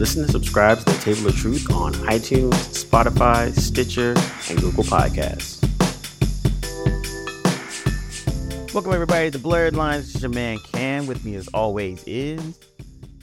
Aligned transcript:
Listen 0.00 0.22
and 0.22 0.30
subscribe 0.30 0.78
to 0.78 0.84
the 0.86 0.92
Table 0.92 1.28
of 1.28 1.36
Truth 1.36 1.70
on 1.70 1.92
iTunes, 1.92 2.54
Spotify, 2.72 3.52
Stitcher, 3.52 4.14
and 4.48 4.58
Google 4.58 4.82
Podcasts. 4.82 5.62
Welcome 8.72 8.94
everybody 8.94 9.30
to 9.30 9.38
Blerdlines. 9.38 9.98
This 9.98 10.14
is 10.14 10.22
your 10.22 10.30
man 10.30 10.58
Cam. 10.72 11.06
With 11.06 11.22
me 11.22 11.34
as 11.34 11.48
always 11.48 12.02
is 12.06 12.40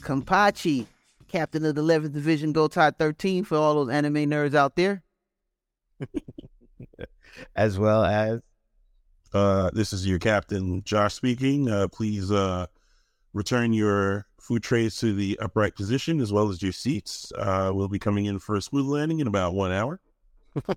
Kampachi, 0.01 0.85
captain 1.27 1.65
of 1.65 1.73
the 1.73 1.81
11th 1.81 2.13
Division, 2.13 2.53
Gotei 2.53 2.95
13 2.95 3.43
for 3.43 3.57
all 3.57 3.73
those 3.83 3.91
anime 3.91 4.29
nerds 4.29 4.53
out 4.53 4.75
there. 4.75 5.01
as 7.55 7.79
well 7.79 8.03
as 8.03 8.39
uh, 9.33 9.71
this 9.73 9.93
is 9.93 10.05
your 10.05 10.19
captain, 10.19 10.83
Josh 10.83 11.15
speaking. 11.15 11.71
Uh, 11.71 11.87
please 11.87 12.31
uh, 12.31 12.67
return 13.33 13.73
your 13.73 14.26
food 14.47 14.63
trays 14.63 14.95
to 14.95 15.13
the 15.13 15.37
upright 15.41 15.75
position 15.75 16.21
as 16.21 16.31
well 16.31 16.49
as 16.49 16.61
your 16.61 16.71
seats. 16.71 17.33
Uh, 17.37 17.69
we'll 17.73 17.89
be 17.89 17.99
coming 17.99 18.25
in 18.25 18.39
for 18.39 18.55
a 18.55 18.61
smooth 18.61 18.85
landing 18.85 19.19
in 19.19 19.27
about 19.27 19.53
one 19.53 19.73
hour. 19.73 19.99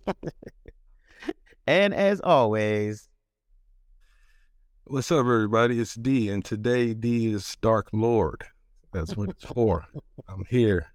and 1.69 1.95
as 1.95 2.21
always, 2.21 3.09
what's 4.85 5.13
up, 5.13 5.21
everybody? 5.21 5.79
It's 5.79 5.95
D, 5.95 6.31
and 6.31 6.45
today 6.45 6.95
D 6.95 7.33
is 7.33 7.57
Dark 7.61 7.91
Lord. 7.93 8.43
That's 8.93 9.17
what 9.17 9.29
it's 9.29 9.45
for. 9.45 9.87
I'm 10.29 10.45
here. 10.51 10.89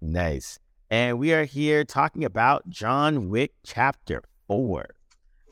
Nice. 0.00 0.58
And 0.90 1.18
we 1.18 1.34
are 1.34 1.44
here 1.44 1.84
talking 1.84 2.24
about 2.24 2.66
John 2.70 3.28
Wick 3.28 3.52
Chapter 3.66 4.22
4. 4.46 4.86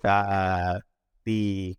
Uh, 0.02 0.80
the 1.26 1.76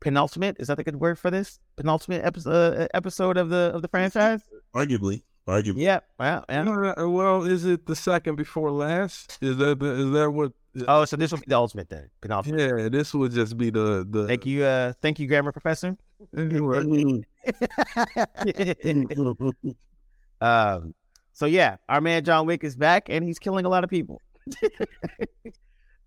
penultimate 0.00 0.56
is 0.58 0.68
that 0.68 0.78
a 0.78 0.82
good 0.82 0.96
word 0.96 1.18
for 1.18 1.30
this 1.30 1.60
penultimate 1.76 2.24
episode 2.24 2.78
uh, 2.78 2.88
episode 2.94 3.36
of 3.36 3.48
the 3.48 3.72
of 3.74 3.82
the 3.82 3.88
franchise? 3.88 4.42
Arguably. 4.74 5.22
Arguably. 5.46 5.82
Yeah. 5.82 6.00
Well 6.18 6.44
yeah. 6.48 7.04
well 7.04 7.44
is 7.44 7.64
it 7.64 7.86
the 7.86 7.96
second 7.96 8.36
before 8.36 8.70
last? 8.70 9.38
Is 9.40 9.56
that 9.56 9.80
the, 9.80 9.86
is 9.86 10.10
that 10.12 10.30
what 10.30 10.52
oh 10.86 11.04
so 11.04 11.16
this 11.16 11.32
will 11.32 11.38
be 11.38 11.46
the 11.48 11.56
ultimate 11.56 11.88
then. 11.88 12.10
Penultimate. 12.20 12.60
Yeah 12.60 12.88
this 12.88 13.12
would 13.14 13.32
just 13.32 13.56
be 13.56 13.70
the 13.70 14.06
the 14.08 14.26
thank 14.26 14.46
you 14.46 14.64
uh 14.64 14.92
thank 15.02 15.18
you 15.18 15.26
grammar 15.26 15.52
professor. 15.52 15.96
Um 20.40 20.94
so 21.34 21.46
yeah 21.46 21.76
our 21.88 22.00
man 22.00 22.24
john 22.24 22.46
wick 22.46 22.64
is 22.64 22.74
back 22.74 23.06
and 23.08 23.24
he's 23.24 23.38
killing 23.38 23.64
a 23.64 23.68
lot 23.68 23.84
of 23.84 23.90
people. 23.90 24.20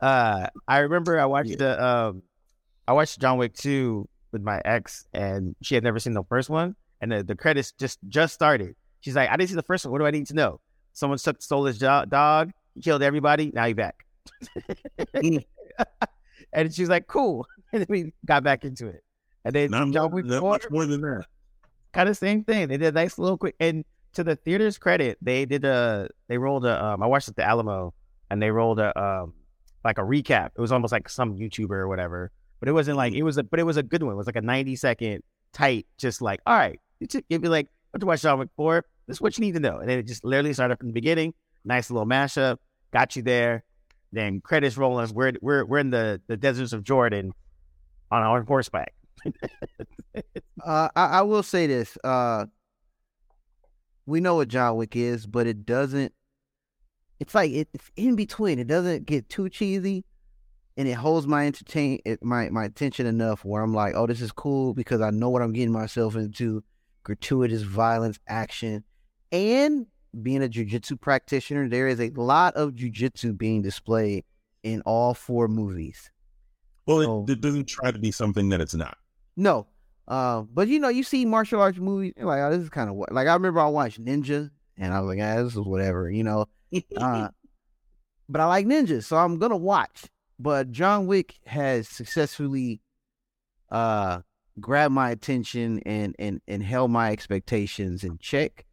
Uh 0.01 0.47
i 0.67 0.79
remember 0.79 1.17
i 1.17 1.25
watched 1.25 1.51
yeah. 1.51 1.55
the 1.55 1.85
um 1.85 2.21
I 2.87 2.93
watched 2.93 3.19
John 3.19 3.37
Wick 3.37 3.53
2 3.53 4.07
with 4.35 4.43
my 4.43 4.61
ex, 4.65 5.07
and 5.13 5.55
she 5.61 5.75
had 5.75 5.83
never 5.83 5.97
seen 5.97 6.13
the 6.13 6.25
first 6.25 6.49
one. 6.49 6.75
And 6.99 7.09
the, 7.09 7.23
the 7.23 7.35
credits 7.35 7.71
just 7.71 7.99
just 8.09 8.33
started. 8.33 8.75
She's 8.99 9.15
like, 9.15 9.29
I 9.29 9.37
didn't 9.37 9.49
see 9.49 9.55
the 9.55 9.63
first 9.63 9.85
one. 9.85 9.93
What 9.93 9.99
do 9.99 10.05
I 10.05 10.11
need 10.11 10.27
to 10.27 10.33
know? 10.33 10.59
Someone 10.91 11.17
took, 11.17 11.41
stole 11.41 11.63
his 11.65 11.77
jo- 11.77 12.03
dog, 12.09 12.51
killed 12.83 13.01
everybody. 13.01 13.51
Now 13.53 13.65
you're 13.65 13.75
back. 13.75 14.05
and 16.53 16.73
she's 16.73 16.89
like, 16.89 17.07
cool. 17.07 17.47
And 17.73 17.81
then 17.81 17.87
we 17.89 18.13
got 18.25 18.43
back 18.43 18.63
into 18.63 18.87
it. 18.87 19.03
And 19.43 19.53
then 19.53 19.71
not, 19.71 19.91
John 19.91 20.11
Wick 20.11 20.25
not 20.25 20.41
much 20.41 20.69
more 20.69 20.85
than 20.85 21.01
that. 21.01 21.25
Kind 21.91 22.07
of 22.07 22.15
same 22.15 22.45
thing. 22.45 22.69
They 22.69 22.77
did 22.77 22.87
a 22.87 22.91
nice 22.93 23.17
little 23.17 23.37
quick. 23.37 23.55
And 23.59 23.83
to 24.13 24.23
the 24.23 24.37
theater's 24.37 24.77
credit, 24.77 25.17
they 25.21 25.45
did 25.45 25.65
a, 25.65 26.07
they 26.29 26.37
rolled 26.37 26.65
a, 26.65 26.81
um, 26.81 27.03
I 27.03 27.07
watched 27.07 27.27
at 27.27 27.35
the 27.35 27.43
Alamo, 27.43 27.93
and 28.31 28.41
they 28.41 28.49
rolled 28.49 28.79
a, 28.79 28.97
um, 28.97 29.33
like 29.83 29.97
a 29.97 30.03
recap. 30.03 30.51
It 30.57 30.61
was 30.61 30.71
almost 30.71 30.93
like 30.93 31.09
some 31.09 31.35
YouTuber 31.35 31.71
or 31.71 31.89
whatever 31.89 32.31
but 32.59 32.69
it 32.69 32.71
wasn't 32.71 32.97
like 32.97 33.13
it 33.13 33.23
was 33.23 33.37
a 33.37 33.43
but 33.43 33.59
it 33.59 33.63
was 33.63 33.77
a 33.77 33.83
good 33.83 34.03
one. 34.03 34.13
It 34.13 34.17
was 34.17 34.27
like 34.27 34.35
a 34.35 34.41
90 34.41 34.75
second 34.75 35.23
tight, 35.53 35.87
just 35.97 36.21
like, 36.21 36.39
all 36.45 36.57
right, 36.57 36.79
it'd 37.01 37.41
be 37.41 37.47
like, 37.47 37.67
what 37.91 38.03
watch 38.03 38.21
John 38.21 38.39
Wick 38.39 38.49
4. 38.55 38.85
This 39.07 39.17
is 39.17 39.21
what 39.21 39.37
you 39.37 39.45
need 39.45 39.53
to 39.53 39.59
know. 39.59 39.77
And 39.77 39.89
then 39.89 39.99
it 39.99 40.07
just 40.07 40.25
literally 40.25 40.53
started 40.53 40.77
from 40.77 40.87
the 40.87 40.93
beginning. 40.93 41.33
Nice 41.63 41.89
little 41.89 42.07
mashup, 42.07 42.57
got 42.91 43.15
you 43.15 43.21
there. 43.21 43.63
Then 44.11 44.41
credits 44.41 44.77
rolling. 44.77 45.13
We're 45.13 45.33
we're 45.41 45.65
we're 45.65 45.79
in 45.79 45.89
the, 45.89 46.21
the 46.27 46.37
deserts 46.37 46.73
of 46.73 46.83
Jordan 46.83 47.33
on 48.11 48.21
our 48.21 48.43
horseback. 48.43 48.93
uh, 50.15 50.89
I, 50.95 51.05
I 51.05 51.21
will 51.21 51.43
say 51.43 51.67
this. 51.67 51.97
Uh, 52.03 52.45
we 54.05 54.19
know 54.19 54.35
what 54.35 54.47
John 54.47 54.75
Wick 54.77 54.95
is, 54.95 55.25
but 55.25 55.47
it 55.47 55.65
doesn't. 55.65 56.13
It's 57.19 57.33
like 57.33 57.51
it, 57.51 57.67
it's 57.73 57.91
in 57.95 58.15
between. 58.15 58.59
It 58.59 58.67
doesn't 58.67 59.05
get 59.05 59.29
too 59.29 59.49
cheesy, 59.49 60.05
and 60.77 60.87
it 60.87 60.93
holds 60.93 61.25
my 61.27 61.47
entertain 61.47 61.99
it, 62.05 62.23
my 62.23 62.49
my 62.49 62.65
attention 62.65 63.05
enough 63.05 63.45
where 63.45 63.61
I'm 63.61 63.73
like, 63.73 63.95
oh, 63.95 64.07
this 64.07 64.21
is 64.21 64.31
cool 64.31 64.73
because 64.73 65.01
I 65.01 65.09
know 65.09 65.29
what 65.29 65.41
I'm 65.41 65.53
getting 65.53 65.71
myself 65.71 66.15
into. 66.15 66.63
Gratuitous 67.03 67.61
violence, 67.61 68.17
action, 68.27 68.83
and 69.31 69.85
being 70.23 70.43
a 70.43 70.47
jujitsu 70.47 70.99
practitioner, 70.99 71.69
there 71.69 71.87
is 71.87 72.01
a 72.01 72.09
lot 72.09 72.55
of 72.55 72.71
jujitsu 72.71 73.37
being 73.37 73.61
displayed 73.61 74.23
in 74.63 74.81
all 74.81 75.13
four 75.13 75.47
movies. 75.47 76.09
Well, 76.87 77.01
so, 77.03 77.25
it, 77.27 77.33
it, 77.33 77.41
doesn't 77.41 77.65
try 77.65 77.91
to 77.91 77.99
be 77.99 78.11
something 78.11 78.49
that 78.49 78.59
it's 78.59 78.73
not. 78.73 78.97
No, 79.37 79.67
uh, 80.07 80.41
but 80.41 80.67
you 80.67 80.79
know, 80.79 80.89
you 80.89 81.03
see 81.03 81.25
martial 81.25 81.61
arts 81.61 81.77
movies, 81.77 82.13
like, 82.17 82.41
oh, 82.41 82.49
this 82.49 82.63
is 82.63 82.69
kind 82.69 82.89
of 82.89 82.95
what. 82.95 83.11
Like 83.11 83.27
I 83.27 83.33
remember 83.33 83.59
I 83.59 83.67
watched 83.67 84.03
Ninja, 84.03 84.49
and 84.77 84.93
I 84.93 84.99
was 84.99 85.15
like, 85.15 85.23
ah, 85.23 85.43
this 85.43 85.53
is 85.53 85.59
whatever, 85.59 86.09
you 86.09 86.23
know. 86.23 86.47
uh, 86.97 87.29
but 88.27 88.41
I 88.41 88.45
like 88.45 88.65
ninjas, 88.65 89.03
so 89.03 89.17
I'm 89.17 89.37
gonna 89.37 89.55
watch 89.55 90.05
but 90.39 90.71
John 90.71 91.07
Wick 91.07 91.35
has 91.45 91.87
successfully 91.87 92.81
uh 93.71 94.21
grabbed 94.59 94.93
my 94.93 95.11
attention 95.11 95.79
and 95.85 96.15
and 96.19 96.41
and 96.47 96.63
held 96.63 96.91
my 96.91 97.11
expectations 97.11 98.03
in 98.03 98.17
check, 98.19 98.65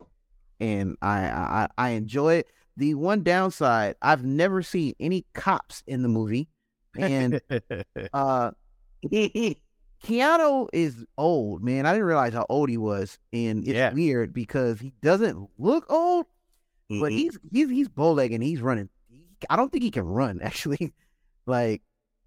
and 0.60 0.96
I 1.02 1.18
I, 1.18 1.68
I 1.78 1.88
enjoy 1.90 2.34
it. 2.34 2.48
The 2.76 2.94
one 2.94 3.22
downside, 3.22 3.96
I've 4.00 4.24
never 4.24 4.62
seen 4.62 4.94
any 4.98 5.26
cops 5.34 5.82
in 5.86 6.02
the 6.02 6.08
movie, 6.08 6.48
and 6.96 7.40
uh, 8.12 8.52
Keanu 10.02 10.68
is 10.72 11.04
old, 11.18 11.62
man. 11.62 11.86
I 11.86 11.92
didn't 11.92 12.06
realize 12.06 12.32
how 12.32 12.46
old 12.48 12.68
he 12.70 12.78
was, 12.78 13.18
and 13.32 13.60
it's 13.60 13.76
yeah. 13.76 13.92
weird 13.92 14.32
because 14.32 14.80
he 14.80 14.92
doesn't 15.02 15.48
look 15.58 15.86
old, 15.90 16.26
but 16.88 17.12
he's 17.12 17.38
he's 17.50 17.68
he's 17.68 17.88
bow 17.88 18.12
legged 18.12 18.34
and 18.34 18.42
he's 18.42 18.60
running. 18.60 18.88
I 19.50 19.56
don't 19.56 19.70
think 19.70 19.84
he 19.84 19.90
can 19.90 20.04
run 20.04 20.40
actually 20.42 20.92
like 21.46 21.82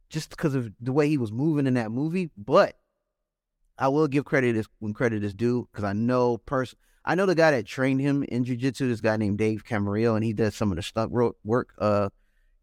just 0.09 0.29
because 0.29 0.55
of 0.55 0.71
the 0.79 0.93
way 0.93 1.09
he 1.09 1.17
was 1.17 1.31
moving 1.31 1.67
in 1.67 1.75
that 1.75 1.91
movie. 1.91 2.31
But 2.37 2.75
I 3.77 3.87
will 3.89 4.07
give 4.07 4.25
credit 4.25 4.65
when 4.79 4.93
credit 4.93 5.23
is 5.23 5.33
due 5.33 5.67
because 5.71 5.83
I 5.83 5.93
know 5.93 6.37
person. 6.37 6.77
I 7.03 7.13
know 7.13 7.27
the 7.27 7.35
guy 7.35 7.51
that 7.51 7.67
trained 7.67 8.01
him 8.01 8.23
in 8.23 8.45
jujitsu. 8.45 8.79
This 8.79 9.01
guy 9.01 9.17
named 9.17 9.37
Dave 9.37 9.63
Camarillo, 9.63 10.15
and 10.15 10.23
he 10.23 10.33
does 10.33 10.55
some 10.55 10.71
of 10.71 10.77
the 10.77 10.81
stunt 10.81 11.11
work. 11.11 11.69
Uh, 11.77 12.09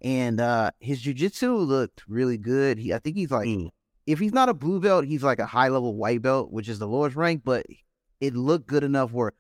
and 0.01 0.41
uh, 0.41 0.73
his 0.81 1.03
jujitsu 1.03 1.65
looked 1.65 2.03
really 2.09 2.39
good. 2.39 2.79
He, 2.79 2.93
I 2.93 2.99
think 2.99 3.17
he's 3.17 3.31
like, 3.31 3.47
mm. 3.47 3.69
if 4.07 4.19
he's 4.19 4.33
not 4.33 4.49
a 4.49 4.55
blue 4.55 4.81
belt, 4.81 5.05
he's 5.05 5.23
like 5.23 5.39
a 5.39 5.47
high 5.47 5.69
level 5.69 5.95
white 5.95 6.23
belt, 6.23 6.51
which 6.51 6.69
is 6.69 6.81
the 6.81 6.89
lowest 6.89 7.15
rank. 7.15 7.43
But 7.45 7.67
it 8.21 8.35
looked 8.35 8.67
good 8.67 8.83
enough 8.83 9.13
where 9.13 9.33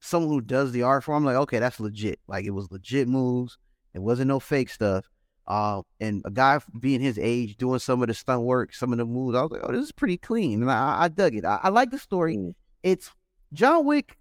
someone 0.00 0.30
who 0.30 0.40
does 0.40 0.72
the 0.72 0.82
art 0.82 1.04
form, 1.04 1.24
like, 1.24 1.36
okay, 1.36 1.58
that's 1.58 1.80
legit. 1.80 2.18
Like 2.26 2.46
it 2.46 2.50
was 2.50 2.70
legit 2.70 3.08
moves. 3.08 3.58
It 3.92 4.00
wasn't 4.00 4.28
no 4.28 4.40
fake 4.40 4.70
stuff. 4.70 5.10
Uh, 5.50 5.82
and 5.98 6.22
a 6.24 6.30
guy 6.30 6.60
being 6.78 7.00
his 7.00 7.18
age 7.18 7.56
doing 7.56 7.80
some 7.80 8.00
of 8.02 8.06
the 8.06 8.14
stunt 8.14 8.42
work, 8.42 8.72
some 8.72 8.92
of 8.92 8.98
the 8.98 9.04
moves, 9.04 9.36
I 9.36 9.42
was 9.42 9.50
like, 9.50 9.62
oh, 9.64 9.72
this 9.72 9.82
is 9.82 9.90
pretty 9.90 10.16
clean. 10.16 10.62
And 10.62 10.70
I, 10.70 11.02
I 11.02 11.08
dug 11.08 11.34
it. 11.34 11.44
I, 11.44 11.58
I 11.64 11.68
like 11.70 11.90
the 11.90 11.98
story. 11.98 12.36
Mm. 12.36 12.54
It's 12.84 13.10
John 13.52 13.84
Wick, 13.84 14.16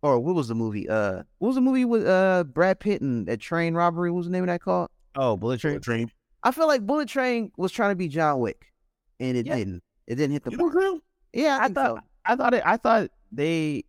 or 0.00 0.20
what 0.20 0.36
was 0.36 0.46
the 0.46 0.54
movie? 0.54 0.88
Uh, 0.88 1.24
what 1.38 1.48
was 1.48 1.54
the 1.56 1.60
movie 1.60 1.84
with 1.84 2.06
uh 2.06 2.44
Brad 2.44 2.78
Pitt 2.78 3.02
and 3.02 3.26
that 3.26 3.40
train 3.40 3.74
robbery? 3.74 4.12
What 4.12 4.18
was 4.18 4.26
the 4.26 4.32
name 4.32 4.44
of 4.44 4.46
that 4.46 4.62
called? 4.62 4.90
Oh, 5.16 5.36
Bullet 5.36 5.58
Train. 5.58 5.72
Bullet 5.72 5.82
Train. 5.82 6.12
I 6.44 6.52
feel 6.52 6.68
like 6.68 6.86
Bullet 6.86 7.08
Train 7.08 7.50
was 7.56 7.72
trying 7.72 7.90
to 7.90 7.96
be 7.96 8.06
John 8.06 8.38
Wick, 8.38 8.72
and 9.18 9.36
it 9.36 9.46
yeah. 9.46 9.56
didn't. 9.56 9.82
It 10.06 10.14
didn't 10.14 10.34
hit 10.34 10.44
the 10.44 10.52
mark. 10.52 11.02
Yeah, 11.32 11.58
I, 11.60 11.64
I 11.64 11.68
thought. 11.68 11.96
So. 11.96 12.02
I 12.24 12.36
thought 12.36 12.54
it. 12.54 12.62
I 12.64 12.76
thought 12.76 13.10
they, 13.32 13.82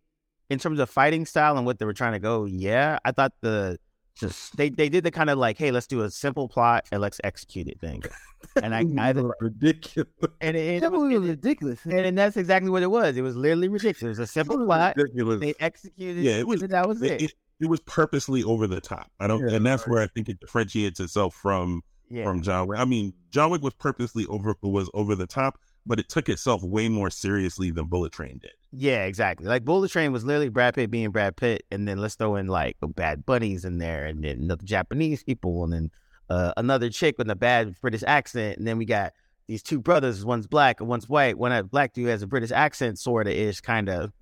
in 0.50 0.58
terms 0.58 0.80
of 0.80 0.90
fighting 0.90 1.26
style 1.26 1.56
and 1.56 1.64
what 1.64 1.78
they 1.78 1.84
were 1.84 1.94
trying 1.94 2.14
to 2.14 2.18
go. 2.18 2.44
Yeah, 2.44 2.98
I 3.04 3.12
thought 3.12 3.34
the 3.40 3.78
just 4.14 4.56
they 4.56 4.68
they 4.68 4.88
did 4.88 5.04
the 5.04 5.10
kind 5.10 5.30
of 5.30 5.38
like, 5.38 5.58
hey, 5.58 5.70
let's 5.70 5.86
do 5.86 6.02
a 6.02 6.10
simple 6.10 6.48
plot 6.48 6.86
and 6.92 7.00
let's 7.00 7.20
execute 7.24 7.68
it 7.68 7.80
thing. 7.80 8.02
And 8.60 8.74
I, 8.74 8.84
I 8.98 9.12
ridiculous. 9.40 10.10
And 10.40 10.56
it, 10.56 10.82
it, 10.82 10.90
was 10.90 11.28
ridiculous. 11.28 11.78
And, 11.84 12.00
and, 12.00 12.18
that's 12.18 12.36
exactly 12.36 12.70
what 12.70 12.82
it 12.82 12.90
was. 12.90 13.16
It 13.16 13.22
was 13.22 13.36
literally 13.36 13.68
ridiculous. 13.68 14.18
It 14.18 14.20
was 14.20 14.30
a 14.30 14.32
simple 14.32 14.66
plot. 14.66 14.96
Ridiculous. 14.96 15.40
They 15.40 15.54
executed. 15.60 16.24
Yeah, 16.24 16.38
it 16.38 16.46
was. 16.48 16.60
that 16.60 16.88
was 16.88 17.00
it. 17.02 17.22
it. 17.22 17.32
it. 17.60 17.66
was 17.68 17.78
purposely 17.80 18.42
over 18.42 18.66
the 18.66 18.80
top. 18.80 19.12
I 19.20 19.28
don't, 19.28 19.48
yeah, 19.48 19.54
and 19.54 19.64
that's 19.64 19.86
right. 19.86 19.92
where 19.92 20.02
I 20.02 20.08
think 20.08 20.28
it 20.28 20.40
differentiates 20.40 20.98
itself 20.98 21.36
from 21.36 21.82
yeah. 22.10 22.24
from 22.24 22.42
John 22.42 22.66
Wick. 22.66 22.78
I 22.78 22.84
mean, 22.84 23.14
John 23.30 23.50
Wick 23.50 23.62
was 23.62 23.74
purposely 23.74 24.26
over 24.26 24.54
was 24.62 24.90
over 24.92 25.14
the 25.14 25.26
top, 25.26 25.58
but 25.86 25.98
it 25.98 26.08
took 26.08 26.28
itself 26.28 26.62
way 26.62 26.88
more 26.88 27.10
seriously 27.10 27.70
than 27.70 27.86
Bullet 27.86 28.12
Train 28.12 28.38
did. 28.42 28.50
Yeah, 28.72 29.04
exactly. 29.04 29.46
Like 29.46 29.64
Bullet 29.64 29.90
Train 29.90 30.12
was 30.12 30.24
literally 30.24 30.48
Brad 30.48 30.74
Pitt 30.74 30.90
being 30.90 31.10
Brad 31.10 31.36
Pitt, 31.36 31.64
and 31.70 31.86
then 31.86 31.98
let's 31.98 32.14
throw 32.14 32.36
in 32.36 32.46
like 32.46 32.76
bad 32.80 33.26
bunnies 33.26 33.64
in 33.64 33.78
there, 33.78 34.06
and 34.06 34.24
then 34.24 34.48
the 34.48 34.56
Japanese 34.56 35.22
people, 35.22 35.64
and 35.64 35.72
then 35.72 35.90
uh, 36.30 36.52
another 36.56 36.88
chick 36.88 37.16
with 37.18 37.28
a 37.28 37.36
bad 37.36 37.78
British 37.82 38.02
accent, 38.06 38.56
and 38.56 38.66
then 38.66 38.78
we 38.78 38.86
got 38.86 39.12
these 39.46 39.62
two 39.62 39.78
brothers. 39.78 40.24
One's 40.24 40.46
black 40.46 40.80
and 40.80 40.88
one's 40.88 41.06
white. 41.06 41.36
One 41.36 41.66
black 41.66 41.92
dude 41.92 42.08
has 42.08 42.22
a 42.22 42.26
British 42.26 42.50
accent, 42.50 42.98
sort 42.98 43.26
of 43.26 43.34
ish, 43.34 43.60
kind 43.60 43.90
of. 43.90 44.12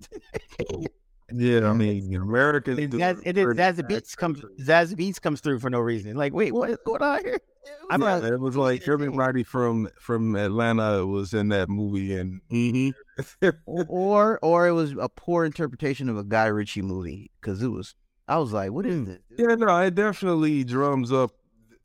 Yeah, 1.33 1.69
I 1.69 1.73
mean, 1.73 2.13
American. 2.13 2.75
Zaz, 2.75 3.21
it 3.23 3.37
is 3.37 3.45
Zazie 3.45 3.89
Beetz 3.89 4.17
comes 4.17 4.41
Zazie 4.59 4.95
Beetz 4.95 5.21
comes 5.21 5.39
through 5.39 5.59
for 5.59 5.69
no 5.69 5.79
reason. 5.79 6.17
Like, 6.17 6.33
wait, 6.33 6.53
what 6.53 6.69
is 6.69 6.77
going 6.85 7.01
on 7.01 7.23
here? 7.23 7.39
I 7.89 7.97
mean, 7.97 8.23
it 8.23 8.39
was 8.39 8.55
like 8.55 8.87
everybody 8.87 9.43
from 9.43 9.89
from 9.99 10.35
Atlanta 10.35 11.05
was 11.05 11.33
in 11.33 11.49
that 11.49 11.69
movie, 11.69 12.15
and 12.15 12.41
mm-hmm. 12.51 13.49
or 13.65 14.39
or 14.41 14.67
it 14.67 14.71
was 14.71 14.93
a 14.99 15.09
poor 15.09 15.45
interpretation 15.45 16.09
of 16.09 16.17
a 16.17 16.23
Guy 16.23 16.45
Ritchie 16.45 16.81
movie 16.81 17.31
because 17.39 17.61
it 17.61 17.67
was. 17.67 17.95
I 18.27 18.37
was 18.37 18.53
like, 18.53 18.71
what 18.71 18.85
is 18.85 19.05
this? 19.05 19.19
Yeah, 19.37 19.55
no, 19.55 19.77
it 19.81 19.95
definitely 19.95 20.63
drums 20.63 21.11
up. 21.11 21.31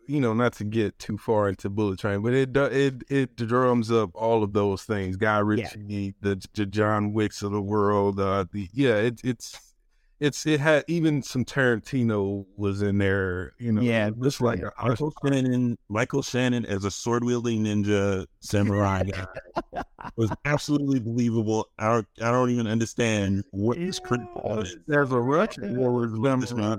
You 0.06 0.20
know, 0.20 0.32
not 0.32 0.52
to 0.54 0.64
get 0.64 0.96
too 1.00 1.18
far 1.18 1.48
into 1.48 1.68
Bullet 1.68 1.98
Train, 1.98 2.22
but 2.22 2.32
it 2.32 2.56
it 2.56 3.02
it 3.08 3.36
drums 3.36 3.90
up 3.90 4.10
all 4.14 4.44
of 4.44 4.52
those 4.52 4.84
things. 4.84 5.16
Guy 5.16 5.40
Ritchie, 5.40 5.84
yeah. 5.88 6.10
the, 6.20 6.40
the 6.54 6.66
John 6.66 7.12
Wicks 7.12 7.42
of 7.42 7.50
the 7.50 7.60
world. 7.60 8.20
Uh, 8.20 8.44
the 8.52 8.68
yeah, 8.72 8.94
it, 8.94 9.20
it's 9.24 9.65
it's 10.20 10.46
it 10.46 10.60
had 10.60 10.84
even 10.88 11.22
some 11.22 11.44
Tarantino 11.44 12.46
was 12.56 12.82
in 12.82 12.98
there, 12.98 13.52
you 13.58 13.72
know. 13.72 13.82
Yeah, 13.82 14.10
just 14.22 14.40
like 14.40 14.60
yeah. 14.60 14.70
Michael 14.82 15.12
Shannon. 15.24 15.78
Michael 15.88 16.22
Shannon 16.22 16.64
as 16.66 16.84
a 16.84 16.90
sword 16.90 17.24
wielding 17.24 17.64
ninja 17.64 18.26
samurai 18.40 19.04
guy 19.04 19.26
was 20.16 20.30
absolutely 20.44 21.00
believable. 21.00 21.68
I 21.78 21.88
don't, 21.88 22.06
I 22.22 22.30
don't 22.30 22.50
even 22.50 22.66
understand 22.66 23.44
what 23.50 23.78
this 23.78 23.98
critical 23.98 24.60
is. 24.60 24.76
There's 24.86 25.12
a 25.12 25.18
Russian 25.18 25.74
samurai. 26.46 26.76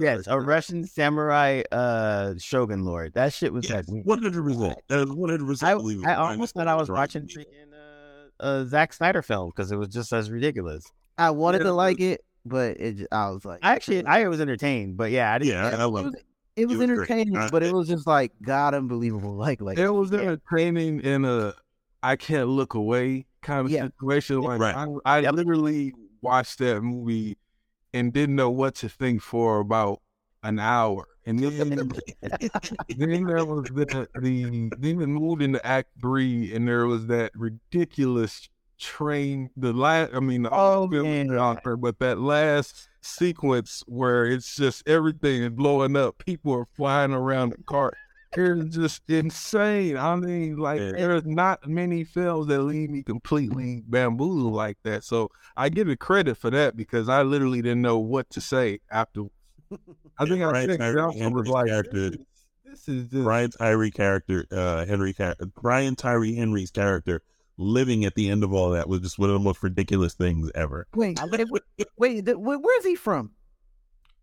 Yes, 0.00 0.28
a 0.28 0.38
Russian 0.38 0.84
samurai 0.84 1.62
uh 1.72 2.34
shogun 2.38 2.84
lord. 2.84 3.14
That 3.14 3.32
shit 3.32 3.52
was 3.52 3.68
yes, 3.68 3.88
like 3.88 4.04
one 4.04 4.22
hundred 4.22 4.44
percent. 4.44 4.78
That 4.86 4.98
was 5.00 5.10
one 5.10 5.30
hundred 5.30 5.46
percent 5.46 5.80
believable. 5.80 6.08
I 6.08 6.14
almost 6.14 6.54
thought 6.54 6.68
I 6.68 6.76
was 6.76 6.88
watching 6.88 7.26
freaking 7.26 7.72
uh, 7.72 8.46
a 8.46 8.66
Zack 8.66 8.92
Snyder 8.92 9.22
film 9.22 9.48
because 9.48 9.72
it 9.72 9.76
was 9.76 9.88
just 9.88 10.12
as 10.12 10.30
ridiculous. 10.30 10.84
I 11.18 11.30
wanted 11.30 11.64
to 11.64 11.72
like 11.72 11.98
it, 11.98 12.20
but 12.44 12.80
it, 12.80 13.06
I 13.12 13.30
was 13.30 13.44
like, 13.44 13.60
I 13.62 13.72
actually, 13.72 14.04
I 14.04 14.26
was 14.28 14.40
entertained, 14.40 14.96
but 14.96 15.10
yeah, 15.10 15.32
I 15.32 15.38
didn't. 15.38 15.54
Yeah, 15.54 15.76
I 15.78 15.84
love 15.84 16.06
it. 16.06 16.24
It 16.56 16.66
was, 16.66 16.76
it 16.76 16.78
was 16.78 16.90
entertaining, 16.90 17.34
great. 17.34 17.50
but 17.50 17.62
it 17.62 17.72
was 17.72 17.88
just 17.88 18.06
like 18.06 18.32
God 18.42 18.74
unbelievable. 18.74 19.34
Like, 19.36 19.60
like 19.60 19.78
it 19.78 19.90
was 19.90 20.12
entertaining 20.12 21.00
in 21.00 21.24
a 21.24 21.54
I 22.02 22.16
can't 22.16 22.48
look 22.48 22.74
away 22.74 23.26
kind 23.42 23.66
of 23.66 23.70
yeah. 23.70 23.86
situation. 23.86 24.40
Like 24.40 24.60
right. 24.60 24.74
I, 24.74 24.86
I 25.04 25.18
yep. 25.20 25.34
literally 25.34 25.94
watched 26.20 26.58
that 26.58 26.82
movie 26.82 27.36
and 27.94 28.12
didn't 28.12 28.36
know 28.36 28.50
what 28.50 28.74
to 28.76 28.88
think 28.88 29.22
for 29.22 29.60
about 29.60 30.00
an 30.42 30.58
hour. 30.58 31.06
And 31.26 31.38
then, 31.38 31.68
then 32.96 33.24
there 33.24 33.44
was 33.44 33.64
the, 33.64 34.08
the 34.20 34.70
then 34.78 34.96
we 34.96 35.06
moved 35.06 35.42
into 35.42 35.64
Act 35.66 35.90
Three, 36.00 36.54
and 36.54 36.66
there 36.66 36.86
was 36.86 37.06
that 37.08 37.32
ridiculous 37.34 38.48
train 38.78 39.50
the 39.56 39.72
last 39.72 40.14
i 40.14 40.20
mean 40.20 40.46
all 40.46 40.86
the 40.86 40.98
oh, 40.98 41.24
doctor 41.34 41.76
but 41.76 41.98
that 41.98 42.20
last 42.20 42.88
sequence 43.00 43.82
where 43.86 44.24
it's 44.24 44.56
just 44.56 44.86
everything 44.88 45.42
is 45.42 45.50
blowing 45.50 45.96
up 45.96 46.16
people 46.18 46.52
are 46.52 46.66
flying 46.76 47.12
around 47.12 47.50
the 47.50 47.62
cart 47.64 47.94
it's 48.36 48.76
just 48.76 49.02
insane 49.08 49.96
i 49.96 50.14
mean 50.14 50.56
like 50.56 50.80
yeah. 50.80 50.92
there's 50.92 51.24
not 51.24 51.66
many 51.66 52.04
films 52.04 52.46
that 52.46 52.60
leave 52.60 52.90
me 52.90 53.02
completely 53.02 53.82
bamboozled 53.86 54.52
like 54.52 54.76
that 54.84 55.02
so 55.02 55.30
i 55.56 55.68
give 55.68 55.88
it 55.88 55.98
credit 55.98 56.36
for 56.36 56.50
that 56.50 56.76
because 56.76 57.08
i 57.08 57.22
literally 57.22 57.62
didn't 57.62 57.82
know 57.82 57.98
what 57.98 58.28
to 58.30 58.40
say 58.40 58.78
after 58.90 59.22
i 60.18 60.24
think 60.24 60.40
yeah, 60.40 60.50
i 60.50 60.66
think 60.66 60.78
Brian 60.78 61.32
was 61.32 61.48
like 61.48 61.66
character, 61.66 62.10
this 62.64 62.86
is 62.86 63.08
just... 63.08 63.24
brian 63.24 63.50
tyree 63.50 63.90
character 63.90 64.46
uh 64.52 64.84
henry 64.84 65.14
brian 65.60 65.96
tyree 65.96 66.34
henry's 66.34 66.70
character 66.70 67.22
living 67.58 68.04
at 68.04 68.14
the 68.14 68.30
end 68.30 68.44
of 68.44 68.52
all 68.54 68.70
that 68.70 68.88
was 68.88 69.00
just 69.00 69.18
one 69.18 69.28
of 69.28 69.34
the 69.34 69.40
most 69.40 69.62
ridiculous 69.62 70.14
things 70.14 70.50
ever. 70.54 70.86
Wait, 70.94 71.20
wait, 71.30 71.46
wait, 71.98 72.24
wait 72.24 72.38
where's 72.38 72.84
he 72.84 72.94
from? 72.94 73.32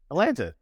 Atlanta. 0.10 0.56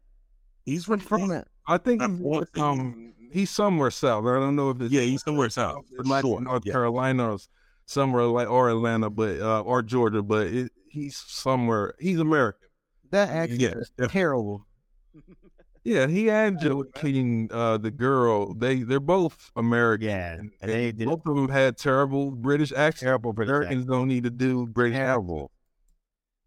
He's 0.64 0.84
from, 0.84 0.98
from 0.98 1.30
it. 1.30 1.46
I 1.66 1.78
think 1.78 2.02
he's, 2.02 2.62
um, 2.62 3.14
he's 3.32 3.50
somewhere 3.50 3.90
south. 3.90 4.24
I 4.26 4.38
don't 4.38 4.56
know 4.56 4.70
if 4.70 4.80
it's 4.80 4.92
yeah, 4.92 5.02
he's 5.02 5.22
somewhere 5.22 5.48
south. 5.50 5.84
Sure. 5.88 6.04
North 6.40 6.62
yeah. 6.66 6.72
Carolina 6.72 7.32
or 7.32 7.38
somewhere 7.86 8.24
like 8.24 8.48
or 8.48 8.70
Atlanta, 8.70 9.10
but 9.10 9.40
uh, 9.40 9.60
or 9.60 9.82
Georgia, 9.82 10.22
but 10.22 10.46
it, 10.46 10.72
he's 10.88 11.16
somewhere. 11.16 11.94
He's 11.98 12.18
American. 12.18 12.68
That 13.10 13.28
accent 13.28 13.60
yeah. 13.60 13.74
is 13.76 13.90
terrible. 14.10 14.66
Yeah, 15.84 16.06
he 16.06 16.30
and 16.30 16.58
Joey 16.58 16.86
King, 16.94 17.50
uh, 17.52 17.76
the 17.76 17.90
girl, 17.90 18.54
they 18.54 18.82
they're 18.82 19.00
both 19.00 19.52
American. 19.54 20.08
Yeah, 20.08 20.32
and, 20.32 20.50
and 20.62 20.70
they 20.70 20.92
did, 20.92 21.06
both 21.06 21.26
of 21.26 21.36
them 21.36 21.50
had 21.50 21.76
terrible 21.76 22.30
British 22.30 22.72
accents. 22.72 23.02
Terrible 23.02 23.34
British 23.34 23.50
Americans 23.50 23.82
accent. 23.82 23.90
don't 23.90 24.08
need 24.08 24.24
to 24.24 24.30
do 24.30 24.66
British 24.66 24.96
terrible. 24.96 25.50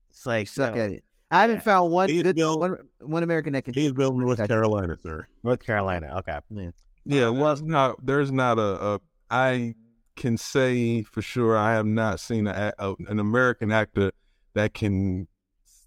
It's 0.09 0.25
like 0.25 0.47
suck 0.47 0.73
so, 0.73 0.81
at 0.81 0.91
it. 0.91 1.03
I 1.29 1.41
haven't 1.41 1.57
yeah. 1.57 1.61
found 1.61 1.91
one 1.91 2.07
good 2.07 2.35
one, 2.35 2.77
one 3.01 3.21
American 3.21 3.53
that 3.53 3.63
can. 3.63 3.75
Hayesville, 3.75 4.17
North 4.17 4.47
Carolina, 4.47 4.97
sir. 5.03 5.27
North 5.43 5.59
Carolina. 5.63 6.15
Okay. 6.17 6.39
Yeah. 6.49 6.71
Yeah. 7.05 7.29
Well, 7.29 7.51
it's 7.51 7.61
not. 7.61 8.03
There's 8.03 8.31
not 8.31 8.57
a. 8.57 8.93
a 8.93 8.99
I 9.29 9.75
can 10.15 10.35
say 10.35 11.03
for 11.03 11.21
sure 11.21 11.55
I 11.55 11.73
have 11.73 11.85
not 11.85 12.19
seen 12.19 12.47
a, 12.47 12.73
a, 12.79 12.95
an 13.07 13.19
American 13.19 13.71
actor 13.71 14.11
that 14.55 14.73
can 14.73 15.27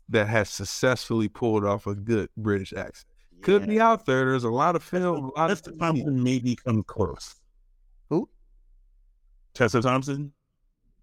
that 0.08 0.28
has 0.28 0.50
successfully 0.50 1.28
pulled 1.28 1.64
off 1.64 1.88
a 1.88 1.96
good 1.96 2.28
British 2.36 2.72
accent 2.72 3.09
could 3.42 3.66
be 3.66 3.80
out 3.80 4.06
there. 4.06 4.30
There's 4.30 4.44
a 4.44 4.50
lot 4.50 4.76
of 4.76 4.82
film. 4.82 5.24
A 5.24 5.40
lot 5.40 5.48
Tessa 5.48 5.72
Thompson 5.72 6.22
maybe 6.22 6.56
come 6.56 6.82
close. 6.82 7.36
Who? 8.08 8.28
Tessa 9.54 9.80
Thompson. 9.80 10.32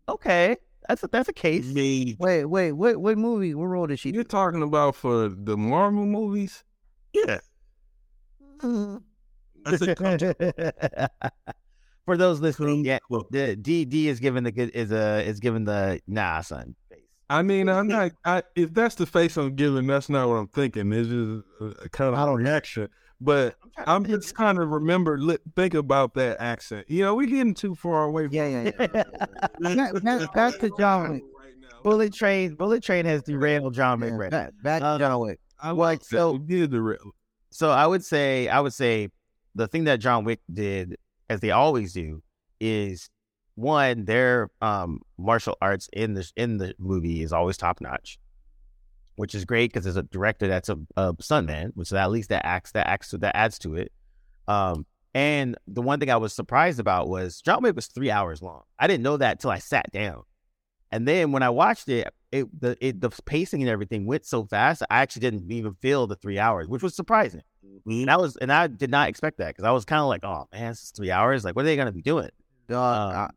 Okay, 0.10 0.56
that's 0.88 1.04
a, 1.04 1.08
that's 1.08 1.30
a 1.30 1.34
case. 1.34 1.66
Maybe. 1.66 2.16
Wait, 2.20 2.46
wait, 2.46 2.72
what 2.72 2.98
what 2.98 3.18
movie? 3.18 3.54
What 3.54 3.66
role 3.66 3.88
did 3.88 4.00
she? 4.00 4.12
You're 4.12 4.24
talking 4.24 4.64
about 4.64 4.96
for 4.96 5.30
the 5.30 5.58
Marvel 5.58 6.06
movies? 6.06 6.64
Yeah. 7.14 7.40
for 12.06 12.18
those 12.18 12.40
listening, 12.40 12.86
yeah, 12.86 13.00
the 13.32 13.56
D 13.56 13.86
D 13.86 14.08
is 14.08 14.20
given 14.20 14.44
the 14.44 14.72
is 14.78 14.92
a 14.92 15.24
is 15.24 15.40
given 15.40 15.66
the 15.66 16.00
nah 16.08 16.42
son. 16.42 16.76
I 17.30 17.42
mean, 17.42 17.68
I'm 17.68 17.88
not. 17.88 18.12
I, 18.24 18.44
if 18.56 18.74
that's 18.74 18.96
the 18.96 19.06
face 19.06 19.38
I'm 19.38 19.56
giving, 19.56 19.88
that's 19.88 20.10
not 20.10 20.30
what 20.30 20.36
I'm 20.36 20.48
thinking. 20.48 20.92
It's 20.94 21.10
just 21.10 21.44
uh, 21.62 21.84
a, 21.84 21.90
kind 21.90 22.14
of 22.14 22.20
I 22.20 22.26
don't 22.26 22.38
reaction. 22.38 22.90
But 23.20 23.56
I'm 23.78 24.06
just 24.06 24.36
trying 24.36 24.56
to 24.56 24.66
remember, 24.66 25.20
think 25.56 25.74
about 25.74 26.14
that 26.14 26.38
accent. 26.40 26.90
You 26.90 27.04
know, 27.04 27.16
we're 27.16 27.28
getting 27.28 27.56
too 27.56 27.74
far 27.74 28.06
away. 28.06 28.28
From 28.28 28.36
yeah, 28.36 28.48
yeah, 28.48 28.72
yeah. 29.60 29.92
back, 30.04 30.34
back 30.34 30.60
to 30.60 30.72
John 30.78 31.14
Wick. 31.14 31.24
Bullet 31.84 32.14
Train. 32.14 32.56
Bullet 32.56 32.84
Train 32.84 33.06
has 33.06 33.24
derailed 33.24 33.74
John 33.74 34.00
Wick. 34.00 34.12
Yeah, 34.12 34.30
back, 34.30 34.54
back 34.62 34.82
to 34.82 34.88
um, 34.88 35.00
John 35.00 35.20
Wick. 35.22 35.40
I 35.60 35.72
like 35.72 36.04
so 36.04 36.38
did 36.38 36.72
the 36.72 36.98
So 37.50 37.72
I 37.72 37.88
would 37.88 38.06
say, 38.06 38.48
I 38.48 38.60
would 38.60 38.74
say, 38.74 39.10
the 39.56 39.68
thing 39.68 39.86
that 39.86 40.00
John 40.00 40.24
Wick 40.24 40.40
did, 40.54 40.98
as 41.30 41.40
they 41.40 41.50
always 41.52 41.94
do, 41.94 42.22
is 42.60 43.10
one, 43.58 44.06
their 44.06 44.52
um, 44.62 45.02
martial 45.18 45.58
arts 45.60 45.90
in 45.92 46.14
the 46.14 46.32
in 46.36 46.58
the 46.58 46.76
movie 46.78 47.24
is 47.24 47.34
always 47.34 47.58
top 47.58 47.82
notch, 47.82 48.20
which 49.16 49.34
is 49.34 49.46
great 49.46 49.74
because 49.74 49.84
there's 49.84 49.98
a 49.98 50.04
director 50.04 50.48
that's 50.48 50.70
a, 50.70 50.78
a 50.96 51.14
stuntman, 51.16 51.72
which 51.74 51.92
at 51.92 52.12
least 52.12 52.30
that 52.30 52.46
acts 52.46 52.72
that 52.74 52.88
acts 52.88 53.12
that 53.12 53.36
adds 53.36 53.58
to 53.60 53.76
it. 53.76 53.92
Um, 54.48 54.86
and 55.16 55.58
the 55.66 55.82
one 55.82 56.00
thing 56.00 56.12
I 56.12 56.18
was 56.18 56.34
surprised 56.34 56.80
about 56.80 57.10
was 57.10 57.42
John 57.42 57.64
Wick 57.64 57.76
was 57.76 57.88
three 57.88 58.12
hours 58.12 58.44
long. 58.44 58.62
I 58.78 58.86
didn't 58.86 59.02
know 59.02 59.18
that 59.18 59.40
till 59.40 59.50
I 59.50 59.58
sat 59.58 59.92
down, 59.92 60.22
and 60.92 61.08
then 61.08 61.32
when 61.32 61.42
I 61.42 61.50
watched 61.50 61.90
it, 61.90 62.14
it 62.32 62.62
the 62.62 62.78
it, 62.80 63.02
the 63.02 63.10
pacing 63.26 63.64
and 63.64 63.72
everything 63.72 64.06
went 64.06 64.28
so 64.28 64.46
fast. 64.46 64.84
I 64.92 65.02
actually 65.02 65.22
didn't 65.22 65.52
even 65.52 65.74
feel 65.82 66.06
the 66.06 66.16
three 66.16 66.38
hours, 66.38 66.68
which 66.68 66.84
was 66.84 66.96
surprising. 66.96 67.42
Mm-hmm. 67.66 68.02
And 68.02 68.12
I 68.12 68.18
was 68.18 68.38
and 68.38 68.52
I 68.52 68.68
did 68.68 68.92
not 68.92 69.10
expect 69.10 69.40
that 69.40 69.48
because 69.48 69.66
I 69.66 69.72
was 69.72 69.84
kind 69.84 70.02
of 70.02 70.10
like, 70.10 70.24
oh 70.24 70.48
man, 70.54 70.74
it's 70.74 70.92
three 70.92 71.10
hours. 71.10 71.44
Like, 71.44 71.56
what 71.56 71.64
are 71.64 71.66
they 71.66 71.76
gonna 71.76 71.92
be 71.92 72.04
doing? 72.04 72.30
Uh, 72.70 73.30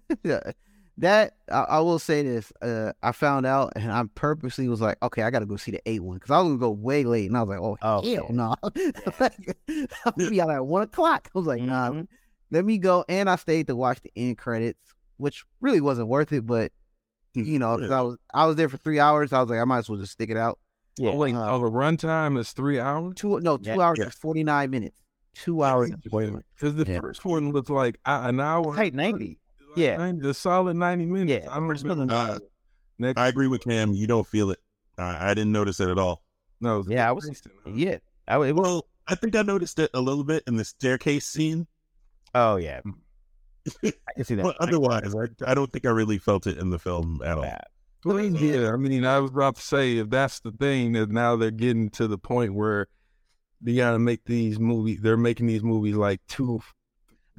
that 0.98 1.34
I, 1.50 1.58
I, 1.58 1.80
will 1.80 1.98
say 1.98 2.22
this. 2.22 2.52
Uh, 2.60 2.92
I 3.02 3.12
found 3.12 3.46
out, 3.46 3.72
and 3.76 3.90
I 3.90 4.04
purposely 4.14 4.68
was 4.68 4.80
like, 4.80 4.96
okay, 5.02 5.22
I 5.22 5.30
got 5.30 5.40
to 5.40 5.46
go 5.46 5.56
see 5.56 5.70
the 5.70 5.80
eight 5.86 6.02
one 6.02 6.16
because 6.16 6.30
I 6.30 6.38
was 6.38 6.48
gonna 6.48 6.58
go 6.58 6.70
way 6.70 7.04
late, 7.04 7.28
and 7.28 7.36
I 7.36 7.42
was 7.42 7.48
like, 7.48 7.60
oh, 7.60 7.78
oh 7.82 8.14
hell 8.14 8.26
no, 8.30 8.54
I'll 10.04 10.12
be 10.30 10.40
out 10.40 10.50
at 10.50 10.66
one 10.66 10.82
o'clock. 10.82 11.30
I 11.34 11.38
was 11.38 11.46
like, 11.46 11.62
nah, 11.62 11.90
mm-hmm. 11.90 12.02
let 12.50 12.64
me 12.64 12.78
go, 12.78 13.04
and 13.08 13.30
I 13.30 13.36
stayed 13.36 13.68
to 13.68 13.76
watch 13.76 14.00
the 14.02 14.12
end 14.16 14.38
credits, 14.38 14.80
which 15.16 15.44
really 15.60 15.80
wasn't 15.80 16.08
worth 16.08 16.32
it, 16.32 16.46
but 16.46 16.72
you 17.34 17.58
know, 17.58 17.76
because 17.76 17.90
I 17.90 18.00
was 18.02 18.16
I 18.34 18.46
was 18.46 18.56
there 18.56 18.68
for 18.68 18.76
three 18.76 19.00
hours, 19.00 19.32
I 19.32 19.40
was 19.40 19.48
like, 19.48 19.60
I 19.60 19.64
might 19.64 19.78
as 19.78 19.88
well 19.88 19.98
just 19.98 20.12
stick 20.12 20.30
it 20.30 20.36
out. 20.36 20.58
Yeah. 20.98 21.10
Oh, 21.12 21.16
wait, 21.16 21.34
uh, 21.34 21.50
oh, 21.50 21.58
the 21.58 21.70
runtime 21.70 22.38
is 22.38 22.52
three 22.52 22.78
hours. 22.78 23.14
Two 23.16 23.40
no, 23.40 23.56
two 23.56 23.70
yeah, 23.70 23.80
hours 23.80 23.98
yeah. 23.98 24.10
forty 24.10 24.44
nine 24.44 24.70
minutes. 24.70 24.98
Two 25.34 25.62
hours. 25.62 25.90
Wait 26.10 26.28
a 26.28 26.30
minute, 26.32 26.46
because 26.54 26.74
the 26.74 26.84
yeah. 26.84 27.00
first 27.00 27.24
one 27.24 27.52
was 27.52 27.70
like 27.70 27.98
an 28.04 28.38
hour. 28.40 28.76
Hey, 28.76 28.90
ninety. 28.90 29.38
Yeah, 29.74 29.96
90, 29.96 30.28
a 30.28 30.34
solid 30.34 30.76
ninety 30.76 31.06
minutes. 31.06 31.44
Yeah, 31.44 31.50
I'm 31.50 31.68
uh, 32.10 32.38
next. 32.98 33.20
I 33.20 33.28
agree 33.28 33.46
with 33.46 33.64
Cam. 33.64 33.94
You 33.94 34.06
don't 34.06 34.26
feel 34.26 34.50
it. 34.50 34.58
I, 34.98 35.30
I 35.30 35.34
didn't 35.34 35.52
notice 35.52 35.80
it 35.80 35.88
at 35.88 35.98
all. 35.98 36.22
No, 36.60 36.84
yeah, 36.86 37.08
I 37.08 37.12
was. 37.12 37.42
Yeah, 37.66 37.98
I 38.28 38.38
was. 38.38 38.52
Well, 38.52 38.86
I 39.08 39.14
think 39.14 39.34
I 39.34 39.42
noticed 39.42 39.78
it 39.78 39.90
a 39.94 40.00
little 40.00 40.24
bit 40.24 40.44
in 40.46 40.56
the 40.56 40.64
staircase 40.64 41.26
scene. 41.26 41.66
Oh 42.34 42.56
yeah, 42.56 42.80
I 43.84 43.92
can 44.14 44.24
see 44.24 44.34
that. 44.36 44.42
But 44.42 44.56
otherwise, 44.60 45.14
I, 45.14 45.50
I, 45.50 45.54
don't 45.54 45.72
think 45.72 45.86
I 45.86 45.90
really 45.90 46.18
felt 46.18 46.46
it 46.46 46.58
in 46.58 46.70
the 46.70 46.78
film 46.78 47.20
at 47.24 47.38
all. 47.38 47.44
yeah, 47.44 48.70
I 48.72 48.76
mean, 48.76 49.04
I 49.04 49.18
was 49.18 49.30
about 49.30 49.56
to 49.56 49.62
say 49.62 49.98
if 49.98 50.10
that's 50.10 50.40
the 50.40 50.52
thing 50.52 50.92
that 50.92 51.10
now 51.10 51.36
they're 51.36 51.50
getting 51.50 51.90
to 51.90 52.06
the 52.06 52.18
point 52.18 52.54
where 52.54 52.88
they 53.60 53.74
gotta 53.74 53.98
make 53.98 54.24
these 54.24 54.58
movies. 54.58 55.00
They're 55.00 55.16
making 55.16 55.46
these 55.46 55.62
movies 55.62 55.96
like 55.96 56.20
two, 56.28 56.60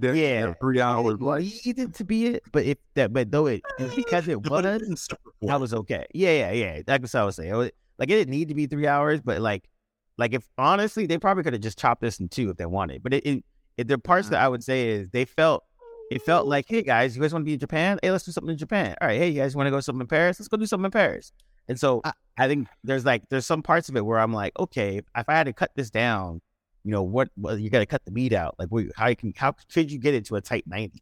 they're, 0.03 0.15
Yeah. 0.15 0.41
they're 0.43 0.57
three 0.61 0.79
hours. 0.81 1.17
Well, 1.19 1.39
needed 1.39 1.95
to 1.95 2.03
be 2.03 2.27
it, 2.27 2.43
but 2.51 2.65
if 2.65 2.77
that, 2.95 3.11
but 3.13 3.31
though 3.31 3.47
it 3.47 3.61
because 3.95 4.27
it 4.27 4.41
But 4.41 4.65
it 4.65 4.69
was, 4.71 4.81
didn't 4.81 4.97
start 4.97 5.21
that 5.41 5.59
was 5.59 5.73
okay. 5.73 6.05
Yeah, 6.13 6.31
yeah, 6.31 6.51
yeah. 6.51 6.81
That's 6.85 7.13
what 7.13 7.21
I 7.21 7.25
was 7.25 7.35
saying. 7.35 7.49
It 7.49 7.55
was- 7.55 7.71
Like 7.99 8.09
it 8.09 8.15
didn't 8.15 8.31
need 8.31 8.47
to 8.49 8.55
be 8.55 8.65
three 8.67 8.87
hours, 8.87 9.21
but 9.21 9.39
like, 9.41 9.69
like 10.17 10.33
if 10.33 10.43
honestly, 10.57 11.05
they 11.07 11.17
probably 11.17 11.43
could 11.43 11.53
have 11.53 11.61
just 11.61 11.77
chopped 11.79 12.01
this 12.01 12.19
in 12.19 12.29
two 12.29 12.49
if 12.49 12.57
they 12.57 12.65
wanted. 12.65 13.01
But 13.03 13.13
it, 13.15 13.25
it, 13.25 13.43
it 13.77 13.87
the 13.87 13.97
parts 13.97 14.29
that 14.29 14.41
I 14.41 14.47
would 14.47 14.63
say 14.63 14.89
is 14.89 15.09
they 15.09 15.25
felt. 15.25 15.63
It 16.11 16.21
felt 16.21 16.45
like, 16.47 16.65
hey 16.67 16.83
guys, 16.83 17.15
you 17.15 17.21
guys 17.21 17.33
want 17.33 17.43
to 17.43 17.45
be 17.45 17.53
in 17.53 17.59
Japan? 17.59 17.97
Hey, 18.03 18.11
let's 18.11 18.23
do 18.25 18.31
something 18.31 18.51
in 18.51 18.57
Japan. 18.57 18.95
All 19.01 19.07
right, 19.07 19.17
hey, 19.17 19.29
you 19.29 19.41
guys 19.41 19.55
want 19.55 19.65
to 19.67 19.71
go 19.71 19.79
something 19.79 20.01
in 20.01 20.07
Paris? 20.07 20.39
Let's 20.39 20.47
go 20.47 20.57
do 20.57 20.65
something 20.67 20.85
in 20.85 20.91
Paris. 20.91 21.31
And 21.67 21.79
so 21.79 22.01
I- 22.03 22.11
I 22.37 22.47
think 22.47 22.67
there's 22.83 23.05
like 23.05 23.23
there's 23.29 23.45
some 23.45 23.63
parts 23.63 23.89
of 23.89 23.95
it 23.95 24.05
where 24.05 24.19
I'm 24.19 24.33
like, 24.33 24.53
okay, 24.59 24.97
if 24.97 25.05
I 25.29 25.33
had 25.33 25.45
to 25.45 25.53
cut 25.53 25.71
this 25.75 25.89
down, 25.89 26.41
you 26.83 26.91
know 26.91 27.03
what? 27.03 27.29
Well, 27.37 27.57
you 27.57 27.69
got 27.69 27.79
to 27.79 27.85
cut 27.85 28.03
the 28.05 28.11
meat 28.11 28.33
out. 28.33 28.55
Like, 28.59 28.69
wait, 28.71 28.91
how 28.95 29.07
you 29.07 29.15
can 29.15 29.33
how 29.35 29.55
could 29.73 29.91
you 29.91 29.99
get 29.99 30.13
it 30.13 30.25
to 30.25 30.35
a 30.35 30.41
tight 30.41 30.65
ninety? 30.67 31.01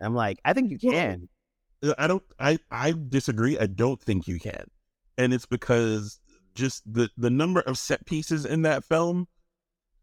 And 0.00 0.06
I'm 0.06 0.14
like, 0.14 0.38
I 0.44 0.52
think 0.52 0.70
you 0.70 0.78
can. 0.78 1.28
I 1.98 2.06
don't. 2.06 2.22
I 2.38 2.58
I 2.70 2.94
disagree. 3.08 3.58
I 3.58 3.66
don't 3.66 4.00
think 4.00 4.28
you 4.28 4.38
can, 4.38 4.66
and 5.16 5.32
it's 5.32 5.46
because 5.46 6.20
just 6.54 6.82
the 6.92 7.08
the 7.16 7.30
number 7.30 7.60
of 7.60 7.78
set 7.78 8.04
pieces 8.06 8.44
in 8.44 8.62
that 8.62 8.84
film, 8.84 9.28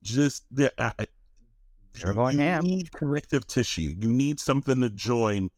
just 0.02 0.46
the. 0.52 0.72
I, 0.82 0.92
I- 1.00 1.08
They're 1.94 2.14
going 2.14 2.38
you 2.38 2.44
ham. 2.44 2.64
need 2.64 2.92
corrective 2.92 3.46
tissue. 3.48 3.94
You 4.00 4.10
need 4.12 4.40
something 4.40 4.82
to 4.82 4.90
join 4.90 5.50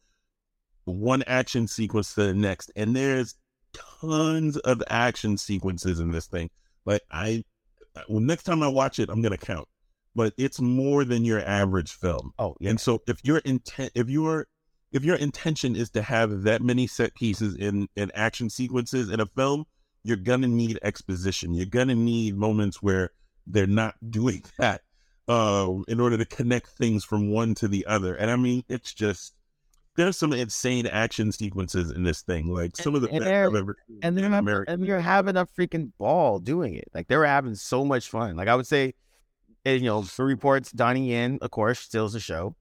one 0.84 1.22
action 1.26 1.66
sequence 1.68 2.14
to 2.14 2.24
the 2.26 2.34
next, 2.34 2.70
and 2.76 2.94
there's 2.96 3.34
tons 3.72 4.56
of 4.58 4.82
action 4.88 5.38
sequences 5.38 6.00
in 6.00 6.10
this 6.10 6.26
thing. 6.26 6.50
Like 6.84 7.02
I, 7.10 7.44
well, 8.08 8.20
next 8.20 8.44
time 8.44 8.62
I 8.62 8.68
watch 8.68 8.98
it, 8.98 9.08
I'm 9.10 9.22
gonna 9.22 9.36
count, 9.36 9.68
but 10.14 10.32
it's 10.36 10.60
more 10.60 11.04
than 11.04 11.24
your 11.24 11.40
average 11.40 11.92
film. 11.92 12.32
Oh, 12.38 12.56
yeah. 12.60 12.70
And 12.70 12.80
so 12.80 13.02
if 13.06 13.24
your 13.24 13.38
intent, 13.38 13.92
if 13.94 14.08
your 14.08 14.46
if 14.92 15.04
your 15.04 15.16
intention 15.16 15.76
is 15.76 15.90
to 15.90 16.02
have 16.02 16.42
that 16.42 16.62
many 16.62 16.86
set 16.86 17.14
pieces 17.14 17.54
in 17.56 17.88
in 17.96 18.10
action 18.14 18.50
sequences 18.50 19.10
in 19.10 19.20
a 19.20 19.26
film, 19.26 19.64
you're 20.02 20.16
gonna 20.16 20.48
need 20.48 20.78
exposition. 20.82 21.54
You're 21.54 21.66
gonna 21.66 21.94
need 21.94 22.36
moments 22.36 22.82
where 22.82 23.10
they're 23.46 23.66
not 23.66 23.94
doing 24.10 24.44
that 24.58 24.82
uh, 25.28 25.72
in 25.88 26.00
order 26.00 26.18
to 26.18 26.24
connect 26.24 26.68
things 26.68 27.04
from 27.04 27.30
one 27.30 27.54
to 27.56 27.68
the 27.68 27.86
other. 27.86 28.14
And 28.14 28.30
I 28.30 28.36
mean, 28.36 28.64
it's 28.68 28.92
just 28.92 29.34
there's 29.96 30.16
some 30.16 30.32
insane 30.32 30.86
action 30.86 31.32
sequences 31.32 31.90
in 31.90 32.04
this 32.04 32.22
thing. 32.22 32.46
Like 32.46 32.76
some 32.76 32.94
of 32.94 33.02
the 33.02 33.08
And 33.08 33.18
best 33.20 33.28
they're- 33.28 33.48
I've 33.48 33.54
ever 33.54 33.76
seen 33.86 33.98
and 34.02 34.16
they're 34.16 34.28
not, 34.28 34.44
and 34.68 34.86
you're 34.86 35.00
having 35.00 35.36
a 35.36 35.46
freaking 35.46 35.92
ball 35.98 36.38
doing 36.38 36.74
it. 36.74 36.88
Like 36.94 37.08
they 37.08 37.16
were 37.16 37.26
having 37.26 37.54
so 37.54 37.84
much 37.84 38.08
fun. 38.08 38.36
Like 38.36 38.48
I 38.48 38.54
would 38.54 38.66
say, 38.66 38.94
and, 39.64 39.80
you 39.82 39.88
know, 39.88 40.02
for 40.02 40.24
reports, 40.24 40.72
Donnie 40.72 41.10
Yen, 41.10 41.38
of 41.42 41.50
course, 41.50 41.80
steals 41.80 42.14
the 42.14 42.20
show, 42.20 42.54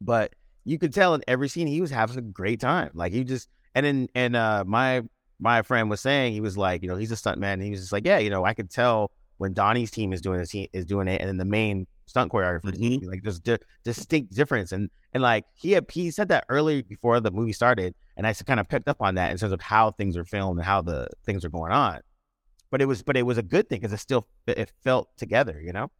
but 0.00 0.32
you 0.64 0.78
could 0.78 0.92
tell 0.92 1.14
in 1.14 1.22
every 1.28 1.48
scene 1.48 1.66
he 1.66 1.80
was 1.80 1.90
having 1.90 2.18
a 2.18 2.22
great 2.22 2.60
time. 2.60 2.90
Like 2.94 3.12
he 3.12 3.24
just 3.24 3.48
and 3.74 3.86
then 3.86 4.08
and 4.14 4.34
uh 4.34 4.64
my 4.66 5.02
my 5.38 5.62
friend 5.62 5.88
was 5.88 6.00
saying 6.00 6.32
he 6.32 6.40
was 6.40 6.56
like, 6.56 6.82
you 6.82 6.88
know, 6.88 6.96
he's 6.96 7.12
a 7.12 7.16
stunt 7.16 7.38
man. 7.38 7.54
And 7.54 7.62
he 7.62 7.70
was 7.70 7.80
just 7.80 7.92
like, 7.92 8.04
yeah, 8.04 8.18
you 8.18 8.30
know, 8.30 8.44
I 8.44 8.54
could 8.54 8.70
tell 8.70 9.12
when 9.36 9.52
Donnie's 9.52 9.92
team 9.92 10.12
is 10.12 10.20
doing 10.20 10.40
this, 10.40 10.50
he 10.50 10.68
is 10.72 10.84
doing 10.84 11.06
it, 11.06 11.20
and 11.20 11.28
then 11.28 11.36
the 11.36 11.44
main 11.44 11.86
stunt 12.08 12.32
choreographer 12.32 12.72
Mhm. 12.74 13.06
like 13.06 13.22
there's 13.22 13.40
di- 13.40 13.58
distinct 13.84 14.34
difference 14.34 14.72
and 14.72 14.90
and 15.12 15.22
like 15.22 15.44
he 15.54 15.72
had 15.72 15.86
he 15.90 16.10
said 16.10 16.28
that 16.28 16.44
early 16.48 16.82
before 16.82 17.20
the 17.20 17.30
movie 17.30 17.52
started 17.52 17.94
and 18.16 18.26
i 18.26 18.32
kind 18.32 18.60
of 18.60 18.68
picked 18.68 18.88
up 18.88 19.00
on 19.00 19.14
that 19.16 19.30
in 19.30 19.38
terms 19.38 19.52
of 19.52 19.60
how 19.60 19.90
things 19.90 20.16
are 20.16 20.24
filmed 20.24 20.58
and 20.58 20.66
how 20.66 20.80
the 20.82 21.06
things 21.24 21.44
are 21.44 21.50
going 21.50 21.72
on 21.72 22.00
but 22.70 22.80
it 22.82 22.86
was 22.86 23.02
but 23.02 23.16
it 23.16 23.22
was 23.24 23.38
a 23.38 23.42
good 23.42 23.68
thing 23.68 23.80
because 23.80 23.92
it 23.92 23.98
still 23.98 24.26
it 24.46 24.72
felt 24.82 25.08
together 25.16 25.60
you 25.60 25.72
know 25.72 25.90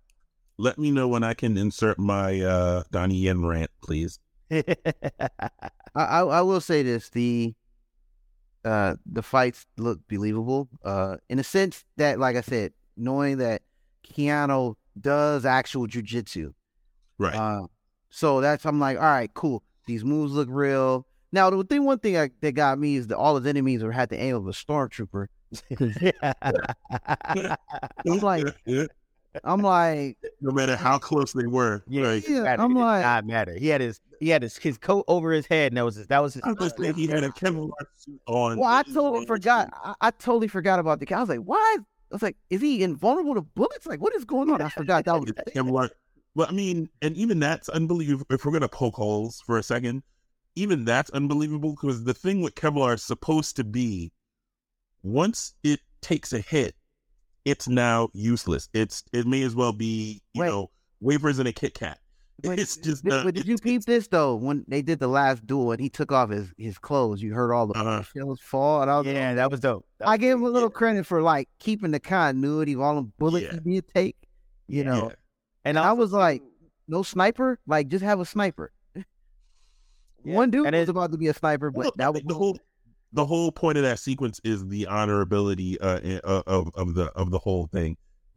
Let 0.60 0.76
me 0.78 0.90
know 0.90 1.06
when 1.06 1.22
I 1.22 1.34
can 1.34 1.56
insert 1.56 1.98
my 2.00 2.40
uh, 2.40 2.82
Donnie 2.90 3.14
Yen 3.22 3.46
rant, 3.46 3.70
please. 3.80 4.18
I, 4.50 5.30
I 5.94 6.20
I 6.20 6.40
will 6.42 6.60
say 6.60 6.82
this: 6.82 7.10
the 7.10 7.54
uh 8.64 8.96
the 9.06 9.22
fights 9.22 9.66
look 9.76 10.00
believable. 10.08 10.68
Uh, 10.84 11.16
in 11.28 11.38
a 11.38 11.44
sense 11.44 11.84
that, 11.96 12.18
like 12.18 12.34
I 12.36 12.40
said, 12.42 12.72
knowing 12.96 13.38
that 13.38 13.62
Keanu 14.04 14.74
does 15.02 15.44
actual 15.44 15.86
jujitsu. 15.86 16.52
Right. 17.18 17.34
Uh, 17.34 17.66
so 18.10 18.40
that's 18.40 18.64
I'm 18.66 18.78
like, 18.80 18.96
all 18.96 19.02
right, 19.04 19.32
cool. 19.34 19.62
These 19.86 20.04
moves 20.04 20.32
look 20.32 20.48
real. 20.50 21.06
Now, 21.32 21.50
the 21.50 21.62
thing, 21.64 21.84
one 21.84 21.98
thing 21.98 22.16
I, 22.16 22.30
that 22.40 22.52
got 22.52 22.78
me 22.78 22.96
is 22.96 23.08
that 23.08 23.16
all 23.18 23.36
his 23.36 23.46
enemies 23.46 23.82
were 23.82 23.92
had 23.92 24.08
the 24.08 24.18
aim 24.18 24.34
of 24.36 24.46
a 24.46 24.52
stormtrooper. 24.52 25.26
I'm 28.06 28.18
like, 28.20 28.44
I'm 29.44 29.60
like, 29.60 30.16
no 30.40 30.50
matter 30.52 30.76
how 30.76 30.98
close 30.98 31.32
they 31.32 31.46
were. 31.46 31.82
yeah, 31.88 32.02
like, 32.08 32.28
Yeah. 32.28 32.56
I'm 32.58 32.76
It 32.76 32.80
like- 32.80 33.02
not 33.02 33.26
matter 33.26 33.54
he 33.54 33.68
had 33.68 33.80
his 33.80 34.00
he 34.20 34.30
had 34.30 34.42
his, 34.42 34.56
his 34.56 34.78
coat 34.78 35.04
over 35.06 35.30
his 35.32 35.46
head 35.46 35.70
and 35.72 35.76
that 35.76 35.84
was 35.84 35.94
his 35.96 36.06
that 36.08 36.20
was 36.20 36.34
his 36.34 36.42
I 36.44 36.52
was 36.52 36.76
like, 36.78 36.96
he 36.96 37.06
had 37.06 37.22
a 37.24 37.28
Kevlar 37.30 37.70
suit 37.96 38.20
on. 38.26 38.58
well, 38.58 38.68
I 38.68 38.82
totally 38.82 39.26
forgot. 39.26 39.70
I, 39.84 39.94
I 40.00 40.10
totally 40.10 40.48
forgot 40.48 40.78
about 40.80 40.98
the. 41.00 41.14
I 41.14 41.20
was 41.20 41.28
like, 41.28 41.40
why? 41.40 41.76
I 42.10 42.14
was 42.14 42.22
like, 42.22 42.36
is 42.50 42.60
he 42.60 42.82
invulnerable 42.82 43.34
to 43.34 43.42
bullets? 43.42 43.86
Like, 43.86 44.00
what 44.00 44.14
is 44.14 44.24
going 44.24 44.50
on? 44.50 44.62
I 44.62 44.68
forgot 44.68 45.04
that 45.04 45.20
was. 45.64 45.90
Well, 46.34 46.46
I 46.48 46.52
mean, 46.52 46.88
and 47.02 47.16
even 47.16 47.40
that's 47.40 47.68
unbelievable. 47.68 48.26
If 48.30 48.44
we're 48.44 48.52
gonna 48.52 48.68
poke 48.68 48.94
holes 48.94 49.42
for 49.44 49.58
a 49.58 49.62
second, 49.62 50.04
even 50.54 50.84
that's 50.84 51.10
unbelievable 51.10 51.72
because 51.72 52.04
the 52.04 52.14
thing 52.14 52.42
with 52.42 52.54
Kevlar 52.54 52.94
is 52.94 53.02
supposed 53.02 53.56
to 53.56 53.64
be, 53.64 54.12
once 55.02 55.54
it 55.64 55.80
takes 56.00 56.32
a 56.32 56.38
hit, 56.38 56.76
it's 57.44 57.66
now 57.66 58.10
useless. 58.12 58.68
It's 58.72 59.02
it 59.12 59.26
may 59.26 59.42
as 59.42 59.56
well 59.56 59.72
be 59.72 60.22
you 60.32 60.42
Wait. 60.42 60.48
know 60.48 60.70
wafers 61.00 61.40
and 61.40 61.48
a 61.48 61.52
Kit 61.52 61.74
Kat. 61.74 61.98
But, 62.42 62.60
It's 62.60 62.76
just 62.76 63.02
but 63.04 63.34
did 63.34 63.48
you 63.48 63.56
peep 63.58 63.84
this 63.84 64.06
though? 64.06 64.36
When 64.36 64.64
they 64.68 64.80
did 64.80 65.00
the 65.00 65.08
last 65.08 65.44
duel 65.44 65.72
and 65.72 65.80
he 65.80 65.88
took 65.90 66.12
off 66.12 66.30
his, 66.30 66.52
his 66.56 66.78
clothes, 66.78 67.20
you 67.20 67.34
heard 67.34 67.52
all 67.52 67.66
the 67.66 67.74
Uh-huh. 67.76 68.02
shells 68.02 68.40
fall, 68.40 68.80
and 68.82 68.88
I 68.90 68.98
was 68.98 69.06
yeah 69.08 69.34
that 69.34 69.50
was 69.50 69.58
dope 69.60 69.84
That 69.98 70.06
I 70.06 70.12
was- 70.12 70.18
gave 70.20 70.34
him 70.34 70.44
a 70.44 70.48
little 70.48 70.70
credit 70.70 71.04
for 71.04 71.20
like 71.20 71.48
keeping 71.58 71.90
the 71.90 71.98
continuity 71.98 72.74
of 72.74 72.80
all 72.80 72.94
the 72.94 73.02
bullets 73.18 73.46
Yeah. 73.46 73.58
he 73.64 73.74
did 73.80 73.88
take. 73.92 74.16
You 74.68 74.84
know, 74.84 75.08
Yeah. 75.08 75.14
and 75.64 75.78
I 75.78 75.88
also, 75.88 76.00
was 76.00 76.12
like, 76.12 76.42
no 76.86 77.02
sniper, 77.02 77.58
like 77.66 77.88
just 77.88 78.04
have 78.04 78.20
a 78.20 78.24
sniper. 78.24 78.70
Yeah. 80.24 80.34
One 80.34 80.50
dude 80.50 80.66
And 80.66 80.74
was 80.76 80.82
it- 80.88 80.90
about 80.90 81.10
to 81.12 81.18
be 81.18 81.26
a 81.28 81.34
sniper, 81.34 81.70
but 81.72 81.78
Well, 81.78 81.92
that 81.96 82.12
was 82.14 82.22
the 82.24 82.34
whole 82.34 82.56
the 83.14 83.24
whole 83.26 83.50
point 83.50 83.78
of 83.78 83.84
that 83.84 83.98
sequence 83.98 84.40
is 84.44 84.64
the 84.68 84.86
honorability 84.90 85.76
uh, 85.80 86.20
uh, 86.24 86.42
of 86.46 86.70
of 86.74 86.94
the 86.94 87.06
of 87.14 87.30
the 87.30 87.38
whole 87.38 87.66
thing. 87.68 87.96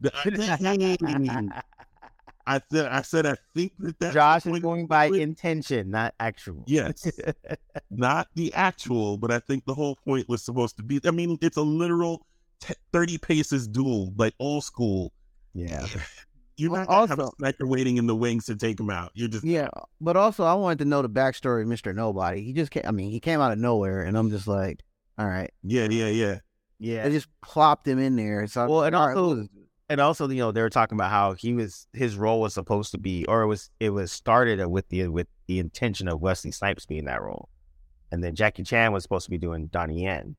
The- 2.46 2.52
I, 2.52 2.56
I 2.56 2.60
said 2.70 2.86
I 2.86 3.02
said 3.02 3.26
I 3.26 3.36
think 3.54 3.72
that 3.78 3.98
that's 3.98 4.14
josh 4.14 4.42
the 4.44 4.54
is 4.54 4.58
going 4.60 4.86
by 4.86 5.06
intention 5.06 5.90
not 5.90 6.14
actual 6.20 6.64
Yes, 6.66 7.10
not 7.90 8.28
the 8.34 8.52
actual, 8.54 9.16
but 9.18 9.30
I 9.30 9.38
think 9.38 9.64
the 9.64 9.74
whole 9.74 9.96
point 10.06 10.28
was 10.28 10.42
supposed 10.44 10.76
to 10.78 10.82
be. 10.82 11.00
I 11.04 11.10
mean, 11.10 11.38
it's 11.40 11.56
a 11.56 11.62
literal 11.62 12.26
t- 12.60 12.74
thirty 12.92 13.18
paces 13.18 13.68
duel, 13.68 14.12
like 14.16 14.34
old 14.40 14.64
school. 14.64 15.12
yeah 15.54 15.86
You're 16.56 16.70
Well, 16.70 16.80
not 16.82 16.88
gonna 16.88 17.06
have 17.08 17.18
a 17.18 17.22
also- 17.22 17.34
sniper 17.38 17.66
waiting 17.66 17.96
in 17.96 18.06
the 18.06 18.14
wings 18.16 18.44
to 18.46 18.56
take 18.56 18.78
him 18.78 18.90
out. 18.90 19.10
You're 19.14 19.28
just 19.28 19.44
Yeah, 19.44 19.68
but 20.00 20.16
also 20.16 20.44
I 20.44 20.54
wanted 20.54 20.78
to 20.80 20.84
know 20.84 21.02
the 21.02 21.08
backstory 21.10 21.62
of 21.62 21.68
Mister 21.68 21.92
Nobody. 21.92 22.42
He 22.42 22.52
just 22.52 22.70
came. 22.70 22.82
I 22.86 22.90
mean, 22.90 23.10
he 23.10 23.20
came 23.20 23.40
out 23.40 23.52
of 23.52 23.58
nowhere, 23.58 24.02
and 24.02 24.16
I'm 24.18 24.30
just 24.30 24.46
like, 24.48 24.80
all 25.18 25.26
right. 25.26 25.50
yeah, 25.62 25.88
yeah, 25.90 26.08
yeah. 26.08 26.38
yeah 26.78 27.04
They 27.04 27.10
just 27.10 27.28
plopped 27.42 27.86
him 27.88 27.98
in 27.98 28.16
there. 28.16 28.46
So 28.48 28.68
Well, 28.68 28.84
and 28.84 28.94
all 28.94 29.06
right, 29.08 29.16
also- 29.16 29.28
what 29.36 29.38
is- 29.44 29.48
and 29.92 30.00
also 30.00 30.26
you 30.26 30.38
know 30.38 30.50
they 30.50 30.62
were 30.62 30.70
talking 30.70 30.96
about 30.96 31.10
how 31.10 31.34
he 31.34 31.52
was 31.52 31.86
his 31.92 32.16
role 32.16 32.40
was 32.40 32.54
supposed 32.54 32.92
to 32.92 32.98
be 32.98 33.26
or 33.26 33.42
it 33.42 33.46
was 33.46 33.70
it 33.78 33.90
was 33.90 34.10
started 34.10 34.66
with 34.66 34.88
the 34.88 35.06
with 35.08 35.26
the 35.48 35.58
intention 35.58 36.08
of 36.08 36.22
Wesley 36.22 36.50
Snipes 36.50 36.86
being 36.86 37.04
that 37.04 37.20
role, 37.20 37.50
and 38.10 38.24
then 38.24 38.34
Jackie 38.34 38.62
Chan 38.62 38.90
was 38.92 39.02
supposed 39.02 39.26
to 39.26 39.30
be 39.30 39.36
doing 39.36 39.66
Donnie 39.66 40.04
Yen, 40.04 40.34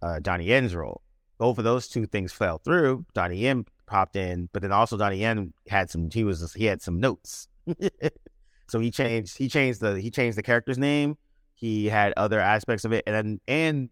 uh, 0.00 0.20
Donnie 0.20 0.46
Yen's 0.46 0.76
role. 0.76 1.02
Both 1.38 1.58
of 1.58 1.64
those 1.64 1.88
two 1.88 2.06
things 2.06 2.32
fell 2.32 2.58
through. 2.58 3.04
Donnie 3.14 3.38
Yen 3.38 3.66
popped 3.86 4.14
in, 4.14 4.48
but 4.52 4.62
then 4.62 4.70
also 4.70 4.96
Donnie 4.96 5.18
Yen 5.18 5.52
had 5.68 5.90
some 5.90 6.08
he 6.08 6.22
was 6.22 6.52
he 6.52 6.64
had 6.66 6.80
some 6.80 7.00
notes, 7.00 7.48
so 8.68 8.78
he 8.78 8.92
changed 8.92 9.36
he 9.36 9.48
changed 9.48 9.80
the 9.80 10.00
he 10.00 10.08
changed 10.08 10.38
the 10.38 10.42
character's 10.42 10.78
name. 10.78 11.18
He 11.56 11.86
had 11.86 12.12
other 12.16 12.38
aspects 12.38 12.84
of 12.84 12.92
it, 12.92 13.02
and 13.08 13.40
and 13.48 13.90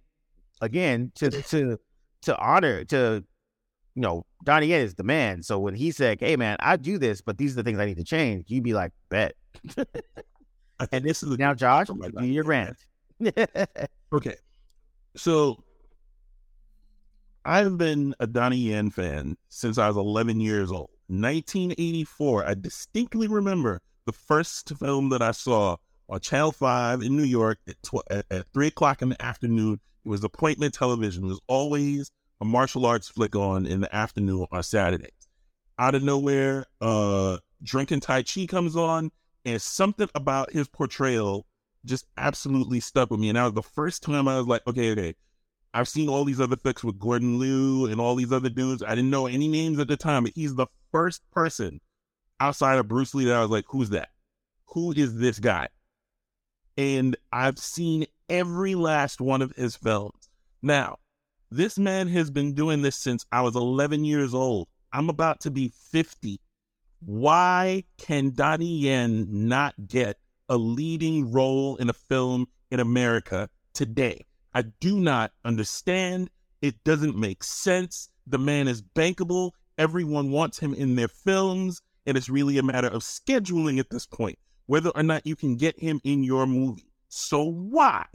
again 0.61 1.11
to 1.17 1.29
to 1.29 1.81
to 2.23 2.39
honor 2.39 2.85
to 2.85 3.25
you 3.95 4.03
know, 4.03 4.25
Donnie 4.45 4.69
Yen 4.69 4.81
is 4.81 4.95
the 4.95 5.03
man. 5.03 5.43
So 5.43 5.59
when 5.59 5.75
he 5.75 5.91
said, 5.91 6.19
"Hey, 6.21 6.37
man, 6.37 6.57
I 6.61 6.77
do 6.77 6.99
this, 6.99 7.21
but 7.21 7.39
these 7.39 7.53
are 7.53 7.57
the 7.57 7.63
things 7.63 7.79
I 7.79 7.87
need 7.87 7.99
to 7.99 8.05
change," 8.05 8.47
you'd 8.49 8.65
be 8.65 8.75
like, 8.75 8.93
"Bet." 9.09 9.35
and 9.77 11.05
this 11.05 11.23
is 11.23 11.39
Now, 11.39 11.55
Josh, 11.55 11.89
my 11.91 12.09
do 12.09 12.27
your 12.27 12.45
rant. 12.45 12.77
Okay. 14.13 14.37
So 15.17 15.65
I've 17.47 17.79
been 17.79 18.15
a 18.21 18.27
Donnie 18.27 18.59
Yen 18.59 18.91
fan 18.91 19.39
since 19.49 19.79
I 19.79 19.89
was 19.89 19.97
11 19.97 20.39
years 20.41 20.71
old. 20.71 20.91
1984, 21.09 22.47
I 22.47 22.55
distinctly 22.55 23.27
remember 23.27 23.81
the 24.05 24.13
first 24.13 24.77
film 24.79 25.09
that 25.09 25.23
I 25.23 25.31
saw 25.31 25.77
on 26.09 26.21
Channel 26.21 26.53
5 26.53 27.03
in 27.03 27.17
New 27.17 27.25
York 27.25 27.59
at, 27.69 27.83
tw- 27.83 28.05
at, 28.11 28.27
at 28.31 28.47
3 28.53 28.67
o'clock 28.67 29.03
in 29.03 29.11
the 29.11 29.23
afternoon. 29.23 29.81
It 30.05 30.09
was 30.09 30.25
appointment 30.25 30.75
television. 30.75 31.25
It 31.25 31.29
was 31.29 31.41
always 31.47 32.11
a 32.43 32.45
martial 32.45 32.85
arts 32.85 33.09
flick 33.09 33.37
on 33.37 33.67
in 33.67 33.81
the 33.81 33.95
afternoon 33.95 34.47
on 34.51 34.65
Saturdays. 34.65 35.29
Out 35.79 35.95
of 35.95 36.03
nowhere, 36.03 36.67
uh, 36.81 37.39
Drunken 37.63 38.01
Tai 38.01 38.25
Chi 38.25 38.47
comes 38.47 38.75
on, 38.75 39.13
and 39.45 39.63
something 39.63 40.09
about 40.17 40.53
his 40.53 40.67
portrayal 40.67 41.47
just 41.85 42.05
absolutely 42.17 42.81
stuck 42.81 43.13
with 43.13 43.21
me. 43.21 43.29
And 43.29 43.37
that 43.37 43.45
was 43.45 43.53
the 43.53 43.63
first 43.63 44.03
time 44.03 44.27
I 44.27 44.39
was 44.39 44.49
like, 44.49 44.67
okay, 44.67 44.91
okay, 44.91 45.15
I've 45.73 45.89
seen 45.89 46.09
all 46.09 46.25
these 46.25 46.41
other 46.41 46.57
flicks 46.57 46.83
with 46.83 46.99
Gordon 46.99 47.39
Liu 47.39 47.87
and 47.87 48.01
all 48.01 48.17
these 48.17 48.33
other 48.33 48.49
dudes. 48.49 48.83
I 48.83 48.97
didn't 48.97 49.11
know 49.11 49.29
any 49.29 49.47
names 49.47 49.79
at 49.79 49.87
the 49.87 49.97
time, 49.97 50.25
but 50.25 50.33
he's 50.35 50.57
the 50.57 50.67
first 50.91 51.23
person 51.31 51.81
outside 52.41 52.77
of 52.77 52.89
Bruce 52.89 53.15
Lee 53.15 53.27
that 53.27 53.37
I 53.37 53.41
was 53.43 53.51
like, 53.51 53.67
who's 53.69 53.91
that? 53.91 54.09
Who 54.67 54.91
is 54.91 55.17
this 55.17 55.39
guy? 55.39 55.69
And 56.77 57.17
I've 57.33 57.59
seen 57.59 58.07
every 58.29 58.75
last 58.75 59.21
one 59.21 59.43
of 59.43 59.53
his 59.53 59.77
films. 59.77 60.29
Now, 60.61 60.99
this 61.53 61.79
man 61.79 62.09
has 62.09 62.31
been 62.31 62.55
doing 62.55 62.81
this 62.81 62.97
since 62.97 63.27
I 63.31 63.43
was 63.43 63.57
11 63.57 64.05
years 64.05 64.33
old. 64.33 64.69
I'm 64.93 65.11
about 65.11 65.41
to 65.41 65.51
be 65.51 65.73
50. 65.91 66.41
Why 67.01 67.85
can 67.99 68.31
Donnie 68.31 68.79
Yen 68.79 69.27
not 69.29 69.75
get 69.87 70.19
a 70.49 70.57
leading 70.57 71.31
role 71.31 71.77
in 71.77 71.91
a 71.91 71.95
film 71.95 72.47
in 72.71 72.81
America 72.81 73.51
today? 73.75 74.25
I 74.55 74.63
do 74.63 74.99
not 74.99 75.33
understand. 75.45 76.31
It 76.63 76.83
doesn't 76.85 77.17
make 77.17 77.45
sense. 77.45 78.09
The 78.27 78.39
man 78.39 78.67
is 78.67 78.81
bankable. 78.81 79.51
Everyone 79.77 80.31
wants 80.31 80.59
him 80.59 80.73
in 80.73 80.97
their 80.97 81.09
films. 81.09 81.83
And 82.07 82.17
it's 82.17 82.31
really 82.31 82.57
a 82.57 82.63
matter 82.63 82.89
of 82.89 83.03
scheduling 83.03 83.79
at 83.79 83.91
this 83.91 84.07
point, 84.07 84.39
whether 84.67 84.91
or 84.91 85.03
not 85.03 85.27
you 85.27 85.37
can 85.37 85.57
get 85.57 85.79
him 85.79 86.01
in 86.03 86.25
your 86.25 86.47
movie. 86.47 86.93
So 87.09 87.45
why 87.45 88.07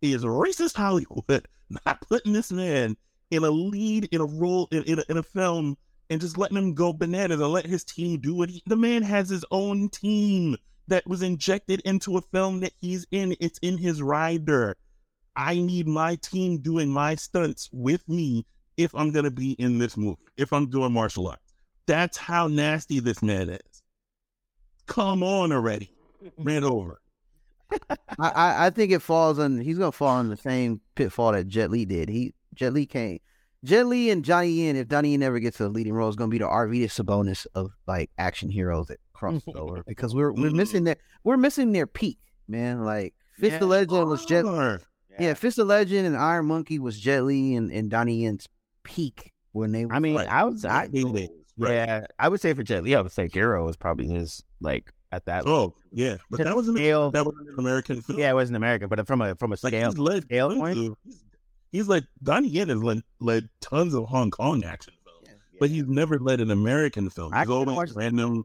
is 0.00 0.24
racist 0.24 0.76
Hollywood 0.76 1.46
not 1.86 2.00
putting 2.00 2.32
this 2.32 2.52
man 2.52 2.96
in 3.30 3.44
a 3.44 3.50
lead, 3.50 4.08
in 4.12 4.20
a 4.20 4.26
role, 4.26 4.68
in, 4.70 4.82
in, 4.84 4.98
a, 4.98 5.04
in 5.08 5.16
a 5.16 5.22
film, 5.22 5.76
and 6.10 6.20
just 6.20 6.38
letting 6.38 6.56
him 6.56 6.74
go 6.74 6.92
bananas 6.92 7.40
and 7.40 7.50
let 7.50 7.66
his 7.66 7.84
team 7.84 8.20
do 8.20 8.42
it? 8.42 8.50
The 8.66 8.76
man 8.76 9.02
has 9.02 9.28
his 9.28 9.44
own 9.50 9.88
team 9.88 10.56
that 10.88 11.06
was 11.06 11.22
injected 11.22 11.80
into 11.84 12.16
a 12.16 12.22
film 12.22 12.60
that 12.60 12.72
he's 12.80 13.06
in. 13.10 13.36
It's 13.40 13.58
in 13.60 13.78
his 13.78 14.02
rider. 14.02 14.76
I 15.36 15.54
need 15.54 15.88
my 15.88 16.16
team 16.16 16.58
doing 16.58 16.88
my 16.88 17.14
stunts 17.16 17.68
with 17.72 18.08
me 18.08 18.46
if 18.76 18.94
I'm 18.94 19.10
going 19.10 19.24
to 19.24 19.30
be 19.30 19.52
in 19.52 19.78
this 19.78 19.96
movie, 19.96 20.18
if 20.36 20.52
I'm 20.52 20.70
doing 20.70 20.92
martial 20.92 21.28
arts. 21.28 21.54
That's 21.86 22.16
how 22.16 22.48
nasty 22.48 23.00
this 23.00 23.22
man 23.22 23.50
is. 23.50 23.82
Come 24.86 25.22
on 25.22 25.52
already. 25.52 25.90
Ran 26.38 26.64
over. 26.64 27.00
I, 28.18 28.66
I 28.66 28.70
think 28.70 28.92
it 28.92 29.02
falls 29.02 29.38
on 29.38 29.58
he's 29.58 29.78
gonna 29.78 29.92
fall 29.92 30.20
in 30.20 30.28
the 30.28 30.36
same 30.36 30.80
pitfall 30.94 31.32
that 31.32 31.48
Jet 31.48 31.70
Li 31.70 31.84
did. 31.84 32.08
He 32.08 32.34
Jet 32.54 32.72
Li 32.72 32.86
came 32.86 33.18
Jet 33.64 33.86
Li 33.86 34.10
and 34.10 34.22
Donnie 34.22 34.50
Yen, 34.50 34.76
if 34.76 34.88
Donnie 34.88 35.12
Yen 35.12 35.20
never 35.20 35.38
gets 35.38 35.58
a 35.58 35.68
leading 35.68 35.94
role, 35.94 36.08
is 36.08 36.16
gonna 36.16 36.28
be 36.28 36.38
the 36.38 36.44
Arvydas 36.44 37.02
Sabonis 37.02 37.46
of 37.54 37.70
like 37.86 38.10
action 38.18 38.50
heroes 38.50 38.88
that 38.88 39.00
cross 39.14 39.42
over. 39.54 39.82
because 39.86 40.14
we're 40.14 40.32
we're 40.32 40.50
missing 40.50 40.84
their 40.84 40.96
we're 41.24 41.38
missing 41.38 41.72
their 41.72 41.86
peak, 41.86 42.18
man. 42.46 42.84
Like 42.84 43.14
Fist 43.38 43.52
yeah. 43.52 43.62
of 43.62 43.68
Legend 43.68 44.08
was 44.08 44.26
Jet 44.26 44.44
yeah. 44.44 44.78
yeah, 45.18 45.34
Fist 45.34 45.58
of 45.58 45.66
Legend 45.66 46.06
and 46.06 46.16
Iron 46.16 46.46
Monkey 46.46 46.78
was 46.78 47.00
Jet 47.00 47.24
Li 47.24 47.56
and, 47.56 47.72
and 47.72 47.90
Donnie 47.90 48.22
Yen's 48.22 48.48
peak 48.82 49.32
when 49.52 49.72
they 49.72 49.86
I 49.90 49.98
mean, 49.98 50.18
I 50.18 50.44
was 50.44 50.64
I, 50.64 50.88
Right. 51.56 51.74
Yeah, 51.74 52.06
I 52.18 52.28
would 52.28 52.40
say 52.40 52.52
for 52.52 52.64
Jet 52.64 52.82
Li, 52.82 52.96
I 52.96 53.00
would 53.00 53.12
say 53.12 53.28
Hero 53.28 53.68
is 53.68 53.76
probably 53.76 54.08
his 54.08 54.42
like 54.60 54.92
at 55.14 55.24
that. 55.26 55.46
Oh 55.46 55.74
yeah, 55.92 56.16
but 56.30 56.44
that 56.44 56.56
was 56.56 56.68
an 56.68 56.76
scale. 56.76 57.10
That 57.10 57.24
was 57.24 57.34
an 57.38 57.54
American 57.58 58.02
film. 58.02 58.18
Yeah, 58.18 58.30
it 58.30 58.34
was 58.34 58.50
an 58.50 58.56
American, 58.56 58.88
but 58.88 59.06
from 59.06 59.20
a 59.20 59.34
from 59.36 59.52
a 59.52 59.56
scale 59.56 59.88
like 59.88 59.98
led 59.98 60.22
scale 60.24 60.54
point, 60.54 60.76
he's, 60.76 61.24
he's, 61.72 61.88
like 61.88 62.04
Donnie 62.22 62.48
Yen 62.48 62.68
has 62.68 62.82
led, 62.82 63.02
led 63.20 63.48
tons 63.60 63.94
of 63.94 64.06
Hong 64.06 64.30
Kong 64.30 64.64
action 64.64 64.94
films, 65.04 65.20
yeah, 65.24 65.32
yeah. 65.32 65.58
but 65.60 65.70
he's 65.70 65.86
never 65.86 66.18
led 66.18 66.40
an 66.40 66.50
American 66.50 67.10
film. 67.10 67.32
He's 67.32 67.48
always 67.48 67.92
random 67.94 68.44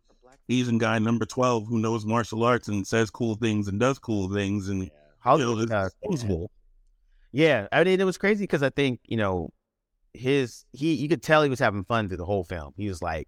Asian 0.49 0.77
guy 0.77 0.99
number 0.99 1.25
twelve 1.25 1.67
who 1.67 1.79
knows 1.79 2.05
martial 2.05 2.43
arts 2.43 2.67
and 2.67 2.85
says 2.85 3.09
cool 3.09 3.35
things 3.35 3.67
and 3.67 3.79
does 3.79 3.99
cool 3.99 4.33
things 4.33 4.69
and 4.69 4.83
yeah. 4.83 4.89
it's 5.59 5.71
uh, 5.71 5.89
Yeah, 7.31 7.67
I 7.71 7.83
mean 7.83 7.99
it 7.99 8.05
was 8.05 8.17
crazy 8.17 8.43
because 8.43 8.63
I 8.63 8.69
think 8.69 8.99
you 9.05 9.17
know 9.17 9.49
his 10.13 10.65
he 10.73 10.93
you 10.93 11.07
could 11.07 11.21
tell 11.21 11.43
he 11.43 11.49
was 11.49 11.59
having 11.59 11.83
fun 11.83 12.07
through 12.07 12.17
the 12.17 12.25
whole 12.25 12.43
film. 12.43 12.73
He 12.77 12.87
was 12.87 13.01
like 13.01 13.27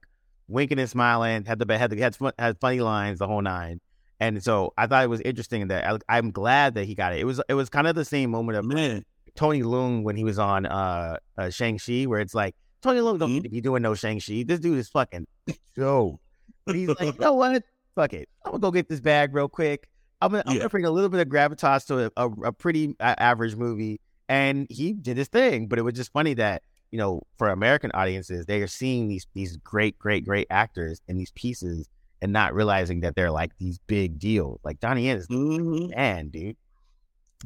winking 0.52 0.80
and 0.80 0.90
smiling, 0.90 1.46
had 1.46 1.60
the 1.60 1.78
had 1.78 1.90
the 1.90 2.00
had, 2.00 2.16
had 2.38 2.60
funny 2.60 2.82
lines 2.82 3.20
the 3.20 3.28
whole 3.28 3.42
nine. 3.42 3.80
And 4.20 4.44
so 4.44 4.72
I 4.78 4.86
thought 4.86 5.04
it 5.04 5.10
was 5.10 5.22
interesting 5.22 5.70
that 5.70 6.00
I, 6.08 6.18
am 6.20 6.30
glad 6.30 6.76
that 6.76 6.86
he 6.86 6.94
got 6.94 7.14
it. 7.14 7.20
It 7.20 7.26
was 7.26 7.42
it 7.50 7.56
was 7.56 7.70
kind 7.70 7.88
of 7.88 7.96
the 7.96 8.06
same 8.06 8.30
moment 8.30 8.58
of 8.58 8.66
Man. 8.66 9.04
Tony 9.36 9.64
Leung 9.64 10.04
when 10.04 10.16
he 10.16 10.24
was 10.24 10.38
on 10.38 10.66
uh, 10.66 11.18
uh 11.38 11.50
Shang 11.50 11.80
Chi, 11.80 12.04
where 12.04 12.20
it's 12.20 12.36
like 12.36 12.56
Tony 12.82 13.00
Leung 13.00 13.18
don't 13.18 13.30
mm-hmm. 13.30 13.34
need 13.36 13.44
to 13.44 13.50
be 13.50 13.62
doing 13.62 13.82
no 13.82 13.96
Shang 13.96 14.20
Chi. 14.20 14.44
This 14.46 14.60
dude 14.60 14.78
is 14.78 14.90
fucking 14.90 15.26
so. 15.76 16.20
he's 16.68 16.90
like, 16.90 17.02
you 17.02 17.14
know 17.20 17.34
what? 17.34 17.64
Fuck 17.96 18.14
it. 18.14 18.30
I'm 18.46 18.52
gonna 18.52 18.62
go 18.62 18.72
get 18.72 18.90
this 18.90 19.00
bag 19.00 19.34
real 19.34 19.50
quick. 19.50 19.90
I'm 20.22 20.32
gonna, 20.32 20.44
I'm 20.46 20.58
gonna 20.58 20.70
bring 20.70 20.86
a 20.86 20.92
little 20.92 21.10
bit 21.10 21.20
of 21.20 21.28
gravitas 21.28 21.88
to 21.88 22.06
a, 22.06 22.12
a, 22.16 22.30
a 22.48 22.52
pretty 22.52 22.96
average 23.00 23.56
movie, 23.56 24.00
and 24.30 24.68
he 24.70 24.94
did 24.94 25.18
his 25.18 25.30
thing. 25.30 25.68
But 25.68 25.80
it 25.80 25.82
was 25.82 25.96
just 25.96 26.14
funny 26.14 26.36
that 26.36 26.62
you 26.92 26.98
know, 26.98 27.22
for 27.38 27.50
American 27.50 27.92
audiences, 27.94 28.46
they 28.46 28.62
are 28.62 28.68
seeing 28.68 29.08
these 29.08 29.26
these 29.34 29.58
great, 29.58 29.98
great, 29.98 30.26
great 30.26 30.48
actors 30.50 31.02
in 31.08 31.18
these 31.18 31.32
pieces 31.32 31.88
and 32.22 32.32
not 32.32 32.54
realizing 32.54 33.02
that 33.02 33.16
they're 33.16 33.32
like 33.32 33.52
these 33.58 33.80
big 33.88 34.20
deals. 34.20 34.60
Like 34.64 34.80
Donnie 34.80 35.06
Yen 35.06 35.18
is 35.18 35.28
mm-hmm. 35.28 35.90
man, 35.96 36.30
dude. 36.30 36.58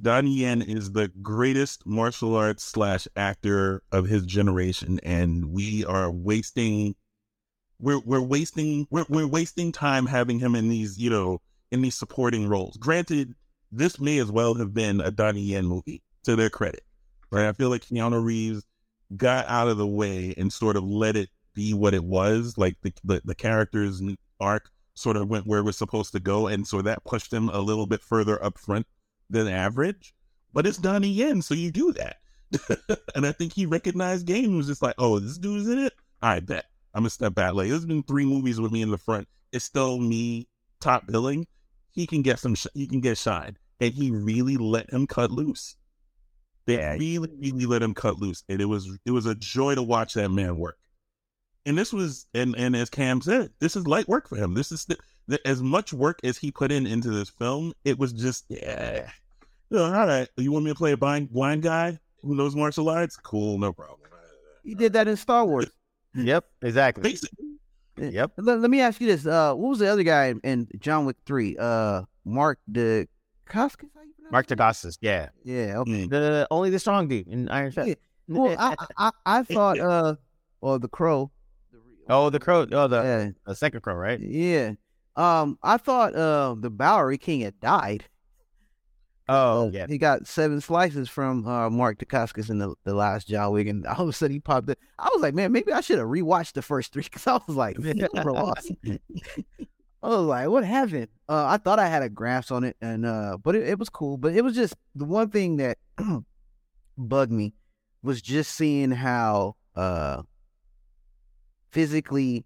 Donnie 0.01 0.39
Yen 0.39 0.61
is 0.61 0.91
the 0.91 1.07
greatest 1.21 1.85
martial 1.85 2.35
arts 2.35 2.63
slash 2.63 3.07
actor 3.15 3.81
of 3.91 4.07
his 4.07 4.25
generation, 4.25 4.99
and 5.03 5.45
we 5.51 5.85
are 5.85 6.11
wasting 6.11 6.95
we're 7.79 7.99
we're 7.99 8.21
wasting 8.21 8.87
we're 8.89 9.05
we're 9.09 9.27
wasting 9.27 9.71
time 9.71 10.05
having 10.05 10.39
him 10.39 10.55
in 10.55 10.69
these, 10.69 10.97
you 10.97 11.09
know, 11.09 11.39
in 11.71 11.81
these 11.81 11.95
supporting 11.95 12.49
roles. 12.49 12.77
Granted, 12.77 13.35
this 13.71 13.99
may 13.99 14.17
as 14.17 14.31
well 14.31 14.55
have 14.55 14.73
been 14.73 15.01
a 15.01 15.11
Donnie 15.11 15.41
Yen 15.41 15.65
movie, 15.65 16.01
to 16.23 16.35
their 16.35 16.49
credit. 16.49 16.81
Right? 17.31 17.47
I 17.47 17.53
feel 17.53 17.69
like 17.69 17.85
Keanu 17.85 18.23
Reeves 18.23 18.63
got 19.15 19.47
out 19.47 19.67
of 19.67 19.77
the 19.77 19.87
way 19.87 20.33
and 20.37 20.51
sort 20.51 20.75
of 20.75 20.83
let 20.83 21.15
it 21.15 21.29
be 21.53 21.73
what 21.73 21.93
it 21.93 22.03
was. 22.03 22.57
Like 22.57 22.75
the 22.81 22.93
the, 23.03 23.21
the 23.25 23.35
character's 23.35 24.01
arc 24.39 24.69
sort 24.93 25.17
of 25.17 25.29
went 25.29 25.47
where 25.47 25.59
it 25.59 25.63
was 25.63 25.77
supposed 25.77 26.11
to 26.13 26.19
go, 26.19 26.47
and 26.47 26.67
so 26.67 26.81
that 26.81 27.03
pushed 27.05 27.31
him 27.31 27.49
a 27.49 27.59
little 27.59 27.85
bit 27.85 28.01
further 28.01 28.41
up 28.43 28.57
front 28.57 28.87
than 29.29 29.47
average. 29.47 30.13
But 30.53 30.65
it's 30.65 30.77
Donnie 30.77 31.09
Yen, 31.09 31.41
so 31.41 31.53
you 31.53 31.71
do 31.71 31.93
that. 31.93 32.17
and 33.15 33.25
I 33.25 33.31
think 33.31 33.53
he 33.53 33.65
recognized 33.65 34.27
game 34.27 34.55
was 34.55 34.67
just 34.67 34.81
like, 34.81 34.95
oh, 34.97 35.19
this 35.19 35.37
dude's 35.37 35.67
in 35.67 35.79
it. 35.79 35.93
I 36.21 36.39
bet 36.39 36.65
I'm 36.93 37.01
gonna 37.01 37.09
step 37.09 37.35
back. 37.35 37.53
Like 37.53 37.69
there's 37.69 37.85
been 37.85 38.03
three 38.03 38.25
movies 38.25 38.59
with 38.59 38.71
me 38.71 38.81
in 38.81 38.91
the 38.91 38.97
front. 38.97 39.27
It's 39.51 39.65
still 39.65 39.99
me 39.99 40.47
top 40.79 41.07
billing. 41.07 41.45
He 41.91 42.07
can 42.07 42.21
get 42.21 42.39
some. 42.39 42.55
Sh- 42.55 42.67
he 42.73 42.87
can 42.87 43.01
get 43.01 43.17
shine, 43.17 43.57
and 43.79 43.93
he 43.93 44.11
really 44.11 44.57
let 44.57 44.91
him 44.91 45.07
cut 45.07 45.31
loose. 45.31 45.75
They 46.65 46.77
yeah. 46.77 46.93
really, 46.93 47.29
really 47.39 47.65
let 47.65 47.83
him 47.83 47.93
cut 47.93 48.19
loose, 48.19 48.43
and 48.49 48.59
it 48.59 48.65
was 48.65 48.97
it 49.05 49.11
was 49.11 49.25
a 49.25 49.35
joy 49.35 49.75
to 49.75 49.83
watch 49.83 50.15
that 50.15 50.29
man 50.29 50.57
work. 50.57 50.77
And 51.65 51.77
this 51.77 51.93
was, 51.93 52.27
and 52.33 52.55
and 52.57 52.75
as 52.75 52.89
Cam 52.89 53.21
said, 53.21 53.51
this 53.59 53.75
is 53.75 53.87
light 53.87 54.07
work 54.07 54.27
for 54.27 54.35
him. 54.35 54.53
This 54.53 54.71
is 54.71 54.85
the, 54.85 54.97
the, 55.27 55.47
as 55.47 55.61
much 55.61 55.93
work 55.93 56.19
as 56.23 56.37
he 56.37 56.51
put 56.51 56.71
in 56.71 56.87
into 56.87 57.09
this 57.09 57.29
film. 57.29 57.73
It 57.83 57.99
was 57.99 58.13
just, 58.13 58.45
yeah, 58.49 59.09
all 59.71 59.91
right. 59.91 60.27
You 60.37 60.51
want 60.51 60.65
me 60.65 60.71
to 60.71 60.75
play 60.75 60.91
a 60.91 60.97
blind 60.97 61.31
blind 61.31 61.61
guy 61.61 61.99
who 62.21 62.35
knows 62.35 62.55
martial 62.55 62.89
arts? 62.89 63.17
Cool, 63.17 63.57
no 63.59 63.71
problem. 63.71 63.99
He 64.63 64.73
did 64.73 64.93
that 64.93 65.07
in 65.07 65.15
Star 65.15 65.45
Wars. 65.45 65.69
yep, 66.15 66.45
exactly. 66.61 67.03
Basically. 67.03 67.45
Yep. 67.97 68.33
Let, 68.37 68.59
let, 68.59 68.69
me 68.69 68.81
ask 68.81 68.99
you 68.99 69.07
this: 69.07 69.25
uh, 69.25 69.53
What 69.53 69.69
was 69.69 69.79
the 69.79 69.87
other 69.87 70.03
guy 70.03 70.33
in 70.43 70.67
John 70.79 71.05
Wick 71.05 71.17
Three? 71.25 71.55
Uh, 71.57 72.03
Mark 72.25 72.59
the 72.67 73.07
Coscus. 73.45 73.89
Mark 74.31 74.47
Dacascos, 74.47 74.97
yeah, 75.01 75.29
yeah, 75.43 75.77
okay. 75.77 76.07
The 76.07 76.47
only 76.51 76.69
the 76.69 76.79
strong 76.79 77.07
dude 77.07 77.27
in 77.27 77.49
Iron 77.49 77.71
Chef. 77.71 77.87
Yeah. 77.87 77.95
Well, 78.27 78.55
I, 78.57 78.75
I, 78.97 79.11
I 79.25 79.43
thought 79.43 79.79
uh, 79.79 80.15
or 80.61 80.79
the 80.79 80.87
Crow. 80.87 81.31
Oh, 82.09 82.29
the 82.29 82.39
Crow. 82.39 82.67
Oh, 82.71 82.87
the 82.87 83.01
yeah. 83.01 83.29
the 83.45 83.55
second 83.55 83.81
Crow, 83.81 83.95
right? 83.95 84.19
Yeah. 84.19 84.73
Um, 85.15 85.57
I 85.63 85.77
thought 85.77 86.15
uh 86.15 86.55
the 86.57 86.69
Bowery 86.69 87.17
King 87.17 87.41
had 87.41 87.59
died. 87.59 88.05
Oh, 89.27 89.67
uh, 89.67 89.71
yeah. 89.71 89.87
He 89.87 89.97
got 89.97 90.27
seven 90.27 90.61
slices 90.61 91.09
from 91.09 91.47
uh, 91.47 91.69
Mark 91.71 91.97
Dacascos 91.97 92.51
in 92.51 92.59
the, 92.59 92.75
the 92.83 92.93
last 92.93 93.27
John 93.27 93.51
Wick, 93.53 93.67
and 93.67 93.85
all 93.87 94.03
of 94.03 94.09
a 94.09 94.13
sudden 94.13 94.35
he 94.35 94.39
popped 94.39 94.69
up. 94.69 94.77
I 94.99 95.09
was 95.11 95.21
like, 95.21 95.33
man, 95.33 95.51
maybe 95.51 95.71
I 95.71 95.81
should 95.81 95.97
have 95.97 96.07
rewatched 96.07 96.53
the 96.53 96.61
first 96.61 96.93
three 96.93 97.03
because 97.03 97.25
I 97.25 97.39
was 97.47 97.55
like, 97.55 97.79
man, 97.79 98.07
I 100.05 100.09
was 100.09 100.19
like, 100.19 100.49
what 100.49 100.63
happened? 100.63 101.07
Uh, 101.27 101.45
I 101.47 101.57
thought 101.57 101.79
I 101.79 101.87
had 101.87 102.03
a 102.03 102.09
grasp 102.09 102.51
on 102.51 102.63
it, 102.63 102.77
and 102.79 103.07
uh, 103.07 103.37
but 103.41 103.55
it, 103.55 103.67
it 103.67 103.79
was 103.79 103.89
cool. 103.89 104.17
But 104.17 104.35
it 104.35 104.43
was 104.43 104.53
just 104.53 104.75
the 104.93 105.03
one 105.03 105.31
thing 105.31 105.57
that 105.57 105.79
bugged 106.97 107.31
me 107.31 107.55
was 108.03 108.21
just 108.21 108.53
seeing 108.53 108.91
how 108.91 109.55
uh, 109.75 110.21
physically 111.71 112.45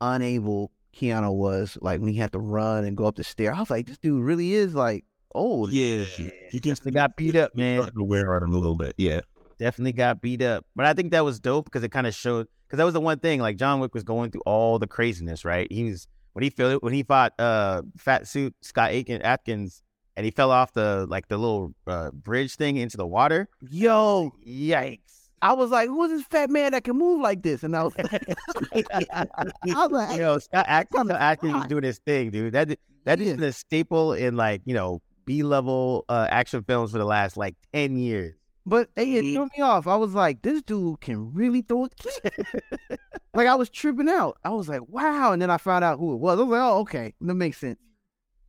unable 0.00 0.70
Keanu 0.96 1.34
was 1.34 1.76
like 1.80 1.98
when 2.00 2.10
he 2.10 2.18
had 2.18 2.30
to 2.30 2.38
run 2.38 2.84
and 2.84 2.96
go 2.96 3.06
up 3.06 3.16
the 3.16 3.24
stair. 3.24 3.52
I 3.52 3.58
was 3.58 3.70
like, 3.70 3.86
this 3.86 3.98
dude 3.98 4.22
really 4.22 4.52
is 4.52 4.72
like 4.72 5.04
old. 5.34 5.72
Yeah, 5.72 6.04
he 6.04 6.60
just 6.60 6.88
got 6.92 7.16
beat 7.16 7.34
up, 7.34 7.56
man. 7.56 7.90
To 7.92 8.04
wear 8.04 8.36
on 8.36 8.44
him 8.44 8.52
a 8.54 8.58
little 8.58 8.76
bit. 8.76 8.94
Yeah, 8.98 9.22
definitely 9.58 9.94
got 9.94 10.20
beat 10.20 10.42
up. 10.42 10.64
But 10.76 10.86
I 10.86 10.94
think 10.94 11.10
that 11.10 11.24
was 11.24 11.40
dope 11.40 11.64
because 11.64 11.82
it 11.82 11.90
kind 11.90 12.06
of 12.06 12.14
showed 12.14 12.46
because 12.68 12.76
that 12.76 12.84
was 12.84 12.94
the 12.94 13.00
one 13.00 13.18
thing 13.18 13.40
like 13.40 13.56
John 13.56 13.80
Wick 13.80 13.94
was 13.94 14.04
going 14.04 14.30
through 14.30 14.42
all 14.46 14.78
the 14.78 14.86
craziness, 14.86 15.44
right? 15.44 15.66
He 15.68 15.90
was 15.90 16.06
when 16.32 16.42
he 16.42 16.50
felt 16.50 16.82
when 16.82 16.92
he 16.92 17.02
fought 17.02 17.32
uh 17.38 17.82
fat 17.96 18.26
suit 18.26 18.54
Scott 18.60 18.90
Aiken 18.90 19.22
Adkins 19.22 19.82
and 20.16 20.24
he 20.24 20.30
fell 20.30 20.50
off 20.50 20.72
the 20.72 21.06
like 21.08 21.28
the 21.28 21.38
little 21.38 21.74
uh, 21.86 22.10
bridge 22.10 22.56
thing 22.56 22.76
into 22.76 22.96
the 22.96 23.06
water. 23.06 23.48
Yo, 23.70 24.32
yikes! 24.46 25.28
I 25.40 25.52
was 25.54 25.70
like, 25.70 25.88
"Who's 25.88 26.10
this 26.10 26.22
fat 26.24 26.50
man 26.50 26.72
that 26.72 26.84
can 26.84 26.96
move 26.96 27.20
like 27.20 27.42
this?" 27.42 27.62
And 27.62 27.76
I 27.76 27.84
was, 27.84 27.94
I 27.98 29.26
was 29.64 29.90
like, 29.90 30.18
"Yo, 30.18 30.38
Scott 30.38 30.66
Adkins, 30.68 31.10
Adkins 31.10 31.62
is 31.62 31.66
doing 31.66 31.84
his 31.84 31.98
thing, 31.98 32.30
dude. 32.30 32.52
That 32.52 32.78
that 33.04 33.18
yeah. 33.18 33.32
is 33.32 33.40
a 33.40 33.52
staple 33.52 34.12
in 34.12 34.36
like 34.36 34.62
you 34.64 34.74
know 34.74 35.00
B 35.24 35.42
level 35.42 36.04
uh, 36.08 36.26
action 36.30 36.62
films 36.62 36.92
for 36.92 36.98
the 36.98 37.04
last 37.04 37.36
like 37.36 37.56
ten 37.72 37.96
years." 37.96 38.34
But 38.64 38.90
hey, 38.94 39.14
it 39.14 39.34
threw 39.34 39.48
me 39.56 39.62
off. 39.62 39.86
I 39.86 39.96
was 39.96 40.14
like, 40.14 40.42
"This 40.42 40.62
dude 40.62 41.00
can 41.00 41.32
really 41.32 41.62
throw 41.62 41.86
a 41.86 41.88
kick." 41.88 42.46
like 43.34 43.48
I 43.48 43.54
was 43.56 43.68
tripping 43.68 44.08
out. 44.08 44.38
I 44.44 44.50
was 44.50 44.68
like, 44.68 44.82
"Wow!" 44.88 45.32
And 45.32 45.42
then 45.42 45.50
I 45.50 45.56
found 45.56 45.84
out 45.84 45.98
who 45.98 46.14
it 46.14 46.18
was. 46.18 46.38
I 46.38 46.42
was 46.42 46.50
like, 46.50 46.60
"Oh, 46.60 46.78
okay, 46.80 47.14
that 47.20 47.34
makes 47.34 47.58
sense." 47.58 47.78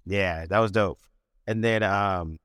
Yeah, 0.05 0.45
that 0.45 0.59
was 0.59 0.71
dope. 0.71 0.99
And 1.47 1.63
then 1.63 1.81
um 1.83 2.37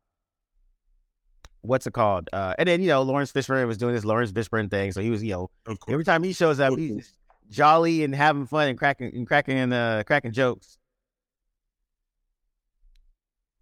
what's 1.60 1.86
it 1.86 1.92
called? 1.92 2.28
Uh, 2.32 2.54
and 2.58 2.68
then 2.68 2.80
you 2.80 2.88
know 2.88 3.02
Laurence 3.02 3.32
Fishburne 3.32 3.66
was 3.66 3.78
doing 3.78 3.94
this 3.94 4.04
Laurence 4.04 4.32
Fishburne 4.32 4.70
thing, 4.70 4.92
so 4.92 5.00
he 5.00 5.10
was 5.10 5.22
you 5.22 5.32
know 5.32 5.50
every 5.88 6.04
time 6.04 6.22
he 6.22 6.32
shows 6.32 6.60
up, 6.60 6.76
he's 6.76 7.12
jolly 7.50 8.04
and 8.04 8.14
having 8.14 8.46
fun 8.46 8.68
and 8.68 8.78
cracking 8.78 9.14
and 9.14 9.26
cracking 9.26 9.58
and 9.58 9.72
uh, 9.72 10.02
cracking 10.04 10.32
jokes. 10.32 10.78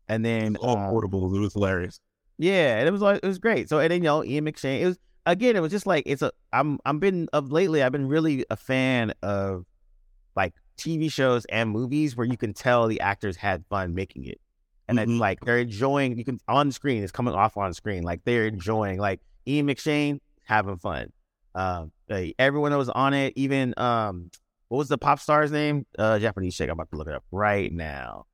And 0.09 0.25
then 0.25 0.57
all 0.57 0.77
um, 0.77 0.91
portable, 0.91 1.35
it 1.35 1.41
was 1.41 1.53
hilarious. 1.53 2.01
Yeah, 2.39 2.79
and 2.79 2.89
it 2.89 2.91
was 2.91 3.03
like 3.03 3.21
it 3.23 3.27
was 3.27 3.39
great. 3.39 3.69
So 3.69 3.79
and 3.79 3.91
then 3.91 4.03
you 4.03 4.09
know 4.09 4.25
Ian 4.25 4.47
McShane, 4.47 4.81
it 4.81 4.87
was 4.87 4.99
again, 5.25 5.57
it 5.57 5.61
was 5.61 5.73
just 5.73 5.87
like 5.87 6.05
it's 6.07 6.23
a 6.23 6.33
I'm 6.53 6.79
I'm 6.85 6.99
been 6.99 7.29
of 7.33 7.51
lately 7.51 7.83
I've 7.83 7.93
been 7.93 8.09
really 8.09 8.45
a 8.51 8.57
fan 8.57 9.13
of 9.23 9.65
like 10.35 10.55
TV 10.79 11.11
shows 11.11 11.45
and 11.47 11.71
movies 11.71 12.17
where 12.17 12.27
you 12.27 12.37
can 12.37 12.53
tell 12.53 12.87
the 12.87 13.01
actors 13.01 13.37
had 13.37 13.65
fun 13.71 13.95
making 13.95 14.27
it 14.27 14.41
and 14.89 14.99
mm-hmm. 14.99 15.13
it's 15.13 15.21
like 15.21 15.41
they're 15.41 15.59
enjoying. 15.59 16.17
You 16.17 16.25
can 16.25 16.41
on 16.49 16.73
screen. 16.73 17.03
It's 17.03 17.13
coming 17.13 17.35
off 17.35 17.57
on 17.57 17.73
screen. 17.75 18.03
Like 18.03 18.23
they're 18.25 18.47
enjoying. 18.47 18.99
Like 18.99 19.21
Ian 19.47 19.67
McShane 19.67 20.21
having 20.45 20.79
fun. 20.79 21.13
Um, 21.55 21.93
like, 22.09 22.35
everyone 22.39 22.71
that 22.71 22.79
was 22.79 22.91
on 22.91 23.15
it, 23.15 23.33
even 23.37 23.75
um, 23.77 24.31
what 24.69 24.79
was 24.79 24.89
the 24.89 24.99
pop 24.99 25.19
star's 25.21 25.51
name? 25.51 25.87
Uh, 25.99 26.19
Japanese 26.19 26.55
chick. 26.55 26.69
I'm 26.69 26.75
about 26.75 26.91
to 26.91 26.97
look 26.97 27.09
it 27.09 27.15
up 27.15 27.25
right 27.31 27.73
now. 27.73 28.27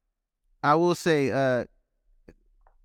I 0.63 0.75
will 0.75 0.95
say, 0.95 1.31
uh, 1.31 1.65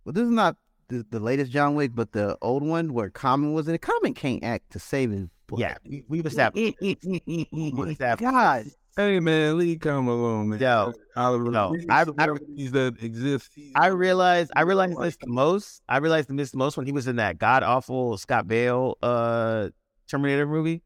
well, 0.06 0.13
this 0.13 0.23
is 0.23 0.30
not 0.30 0.56
the, 0.89 1.06
the 1.10 1.19
latest 1.19 1.52
John 1.52 1.76
Wick, 1.76 1.91
but 1.93 2.12
the 2.12 2.38
old 2.41 2.63
one 2.63 2.93
where 2.93 3.10
Common 3.10 3.54
was 3.54 3.67
in 3.67 3.76
it. 3.76 3.82
Common 3.82 4.13
can't 4.13 4.43
act 4.43 4.71
to 4.71 4.80
save 4.80 5.12
his. 5.12 5.28
Butt. 5.47 5.60
Yeah, 5.60 5.78
we, 5.86 6.04
we've 6.10 6.26
established. 6.26 6.76
we've 6.82 7.88
established. 7.89 8.19
God, 8.19 8.65
Hey 8.97 9.19
man, 9.19 9.60
leave 9.60 9.80
come 9.80 10.08
alone, 10.08 10.50
man. 10.50 10.60
Yo, 10.60 10.91
Oliver, 11.15 11.52
no, 11.52 11.76
I, 11.88 12.02
I, 12.02 12.04
that 12.06 12.95
exist. 13.00 13.52
I 13.76 13.88
realized, 13.88 14.52
I 14.56 14.62
realized 14.62 15.00
this 15.00 15.15
the 15.17 15.28
most. 15.28 15.84
I 15.88 15.97
realized 15.97 16.36
this 16.36 16.50
the 16.50 16.58
most 16.58 16.78
when 16.78 16.88
he 16.88 16.91
was 16.91 17.08
in 17.08 17.17
that 17.17 17.38
god 17.38 17.62
awful 17.62 18.17
Scott 18.17 18.47
Bale 18.47 18.97
uh 19.04 19.69
Terminator 20.10 20.47
movie. 20.47 20.82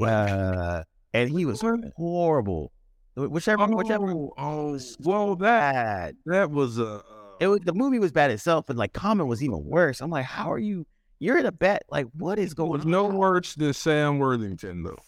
Uh, 0.00 0.84
and 1.12 1.28
he 1.28 1.44
was 1.44 1.60
horrible. 1.96 2.70
Whichever, 3.16 3.64
oh, 3.64 3.74
whichever. 3.74 4.12
Oh, 4.38 4.78
well, 5.00 5.34
that 5.34 6.14
that 6.26 6.52
was 6.52 6.78
a. 6.78 7.02
It 7.38 7.48
was 7.48 7.60
the 7.60 7.74
movie 7.74 7.98
was 7.98 8.12
bad 8.12 8.30
itself, 8.30 8.70
and 8.70 8.78
like 8.78 8.92
Common 8.92 9.26
was 9.26 9.42
even 9.42 9.64
worse. 9.64 10.00
I'm 10.00 10.10
like, 10.10 10.24
how 10.24 10.50
are 10.52 10.58
you? 10.58 10.86
You're 11.18 11.38
in 11.38 11.46
a 11.46 11.52
bet. 11.52 11.84
Like, 11.90 12.06
what 12.16 12.38
is 12.38 12.54
going? 12.54 12.82
on? 12.82 12.90
No 12.90 13.06
worse 13.06 13.54
than 13.54 13.72
Sam 13.72 14.18
Worthington 14.18 14.82
though. 14.82 14.98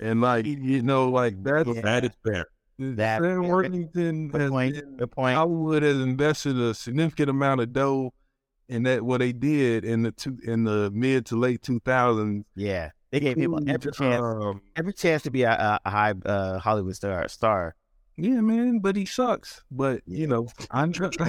And 0.00 0.20
like 0.20 0.46
you 0.46 0.82
know, 0.82 1.08
like 1.08 1.42
that's 1.42 1.68
yeah. 1.68 1.80
that 1.82 2.04
is 2.04 2.10
fair. 2.24 2.46
That 2.78 3.22
Sam 3.22 3.48
Worthington 3.48 4.28
good 4.28 4.50
point. 4.50 4.74
Been, 4.74 4.96
good 4.96 5.10
point. 5.12 5.36
Hollywood 5.36 5.82
has 5.82 5.98
invested 5.98 6.58
a 6.58 6.74
significant 6.74 7.30
amount 7.30 7.60
of 7.60 7.72
dough 7.72 8.12
in 8.68 8.82
that 8.84 9.02
what 9.02 9.18
they 9.18 9.32
did 9.32 9.84
in 9.84 10.02
the 10.02 10.12
two 10.12 10.38
in 10.44 10.64
the 10.64 10.90
mid 10.92 11.26
to 11.26 11.36
late 11.36 11.62
two 11.62 11.80
thousands. 11.80 12.44
Yeah, 12.56 12.90
they 13.10 13.20
gave 13.20 13.36
people 13.36 13.60
every 13.68 13.92
chance, 13.92 14.22
um, 14.22 14.62
every 14.74 14.92
chance 14.92 15.22
to 15.22 15.30
be 15.30 15.42
a, 15.42 15.78
a 15.84 15.90
high 15.90 16.14
uh, 16.24 16.58
Hollywood 16.58 16.96
star. 16.96 17.28
Star. 17.28 17.74
Yeah, 18.16 18.40
man, 18.40 18.80
but 18.80 18.96
he 18.96 19.06
sucks. 19.06 19.62
But 19.70 20.02
you 20.06 20.26
know, 20.26 20.48
I 20.70 20.86
know, 20.86 21.10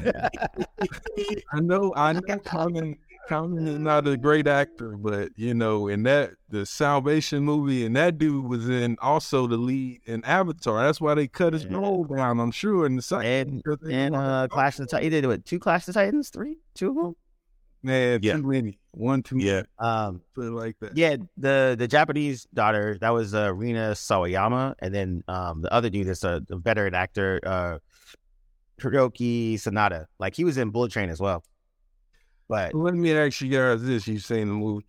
I 1.51 1.59
know, 1.59 1.93
I 1.95 2.13
know, 2.13 2.39
coming 2.39 2.97
Common 3.27 3.67
is 3.67 3.79
not 3.79 4.05
a 4.05 4.17
great 4.17 4.47
actor, 4.47 4.97
but 4.97 5.29
you 5.37 5.53
know, 5.53 5.87
in 5.87 6.03
that 6.03 6.31
the 6.49 6.65
Salvation 6.65 7.43
movie, 7.43 7.85
and 7.85 7.95
that 7.95 8.17
dude 8.17 8.45
was 8.45 8.67
in 8.67 8.97
also 9.01 9.47
the 9.47 9.55
lead 9.55 10.01
in 10.05 10.25
Avatar. 10.25 10.83
That's 10.83 10.99
why 10.99 11.15
they 11.15 11.27
cut 11.27 11.53
his 11.53 11.65
role 11.65 12.03
down. 12.03 12.41
I'm 12.41 12.51
sure 12.51 12.85
in 12.85 12.97
the 12.97 13.01
second 13.01 13.63
and, 13.65 13.81
and 13.89 14.15
uh, 14.15 14.47
Clash 14.49 14.77
of 14.79 14.87
the 14.87 14.91
Titans. 14.91 15.05
He 15.05 15.09
did 15.09 15.25
what? 15.25 15.45
Two 15.45 15.59
Clash 15.59 15.87
of 15.87 15.93
the 15.93 16.01
Titans, 16.01 16.29
three, 16.29 16.57
two 16.73 16.89
of 16.89 16.95
them. 16.95 17.15
Man, 17.83 18.21
yeah. 18.23 18.33
too 18.33 18.43
many. 18.43 18.79
One, 18.91 19.23
two. 19.23 19.37
Yeah. 19.39 19.63
Um, 19.77 20.21
put 20.33 20.45
it 20.45 20.51
like 20.51 20.77
that. 20.79 20.95
Yeah, 20.95 21.17
the 21.37 21.75
the 21.77 21.87
Japanese 21.87 22.47
daughter 22.53 22.97
that 23.01 23.09
was 23.09 23.35
uh, 23.35 23.53
Rina 23.53 23.91
Sawayama, 23.91 24.75
and 24.79 24.95
then 24.95 25.23
um, 25.27 25.61
the 25.61 25.73
other 25.73 25.89
dude 25.89 26.07
is 26.07 26.23
a, 26.23 26.41
a 26.49 26.55
veteran 26.55 26.95
actor, 26.95 27.41
uh, 27.45 27.79
Hiroyuki 28.79 29.55
Sanada. 29.55 30.05
Like 30.17 30.35
he 30.35 30.45
was 30.45 30.57
in 30.57 30.69
Bullet 30.69 30.93
Train 30.93 31.09
as 31.09 31.19
well. 31.19 31.43
But 32.47 32.73
let 32.73 32.93
me 32.93 33.13
ask 33.13 33.41
you 33.41 33.49
guys 33.49 33.83
this: 33.83 34.07
You've 34.07 34.23
seen 34.23 34.47
the 34.47 34.53
movie. 34.53 34.85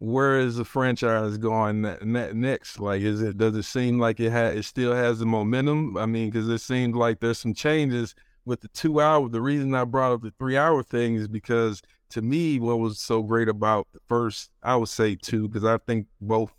Where 0.00 0.38
is 0.38 0.56
the 0.56 0.64
franchise 0.64 1.36
going 1.36 1.82
next? 1.82 2.78
Like, 2.78 3.02
is 3.02 3.20
it 3.20 3.36
does 3.36 3.56
it 3.56 3.64
seem 3.64 3.98
like 3.98 4.20
it 4.20 4.30
has 4.30 4.56
it 4.56 4.62
still 4.62 4.94
has 4.94 5.18
the 5.18 5.26
momentum? 5.26 5.96
I 5.96 6.06
mean, 6.06 6.30
because 6.30 6.48
it 6.48 6.60
seems 6.60 6.94
like 6.94 7.20
there's 7.20 7.38
some 7.38 7.52
changes 7.52 8.14
with 8.44 8.60
the 8.60 8.68
two 8.68 9.00
hour. 9.00 9.28
The 9.28 9.42
reason 9.42 9.74
I 9.74 9.84
brought 9.84 10.12
up 10.12 10.22
the 10.22 10.32
three 10.38 10.56
hour 10.56 10.82
thing 10.82 11.16
is 11.16 11.26
because 11.26 11.82
to 12.10 12.22
me, 12.22 12.58
what 12.58 12.78
was 12.78 13.00
so 13.00 13.22
great 13.22 13.48
about 13.48 13.86
the 13.92 14.00
first, 14.08 14.50
I 14.62 14.76
would 14.76 14.88
say 14.88 15.16
two, 15.16 15.48
because 15.48 15.64
I 15.64 15.78
think 15.78 16.06
both 16.20 16.52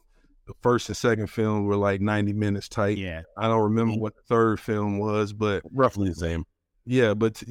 the 0.48 0.54
first 0.62 0.90
and 0.90 0.98
second 0.98 1.28
film 1.28 1.66
were 1.66 1.76
like 1.76 2.02
90 2.02 2.34
minutes 2.34 2.68
tight. 2.68 2.98
Yeah. 2.98 3.22
I 3.38 3.48
don't 3.48 3.64
remember 3.64 3.96
what 3.96 4.16
the 4.16 4.22
third 4.24 4.60
film 4.60 5.00
was, 5.00 5.34
but 5.34 5.64
roughly 5.72 6.10
the 6.10 6.16
same. 6.16 6.46
Yeah, 6.86 7.14
but 7.14 7.42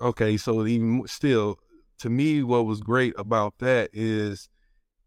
okay, 0.00 0.36
so 0.36 0.66
even 0.66 1.02
still, 1.06 1.58
to 1.98 2.10
me, 2.10 2.42
what 2.42 2.66
was 2.66 2.80
great 2.80 3.14
about 3.18 3.54
that 3.58 3.90
is 3.92 4.48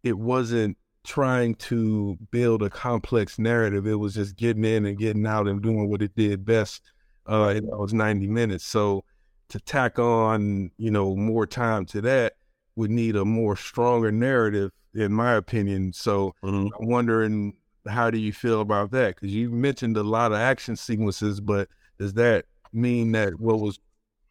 it 0.04 0.18
wasn't 0.18 0.78
trying 1.06 1.56
to 1.56 2.18
build 2.32 2.62
a 2.64 2.70
complex 2.70 3.40
narrative. 3.40 3.88
It 3.88 3.96
was 3.96 4.16
just 4.16 4.36
getting 4.36 4.66
in 4.66 4.86
and 4.86 4.98
getting 4.98 5.26
out 5.26 5.48
and 5.48 5.62
doing 5.62 5.90
what 5.90 6.02
it 6.02 6.16
did 6.16 6.44
best 6.44 6.92
uh, 7.30 7.54
in 7.56 7.66
those 7.68 7.94
90 7.94 8.28
minutes. 8.28 8.66
So 8.66 9.06
to 9.50 9.60
tack 9.62 10.00
on, 10.00 10.72
you 10.78 10.92
know, 10.92 11.16
more 11.16 11.48
time 11.48 11.86
to 11.88 12.02
that 12.02 12.34
would 12.78 12.92
need 12.92 13.18
a 13.18 13.26
more 13.26 13.58
stronger 13.58 14.12
narrative, 14.12 14.72
in 14.94 15.12
my 15.12 15.34
opinion. 15.34 15.92
So 15.92 16.34
mm-hmm. 16.44 16.68
I'm 16.80 16.88
wondering, 16.88 17.54
how 17.90 18.10
do 18.10 18.18
you 18.18 18.32
feel 18.32 18.62
about 18.62 18.92
that? 18.92 19.16
Because 19.16 19.34
you 19.34 19.50
mentioned 19.50 19.98
a 19.98 20.04
lot 20.04 20.32
of 20.32 20.38
action 20.38 20.78
sequences, 20.78 21.42
but 21.42 21.68
does 22.00 22.13
that 22.13 22.46
mean 22.72 23.12
that 23.13 23.40
what 23.40 23.60
was 23.60 23.80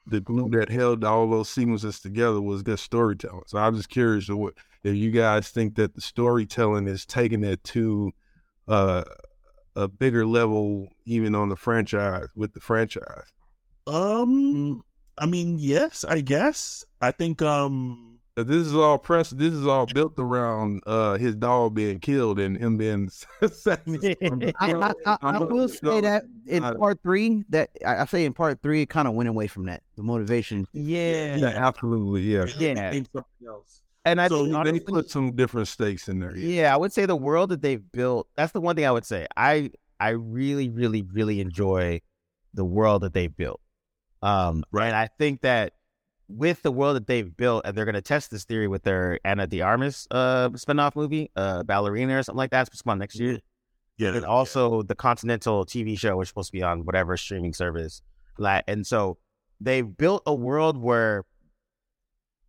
the 0.07 0.21
glue 0.21 0.49
that 0.51 0.71
held 0.71 1.03
all 1.03 1.29
those 1.29 1.49
sequences 1.49 1.99
together 1.99 2.41
was 2.41 2.63
good 2.63 2.79
storytelling. 2.79 3.43
So 3.47 3.59
I'm 3.59 3.75
just 3.75 3.89
curious 3.89 4.29
what 4.29 4.55
if 4.85 4.95
you 4.95 5.11
guys 5.11 5.49
think 5.49 5.75
that 5.77 5.95
the 5.95 6.01
storytelling 6.01 6.87
is 6.87 7.05
taking 7.05 7.43
it 7.43 7.63
to 7.65 8.13
uh, 8.69 9.03
a 9.75 9.89
bigger 9.89 10.25
level, 10.25 10.89
even 11.07 11.35
on 11.35 11.49
the 11.49 11.57
franchise 11.57 12.29
with 12.37 12.53
the 12.53 12.61
franchise. 12.61 13.33
Um, 13.89 14.85
I 15.19 15.27
mean, 15.27 15.57
yes, 15.59 16.05
I 16.05 16.21
guess. 16.21 16.85
I 17.01 17.11
think 17.11 17.43
um 17.43 18.16
this 18.37 18.67
is 18.67 18.75
all 18.75 18.99
press. 18.99 19.31
This 19.31 19.55
is 19.55 19.67
all 19.67 19.87
built 19.87 20.15
around 20.19 20.83
uh, 20.87 21.17
his 21.17 21.35
dog 21.35 21.75
being 21.75 22.01
killed 22.01 22.39
and 22.39 22.57
him 22.57 22.77
being. 22.77 23.11
I, 23.43 23.79
I, 24.61 24.93
I, 25.07 25.17
I, 25.23 25.39
will 25.39 25.69
say 25.69 26.03
that 26.03 26.25
in 26.47 26.63
part 26.63 27.03
three, 27.03 27.45
that 27.49 27.71
I, 27.85 28.05
say 28.05 28.25
in 28.27 28.35
part 28.35 28.61
three, 28.63 28.83
it 28.83 28.91
kind 28.91 29.09
of 29.09 29.15
went 29.15 29.29
away 29.29 29.47
from 29.47 29.67
that. 29.67 29.83
The 29.97 30.03
motivation. 30.03 30.67
Yeah. 30.73 31.37
Yeah. 31.37 31.47
Absolutely. 31.47 32.23
Yeah. 32.23 32.45
Yeah. 32.59 33.01
And 34.05 34.21
I 34.21 34.29
so 34.29 34.45
think 34.45 34.55
honestly, 34.55 34.79
they 34.79 34.85
put 34.85 35.11
some 35.11 35.35
different 35.35 35.67
stakes 35.67 36.09
in 36.09 36.21
there. 36.21 36.37
Yeah. 36.37 36.63
yeah, 36.63 36.75
I 36.75 36.77
would 36.77 36.93
say 36.93 37.07
the 37.07 37.17
world 37.17 37.49
that 37.51 37.63
they've 37.63 37.83
built. 37.91 38.29
That's 38.37 38.53
the 38.53 38.61
one 38.61 38.77
thing 38.77 38.87
I 38.87 38.93
would 38.93 39.07
say. 39.07 39.27
I 39.37 39.71
I 39.99 40.11
really, 40.11 40.69
really, 40.69 41.03
really 41.03 41.41
enjoy 41.41 42.03
the 42.55 42.65
world 42.65 43.03
that 43.03 43.15
they've 43.15 43.35
built. 43.35 43.61
Um, 44.23 44.63
right. 44.71 44.87
And 44.87 44.97
I 44.97 45.09
think 45.19 45.41
that 45.41 45.73
with 46.29 46.63
the 46.63 46.73
world 46.73 46.97
that 46.97 47.07
they've 47.07 47.37
built, 47.37 47.63
and 47.65 47.77
they're 47.77 47.85
going 47.85 47.95
to 47.95 48.03
test 48.03 48.31
this 48.31 48.45
theory 48.45 48.69
with 48.69 48.83
their 48.83 49.21
Ana 49.25 49.47
de 49.47 49.63
Armas 49.63 50.07
uh 50.11 50.49
spinoff 50.51 50.97
movie, 50.97 51.31
uh, 51.37 51.63
Ballerina 51.63 52.19
or 52.19 52.23
something 52.23 52.39
like 52.39 52.51
that. 52.51 52.69
It's 52.69 52.83
come 52.83 52.93
on 52.93 52.99
next 52.99 53.19
year. 53.19 53.39
Yeah, 53.99 54.15
and 54.15 54.25
also 54.25 54.83
the 54.83 54.95
Continental 54.95 55.65
TV 55.65 55.99
show, 55.99 56.17
which 56.17 56.27
is 56.27 56.29
supposed 56.31 56.49
to 56.49 56.53
be 56.53 56.63
on 56.63 56.85
whatever 56.85 57.17
streaming 57.17 57.55
service. 57.55 58.03
Like, 58.39 58.65
and 58.67 58.87
so 58.87 59.19
they've 59.61 59.97
built 59.97 60.23
a 60.27 60.35
world 60.35 60.77
where 60.77 61.25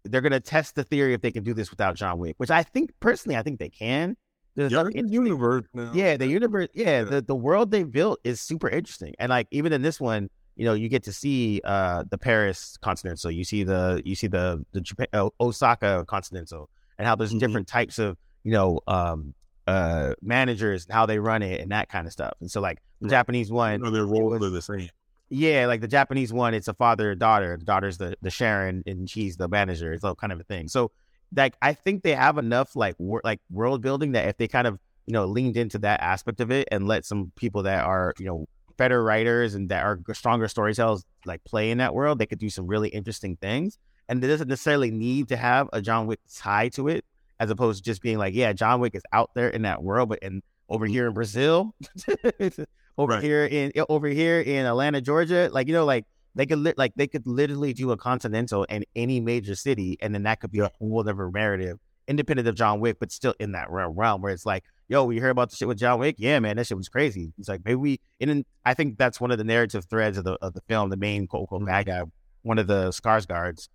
they're 0.04 0.22
going 0.22 0.34
to 0.34 0.40
test 0.42 0.76
the 0.76 0.84
theory 0.84 1.13
if 1.13 1.22
they 1.22 1.32
can 1.32 1.44
do 1.44 1.54
this 1.54 1.70
without 1.70 1.96
John 1.96 2.18
Wick, 2.18 2.36
which 2.38 2.52
I 2.52 2.63
think 2.63 2.92
personally, 3.00 3.38
I 3.38 3.44
think 3.44 3.60
they 3.60 3.70
can. 3.70 4.18
There's 4.56 4.72
yeah, 4.72 4.86
in 4.92 5.08
universe 5.08 5.66
now. 5.74 5.92
Yeah, 5.94 6.18
the 6.18 6.28
universe. 6.28 6.70
Yeah, 6.74 6.86
yeah, 6.86 7.04
the 7.04 7.22
the 7.22 7.36
world 7.36 7.70
they 7.70 7.84
built 7.84 8.20
is 8.24 8.42
super 8.42 8.68
interesting, 8.68 9.13
and 9.20 9.30
like 9.30 9.48
even 9.52 9.72
in 9.72 9.84
this 9.84 10.02
one, 10.02 10.30
you 10.58 10.65
know, 10.65 10.74
you 10.74 10.89
get 10.89 11.04
to 11.04 11.13
see 11.13 11.62
uh 11.63 12.04
the 12.10 12.17
Paris 12.17 12.78
Continental, 12.82 13.32
you 13.32 13.43
see 13.43 13.63
the 13.63 14.02
you 14.04 14.15
see 14.15 14.28
the 14.28 14.65
the 14.74 14.82
Japan, 14.82 15.08
uh, 15.13 15.30
Osaka 15.39 16.04
Continental, 16.08 16.70
and 16.98 17.08
how 17.08 17.15
there's 17.15 17.30
mm-hmm. 17.30 17.39
different 17.39 17.67
types 17.67 18.00
of 18.00 18.17
you 18.43 18.52
know 18.52 18.82
um 18.88 19.34
uh 19.67 20.13
managers 20.22 20.86
and 20.86 20.93
how 20.93 21.06
they 21.06 21.20
run 21.20 21.41
it 21.43 21.62
and 21.62 21.72
that 21.72 21.89
kind 21.89 22.08
of 22.08 22.13
stuff. 22.13 22.34
And 22.41 22.50
so 22.50 22.60
like 22.60 22.80
the 23.00 23.06
right. 23.06 23.12
Japanese 23.12 23.52
one, 23.52 23.84
you 23.84 23.91
their 23.91 24.06
roles 24.06 24.41
are 24.41 24.50
the 24.50 24.62
same. 24.62 24.89
Yeah, 25.30 25.65
like 25.67 25.82
the 25.82 25.88
Japanese 25.88 26.32
one, 26.32 26.54
it's 26.54 26.70
a 26.70 26.74
father 26.74 27.13
daughter. 27.13 27.58
The 27.58 27.65
daughter's 27.65 27.98
the 27.98 28.15
the 28.22 28.32
Sharon, 28.32 28.84
and 28.86 29.10
she's 29.10 29.38
the 29.38 29.48
manager. 29.48 29.93
It's 29.93 30.04
all 30.04 30.15
kind 30.15 30.34
of 30.34 30.39
a 30.39 30.43
thing. 30.43 30.67
So 30.67 30.91
like 31.36 31.56
I 31.62 31.74
think 31.74 32.04
they 32.04 32.15
have 32.15 32.38
enough 32.38 32.76
like 32.76 32.96
wor- 32.98 33.22
like 33.24 33.41
world 33.52 33.82
building 33.82 34.13
that 34.13 34.28
if 34.28 34.38
they 34.38 34.48
kind 34.48 34.67
of 34.67 34.80
you 35.06 35.13
know 35.13 35.26
leaned 35.26 35.58
into 35.58 35.80
that 35.80 36.02
aspect 36.02 36.39
of 36.41 36.52
it 36.52 36.67
and 36.72 36.88
let 36.88 37.06
some 37.06 37.32
people 37.36 37.63
that 37.63 37.84
are 37.84 38.13
you 38.17 38.26
know 38.26 38.48
better 38.78 39.04
writers 39.04 39.56
and 39.56 39.70
that 39.70 39.84
are 39.84 40.00
stronger 40.13 40.48
storytellers 40.48 41.04
like 41.26 41.44
play 41.44 41.72
in 41.72 41.80
that 41.80 41.94
world, 41.94 42.20
they 42.20 42.26
could 42.26 42.40
do 42.40 42.50
some 42.50 42.68
really 42.68 42.90
interesting 42.90 43.36
things. 43.38 43.78
And 44.10 44.24
it 44.24 44.28
doesn't 44.28 44.48
necessarily 44.48 44.92
need 44.92 45.28
to 45.30 45.38
have 45.38 45.70
a 45.74 45.82
John 45.82 46.08
Wick 46.08 46.20
tie 46.34 46.70
to 46.70 46.88
it, 46.88 47.04
as 47.40 47.50
opposed 47.50 47.84
to 47.84 47.90
just 47.90 48.02
being 48.02 48.18
like, 48.18 48.34
yeah, 48.34 48.54
John 48.54 48.80
Wick 48.80 48.96
is 48.96 49.04
out 49.12 49.32
there 49.36 49.50
in 49.50 49.63
that 49.63 49.84
world, 49.84 50.10
but 50.10 50.20
and 50.22 50.42
over 50.70 50.86
here 50.86 51.08
in 51.08 51.13
Brazil, 51.13 51.76
over 52.98 53.13
right. 53.13 53.24
here 53.24 53.46
in 53.46 53.72
over 53.90 54.08
here 54.08 54.40
in 54.42 54.66
Atlanta, 54.66 55.02
Georgia, 55.02 55.50
like 55.52 55.68
you 55.68 55.74
know, 55.74 55.86
like 55.86 56.06
they 56.36 56.46
could 56.46 56.60
li- 56.60 56.74
like 56.78 56.94
they 56.96 57.08
could 57.08 57.26
literally 57.26 57.74
do 57.74 57.92
a 57.92 57.98
Continental 57.98 58.63
in 58.66 58.86
any 58.96 59.20
major 59.20 59.56
city, 59.56 59.98
and 60.02 60.13
then 60.13 60.24
that 60.24 60.40
could 60.40 60.52
be 60.52 60.60
a 60.60 60.72
whole 60.80 61.00
other 61.00 61.30
narrative, 61.32 61.80
independent 62.08 62.48
of 62.48 62.56
John 62.56 62.80
Wick, 62.80 62.98
but 63.00 63.12
still 63.12 63.34
in 63.40 63.54
that 63.54 63.70
realm 63.70 64.22
where 64.22 64.32
it's 64.32 64.46
like, 64.46 64.63
yo, 64.88 65.04
we 65.04 65.19
heard 65.19 65.30
about 65.30 65.50
the 65.50 65.56
shit 65.56 65.67
with 65.67 65.78
John 65.78 66.00
Wick. 66.00 66.15
Yeah, 66.17 66.39
man, 66.39 66.58
that 66.58 66.67
shit 66.67 66.78
was 66.78 66.89
crazy. 66.89 67.34
It's 67.38 67.50
like 67.50 67.62
maybe 67.65 67.76
we, 67.76 68.00
and 68.19 68.30
then 68.30 68.45
I 68.65 68.73
think 68.73 68.97
that's 68.97 69.19
one 69.19 69.32
of 69.32 69.38
the 69.38 69.43
narrative 69.43 69.86
threads 69.89 70.17
of 70.17 70.23
the 70.23 70.34
of 70.41 70.54
the 70.54 70.62
film. 70.62 70.89
The 70.89 70.97
main 70.97 71.28
quote 71.28 71.43
unquote 71.43 71.65
bad 71.65 71.86
guy, 71.86 72.04
one 72.41 72.60
of 72.60 72.67
the 72.67 72.89
Skarsgårds. 72.89 73.69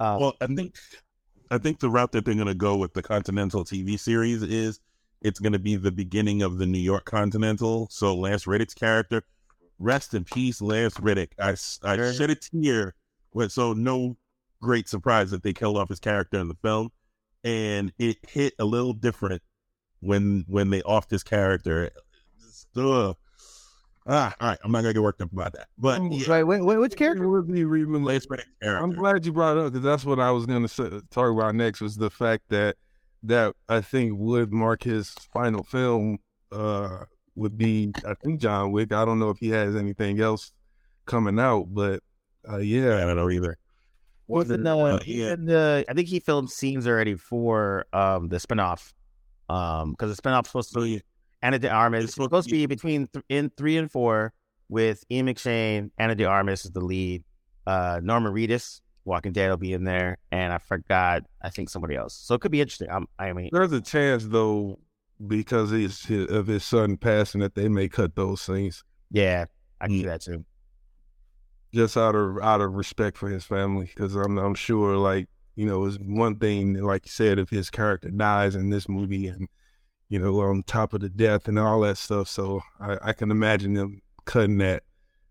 Um, 0.00 0.20
well, 0.20 0.36
I 0.40 0.46
think 0.46 0.76
I 1.50 1.58
think 1.58 1.80
the 1.80 1.90
route 1.90 2.12
that 2.12 2.24
they're 2.24 2.34
going 2.34 2.46
to 2.46 2.54
go 2.54 2.76
with 2.76 2.94
the 2.94 3.02
Continental 3.02 3.64
TV 3.64 3.98
series 3.98 4.42
is 4.42 4.80
it's 5.20 5.40
going 5.40 5.52
to 5.52 5.58
be 5.58 5.76
the 5.76 5.92
beginning 5.92 6.42
of 6.42 6.58
the 6.58 6.66
New 6.66 6.78
York 6.78 7.04
Continental. 7.04 7.88
So 7.90 8.14
Lance 8.14 8.46
Reddick's 8.46 8.74
character 8.74 9.22
rest 9.78 10.14
in 10.14 10.24
peace, 10.24 10.60
Lance 10.60 10.98
Reddick. 11.00 11.34
I, 11.38 11.50
I 11.82 11.96
sure. 11.96 12.12
shed 12.12 12.30
a 12.30 12.34
tear, 12.34 12.94
but 13.34 13.50
so 13.50 13.72
no 13.72 14.16
great 14.60 14.88
surprise 14.88 15.30
that 15.30 15.42
they 15.42 15.52
killed 15.52 15.76
off 15.76 15.88
his 15.88 16.00
character 16.00 16.38
in 16.38 16.48
the 16.48 16.56
film, 16.62 16.90
and 17.44 17.92
it 17.98 18.18
hit 18.28 18.54
a 18.58 18.64
little 18.64 18.92
different 18.92 19.42
when 20.00 20.44
when 20.48 20.70
they 20.70 20.82
off 20.82 21.08
this 21.08 21.22
character. 21.22 21.90
Ugh. 22.76 23.16
Ah, 24.10 24.34
all 24.40 24.48
right. 24.48 24.58
I'm 24.64 24.72
not 24.72 24.80
gonna 24.80 24.94
get 24.94 25.02
worked 25.02 25.20
up 25.20 25.32
about 25.32 25.52
that. 25.52 25.68
But 25.76 26.00
yeah. 26.10 26.28
wait, 26.28 26.44
wait, 26.44 26.62
wait, 26.62 26.78
which 26.78 26.96
character 26.96 27.28
would 27.28 27.46
be 27.46 27.64
Reeman 27.64 28.04
Lance 28.04 28.26
Reddick 28.28 28.46
character? 28.62 28.82
I'm 28.82 28.92
glad 28.92 29.26
you 29.26 29.32
brought 29.32 29.58
it 29.58 29.66
up 29.66 29.72
because 29.72 29.84
that's 29.84 30.04
what 30.04 30.18
I 30.18 30.30
was 30.30 30.46
gonna 30.46 30.68
say, 30.68 30.88
talk 31.10 31.30
about 31.30 31.54
next. 31.54 31.80
Was 31.80 31.96
the 31.96 32.10
fact 32.10 32.44
that 32.48 32.76
that 33.24 33.54
I 33.68 33.82
think 33.82 34.18
would 34.18 34.52
mark 34.52 34.82
his 34.84 35.10
final 35.10 35.62
film 35.62 36.18
uh, 36.50 37.04
would 37.34 37.58
be 37.58 37.92
I 38.06 38.14
think 38.14 38.40
John 38.40 38.72
Wick. 38.72 38.92
I 38.92 39.04
don't 39.04 39.18
know 39.18 39.30
if 39.30 39.38
he 39.38 39.50
has 39.50 39.76
anything 39.76 40.20
else 40.20 40.52
coming 41.04 41.38
out, 41.38 41.66
but 41.68 42.02
uh, 42.50 42.58
yeah, 42.58 42.96
I 42.96 43.00
don't 43.00 43.16
know 43.16 43.30
either. 43.30 43.58
Was 44.26 44.50
it 44.50 44.60
no? 44.60 44.86
Uh, 44.86 45.00
yeah. 45.06 45.36
the, 45.36 45.84
I 45.88 45.94
think 45.94 46.08
he 46.08 46.20
filmed 46.20 46.50
scenes 46.50 46.86
already 46.86 47.14
for 47.14 47.86
um 47.92 48.28
the 48.28 48.36
spinoff, 48.36 48.92
um 49.48 49.92
because 49.92 50.14
the 50.14 50.22
spinoff's 50.22 50.48
supposed 50.48 50.72
to 50.74 50.80
be 50.80 51.02
Ana 51.42 51.58
de 51.58 51.70
Armas. 51.70 52.04
It's 52.04 52.14
supposed, 52.14 52.48
to 52.48 52.54
be 52.54 52.66
between 52.66 53.06
th- 53.08 53.24
in 53.28 53.50
three 53.56 53.76
and 53.76 53.90
four 53.90 54.32
with 54.68 55.04
Ian 55.10 55.26
McShane. 55.26 55.90
Ana 55.98 56.14
de 56.14 56.24
Armas 56.24 56.64
is 56.64 56.70
the 56.72 56.80
lead. 56.80 57.24
Uh, 57.66 58.00
Norman 58.02 58.32
Reedus, 58.32 58.80
Walking 59.04 59.32
Dead 59.32 59.50
will 59.50 59.56
be 59.56 59.72
in 59.72 59.84
there, 59.84 60.18
and 60.32 60.52
I 60.52 60.58
forgot. 60.58 61.24
I 61.42 61.50
think 61.50 61.70
somebody 61.70 61.94
else. 61.94 62.14
So 62.14 62.34
it 62.34 62.40
could 62.40 62.50
be 62.50 62.60
interesting. 62.60 62.88
I'm, 62.90 63.06
I 63.18 63.32
mean, 63.32 63.50
there's 63.52 63.72
a 63.72 63.80
chance 63.80 64.26
though 64.26 64.78
because 65.26 65.70
his, 65.70 66.04
his, 66.04 66.30
of 66.30 66.46
his 66.46 66.64
son 66.64 66.96
passing 66.96 67.40
that 67.40 67.54
they 67.54 67.68
may 67.68 67.88
cut 67.88 68.14
those 68.14 68.40
scenes. 68.40 68.84
Yeah, 69.10 69.46
I 69.80 69.86
can 69.86 69.96
mm. 69.96 70.00
see 70.00 70.06
that 70.06 70.22
too. 70.22 70.44
Just 71.74 71.96
out 71.96 72.14
of 72.14 72.38
out 72.38 72.62
of 72.62 72.72
respect 72.72 73.18
for 73.18 73.28
his 73.28 73.44
family, 73.44 73.86
because 73.86 74.14
I'm 74.14 74.38
I'm 74.38 74.54
sure 74.54 74.96
like 74.96 75.28
you 75.58 75.66
know 75.66 75.84
it's 75.84 75.96
one 75.96 76.36
thing 76.36 76.74
like 76.74 77.04
you 77.04 77.10
said 77.10 77.36
if 77.36 77.50
his 77.50 77.68
character 77.68 78.10
dies 78.10 78.54
in 78.54 78.70
this 78.70 78.88
movie 78.88 79.26
and 79.26 79.48
you 80.08 80.20
know 80.20 80.40
on 80.40 80.62
top 80.62 80.94
of 80.94 81.00
the 81.00 81.08
death 81.08 81.48
and 81.48 81.58
all 81.58 81.80
that 81.80 81.98
stuff. 81.98 82.28
So 82.28 82.62
I, 82.80 82.96
I 83.02 83.12
can 83.12 83.32
imagine 83.32 83.74
them 83.74 84.00
cutting 84.24 84.58
that 84.58 84.84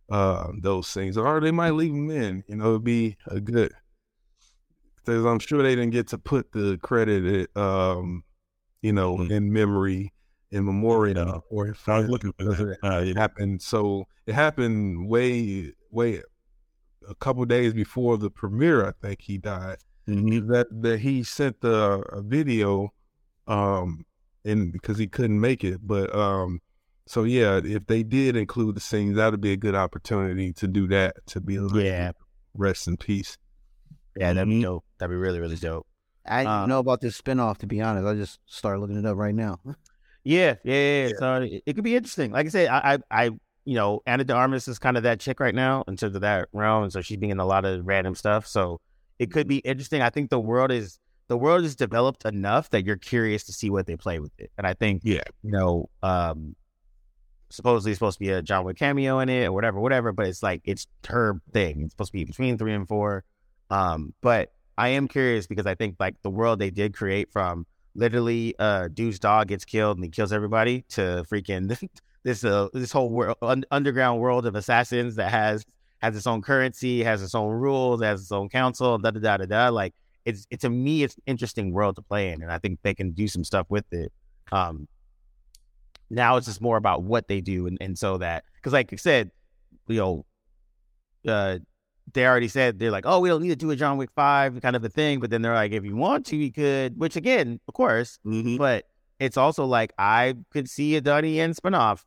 uh 0.10 0.50
those 0.62 0.92
things, 0.92 1.18
or 1.18 1.40
they 1.40 1.52
might 1.52 1.72
leave 1.72 1.94
them 1.94 2.12
in. 2.12 2.44
You 2.48 2.58
know, 2.58 2.72
it'd 2.72 2.84
be 2.84 3.16
a 3.28 3.40
good 3.40 3.72
because 4.98 5.26
I'm 5.26 5.40
sure 5.40 5.64
they 5.64 5.76
didn't 5.76 5.92
get 5.92 6.08
to 6.10 6.18
put 6.18 6.52
the 6.52 6.78
credit 6.84 7.50
um 7.56 8.26
you 8.82 8.92
know, 8.92 9.18
mm-hmm. 9.18 9.32
in 9.32 9.54
memory, 9.54 10.14
in 10.52 10.66
memoriam, 10.66 11.42
or 11.50 11.70
if 11.70 11.88
I 11.88 12.00
was 12.00 12.10
looking 12.10 12.34
for 12.34 12.44
that. 12.44 12.78
Uh, 12.84 13.02
it 13.06 13.18
happened. 13.18 13.62
So 13.62 14.08
it 14.26 14.36
happened 14.36 15.08
way, 15.08 15.74
way 15.90 16.22
a 17.10 17.16
couple 17.16 17.46
days 17.46 17.74
before 17.74 18.18
the 18.18 18.30
premiere. 18.30 18.86
I 18.86 18.92
think 19.02 19.22
he 19.22 19.38
died. 19.38 19.78
Mm-hmm. 20.08 20.52
That 20.52 20.68
that 20.82 21.00
he 21.00 21.24
sent 21.24 21.60
the 21.62 22.04
a 22.10 22.22
video, 22.22 22.94
um, 23.48 24.06
and 24.46 24.72
because 24.72 24.98
he 24.98 25.08
couldn't 25.08 25.40
make 25.40 25.64
it, 25.64 25.80
but 25.84 26.14
um, 26.16 26.62
so 27.08 27.24
yeah, 27.24 27.60
if 27.64 27.88
they 27.88 28.04
did 28.04 28.36
include 28.36 28.76
the 28.76 28.82
scenes, 28.82 29.16
that'd 29.16 29.42
be 29.42 29.54
a 29.54 29.58
good 29.58 29.76
opportunity 29.76 30.54
to 30.54 30.68
do 30.68 30.88
that. 30.88 31.16
To 31.28 31.42
be 31.42 31.60
like, 31.60 31.84
yeah, 31.84 32.12
rest 32.54 32.88
in 32.88 32.98
peace. 32.98 33.38
Yeah, 34.16 34.34
that'd 34.34 34.50
be 34.50 34.62
dope. 34.62 34.84
That'd 34.98 35.12
be 35.12 35.18
really, 35.18 35.40
really 35.40 35.56
dope. 35.56 35.88
I 36.26 36.40
didn't 36.40 36.54
um, 36.54 36.70
know 36.70 36.80
about 36.80 37.02
this 37.02 37.20
spinoff 37.20 37.58
to 37.60 37.68
be 37.68 37.82
honest. 37.82 38.06
I 38.06 38.14
just 38.16 38.40
started 38.46 38.80
looking 38.80 38.98
it 38.98 39.06
up 39.06 39.16
right 39.18 39.36
now. 39.36 39.60
yeah, 40.24 40.56
yeah, 40.64 40.74
yeah. 40.74 41.08
yeah. 41.08 41.14
So 41.18 41.42
it, 41.42 41.64
it, 41.66 41.74
could 41.74 41.84
be 41.84 41.96
interesting. 41.96 42.32
Like 42.32 42.48
I 42.48 42.50
said, 42.50 42.68
I, 42.68 42.94
I, 42.94 43.24
I, 43.24 43.24
you 43.64 43.76
know, 43.76 44.02
Ana 44.06 44.24
de 44.26 44.34
Armas 44.34 44.68
is 44.68 44.80
kind 44.80 44.98
of 44.98 45.04
that 45.04 45.20
chick 45.20 45.40
right 45.40 45.56
now 45.56 45.84
in 45.88 45.96
terms 45.96 46.16
of 46.16 46.22
that 46.22 46.50
realm, 46.52 46.84
and 46.84 46.92
so 46.92 47.02
she's 47.02 47.18
being 47.18 47.32
in 47.32 47.40
a 47.40 47.46
lot 47.46 47.64
of 47.64 47.86
random 47.86 48.16
stuff. 48.16 48.48
So 48.48 48.82
it 49.20 49.32
could 49.32 49.48
be 49.48 49.58
interesting. 49.60 50.02
I 50.02 50.10
think 50.10 50.30
the 50.30 50.40
world 50.40 50.72
is 50.72 51.00
the 51.28 51.38
world 51.38 51.64
is 51.64 51.76
developed 51.76 52.26
enough 52.26 52.70
that 52.70 52.86
you're 52.86 52.98
curious 52.98 53.44
to 53.46 53.54
see 53.54 53.70
what 53.70 53.86
they 53.86 53.96
play 53.96 54.20
with 54.20 54.32
it. 54.38 54.52
And 54.58 54.66
I 54.66 54.74
think, 54.74 55.02
yeah, 55.04 55.24
you 55.44 55.52
know, 55.52 55.90
um, 56.02 56.56
supposedly 57.50 57.94
supposed 57.94 58.18
to 58.18 58.24
be 58.24 58.30
a 58.30 58.42
John 58.42 58.64
Wick 58.64 58.78
cameo 58.78 59.20
in 59.20 59.30
it 59.30 59.46
or 59.46 59.52
whatever, 59.52 59.80
whatever. 59.80 60.12
But 60.12 60.28
it's 60.28 60.42
like 60.42 60.62
it's 60.64 60.88
her 61.08 61.42
thing. 61.52 61.82
It's 61.82 61.94
supposed 61.94 62.12
to 62.12 62.18
be 62.18 62.24
between 62.24 62.58
three 62.58 62.74
and 62.74 62.88
four. 62.88 63.24
Um, 63.70 64.14
but 64.22 64.52
I 64.78 64.90
am 64.90 65.08
curious 65.08 65.48
because 65.48 65.66
I 65.66 65.76
think 65.76 65.96
like 66.00 66.22
the 66.22 66.30
world 66.30 66.60
they 66.60 66.70
did 66.70 66.96
create 66.96 67.32
from 67.32 67.66
literally 67.96 68.54
uh 68.60 68.88
dude's 68.94 69.18
dog 69.18 69.48
gets 69.48 69.66
killed 69.66 69.98
and 69.98 70.06
he 70.06 70.12
kills 70.12 70.32
everybody 70.32 70.84
to 70.88 71.26
freaking 71.30 71.76
this 72.24 72.44
uh 72.44 72.68
this 72.72 72.92
whole 72.92 73.10
world 73.10 73.38
un- 73.42 73.66
underground 73.72 74.20
world 74.20 74.46
of 74.46 74.54
assassins 74.54 75.16
that 75.16 75.32
has 75.32 75.66
has 76.00 76.16
its 76.16 76.28
own 76.28 76.42
currency, 76.42 77.04
has 77.04 77.24
its 77.24 77.36
own 77.36 77.52
rules, 77.52 78.02
has 78.02 78.22
its 78.22 78.32
own 78.32 78.50
council, 78.50 78.98
da 78.98 79.12
da 79.12 79.20
da 79.20 79.38
da 79.38 79.46
da. 79.46 79.70
Like 79.70 79.94
it's 80.26 80.46
it 80.50 80.62
to 80.62 80.70
me 80.70 81.04
it's 81.04 81.16
an 81.16 81.24
interesting 81.26 81.72
world 81.72 81.96
to 81.96 82.02
play 82.02 82.32
in, 82.32 82.42
and 82.42 82.52
I 82.52 82.60
think 82.60 82.80
they 82.84 82.94
can 82.94 83.12
do 83.12 83.28
some 83.28 83.44
stuff 83.44 83.68
with 83.70 83.86
it. 83.92 84.12
Um, 84.52 84.88
now 86.10 86.38
it's 86.38 86.48
just 86.48 86.62
more 86.62 86.78
about 86.78 87.04
what 87.04 87.28
they 87.28 87.42
do, 87.42 87.68
and 87.68 87.78
and 87.82 87.98
so 87.98 88.18
that 88.18 88.44
because 88.56 88.74
like 88.74 88.92
I 88.94 88.98
said, 88.98 89.32
you 89.88 89.98
know, 89.98 90.26
uh, 91.28 91.60
they 92.14 92.26
already 92.26 92.48
said 92.48 92.80
they're 92.80 92.92
like, 92.92 93.06
oh, 93.06 93.20
we 93.20 93.30
don't 93.30 93.42
need 93.42 93.50
to 93.50 93.56
do 93.56 93.72
a 93.72 93.76
John 93.76 93.98
Wick 93.98 94.10
five 94.16 94.62
kind 94.62 94.76
of 94.76 94.84
a 94.84 94.90
thing. 94.90 95.20
But 95.20 95.30
then 95.30 95.42
they're 95.42 95.54
like, 95.54 95.72
if 95.72 95.84
you 95.84 95.96
want 95.96 96.26
to, 96.28 96.38
you 96.38 96.52
could. 96.52 96.98
Which 97.00 97.16
again, 97.16 97.60
of 97.68 97.74
course, 97.74 98.20
mm-hmm. 98.26 98.58
but 98.58 98.86
it's 99.20 99.38
also 99.38 99.66
like 99.66 99.94
I 99.98 100.36
could 100.52 100.70
see 100.70 100.96
a 100.96 101.02
Donnie 101.02 101.38
Yen 101.38 101.54
spinoff 101.54 102.04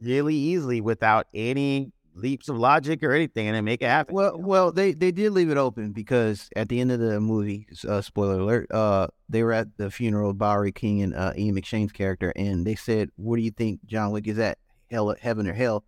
really 0.00 0.34
easily 0.34 0.80
without 0.80 1.26
any 1.34 1.92
leaps 2.14 2.48
of 2.48 2.56
logic 2.56 3.02
or 3.02 3.12
anything, 3.12 3.46
and 3.46 3.56
then 3.56 3.64
make 3.64 3.82
it 3.82 3.88
happen. 3.88 4.14
Well, 4.14 4.38
well, 4.38 4.72
they 4.72 4.92
they 4.92 5.12
did 5.12 5.32
leave 5.32 5.50
it 5.50 5.56
open 5.56 5.92
because 5.92 6.48
at 6.56 6.68
the 6.68 6.80
end 6.80 6.92
of 6.92 7.00
the 7.00 7.20
movie, 7.20 7.66
uh, 7.88 8.00
spoiler 8.00 8.40
alert, 8.40 8.70
uh, 8.72 9.08
they 9.28 9.42
were 9.42 9.52
at 9.52 9.76
the 9.76 9.90
funeral 9.90 10.30
of 10.30 10.38
Bowery 10.38 10.72
King 10.72 11.02
and 11.02 11.14
uh, 11.14 11.32
Ian 11.36 11.56
McShane's 11.56 11.92
character, 11.92 12.32
and 12.36 12.66
they 12.66 12.74
said, 12.74 13.10
"Where 13.16 13.36
do 13.36 13.42
you 13.42 13.50
think 13.50 13.84
John 13.84 14.10
Wick 14.12 14.26
is 14.26 14.38
at? 14.38 14.58
Hell, 14.90 15.14
heaven 15.20 15.48
or 15.48 15.52
hell?" 15.52 15.84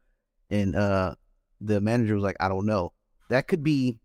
And 0.51 0.77
uh, 0.77 1.15
the 1.61 1.81
manager 1.81 2.15
was 2.15 2.23
like, 2.23 2.37
"I 2.41 2.49
don't 2.49 2.67
know." 2.67 2.93
that 3.29 3.49
could 3.49 3.62
be 3.62 3.99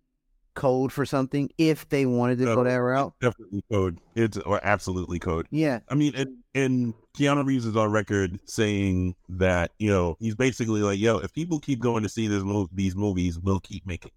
code 0.54 0.92
for 0.92 1.06
something 1.06 1.50
if 1.58 1.88
they 1.90 2.06
wanted 2.06 2.38
to 2.40 2.46
go 2.46 2.64
that 2.64 2.76
route. 2.76 3.14
Definitely 3.22 3.64
code. 3.72 4.00
It's 4.16 4.38
or 4.38 4.60
absolutely 4.64 5.20
code. 5.20 5.48
Yeah. 5.52 5.80
I 5.90 5.96
mean, 5.96 6.14
and, 6.16 6.38
and 6.54 6.94
Keanu 7.18 7.46
Reeves 7.46 7.66
is 7.66 7.76
on 7.76 7.92
record 7.92 8.40
saying 8.46 9.16
that 9.30 9.72
you 9.80 9.90
know 9.90 10.18
he's 10.20 10.36
basically 10.36 10.82
like, 10.82 11.00
yo, 11.00 11.18
if 11.18 11.34
people 11.34 11.60
keep 11.60 11.80
going 11.80 12.04
to 12.04 12.10
see 12.10 12.28
this 12.28 12.44
move, 12.44 12.70
these 12.74 12.96
movies, 12.96 13.40
we'll 13.40 13.60
keep 13.60 13.86
making 13.86 14.12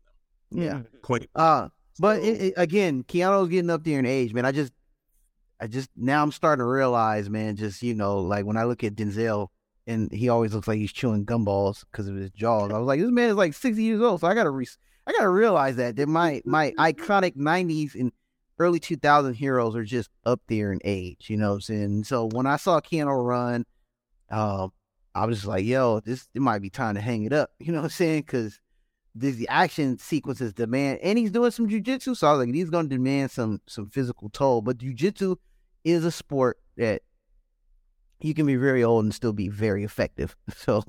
them. 0.51 0.62
Yeah. 0.62 0.81
Quite. 1.03 1.29
Uh, 1.35 1.68
but 1.99 2.20
it, 2.20 2.40
it, 2.40 2.55
again, 2.57 3.05
Keanu's 3.05 3.49
getting 3.49 3.70
up 3.70 3.85
there 3.85 3.99
in 3.99 4.07
age, 4.07 4.35
man. 4.35 4.44
I 4.44 4.53
just, 4.53 4.73
I 5.61 5.66
just 5.66 5.88
now 5.97 6.23
I'm 6.23 6.33
starting 6.33 6.61
to 6.61 6.66
realize, 6.66 7.31
man. 7.31 7.57
Just 7.57 7.83
you 7.83 7.94
know, 7.94 8.18
like 8.18 8.44
when 8.44 8.57
I 8.57 8.64
look 8.64 8.83
at 8.83 8.94
Denzel 8.94 9.49
and 9.87 10.11
he 10.12 10.29
always 10.29 10.55
looks 10.55 10.68
like 10.68 10.79
he's 10.79 10.92
chewing 10.92 11.27
gumballs 11.27 11.85
because 11.90 12.09
of 12.09 12.16
his 12.16 12.31
jaws. 12.31 12.70
I 12.73 12.79
was 12.79 12.87
like, 12.87 13.01
this 13.01 13.11
man 13.11 13.31
is 13.31 13.37
like 13.37 13.55
60 13.55 13.83
years 13.83 14.01
old, 14.01 14.20
so 14.20 14.27
I 14.27 14.35
gotta 14.35 14.51
re- 14.51 14.66
I 15.07 15.12
gotta 15.12 15.29
realize 15.29 15.77
that 15.77 15.97
that 15.97 16.09
my 16.09 16.43
my 16.45 16.73
iconic 16.79 17.37
90s 17.37 17.95
and 17.95 18.12
early 18.59 18.79
2000 18.79 19.35
heroes 19.35 19.75
are 19.75 19.85
just 19.85 20.11
up 20.25 20.40
there 20.49 20.73
in 20.73 20.81
age. 20.85 21.29
You 21.29 21.37
know 21.37 21.51
what 21.51 21.55
I'm 21.55 21.61
saying? 21.61 22.05
So 22.05 22.29
when 22.33 22.47
I 22.47 22.57
saw 22.57 22.81
Keanu 22.81 23.25
run, 23.25 23.67
um, 24.31 24.73
I 25.14 25.27
was 25.27 25.38
just 25.38 25.49
like, 25.49 25.64
yo, 25.64 26.01
this 26.01 26.29
it 26.35 26.43
might 26.43 26.61
be 26.61 26.71
time 26.71 26.95
to 26.95 27.01
hang 27.01 27.25
it 27.25 27.33
up. 27.33 27.51
You 27.59 27.73
know 27.73 27.79
what 27.79 27.85
I'm 27.85 27.90
saying? 27.90 28.23
Because 28.23 28.61
the 29.14 29.47
action 29.49 29.99
sequences 29.99 30.53
demand, 30.53 30.99
and 31.03 31.19
he's 31.19 31.31
doing 31.31 31.53
some 31.53 31.69
jujitsu. 31.69 32.17
So 32.17 32.27
I 32.27 32.33
was 32.33 32.47
like, 32.47 32.55
he's 32.55 32.71
going 32.71 32.88
to 32.88 32.97
demand 32.97 33.31
some 33.31 33.61
some 33.67 33.88
physical 33.88 34.29
toll. 34.31 34.62
But 34.62 34.79
jujitsu 34.79 35.37
is 35.85 36.05
a 36.05 36.11
sport 36.11 36.59
that 36.77 37.03
you 38.21 38.35
can 38.35 38.47
be 38.47 38.57
very 38.57 38.83
old 38.83 39.05
and 39.05 39.14
still 39.14 39.33
be 39.33 39.49
very 39.49 39.85
effective. 39.85 40.37
So 40.57 40.83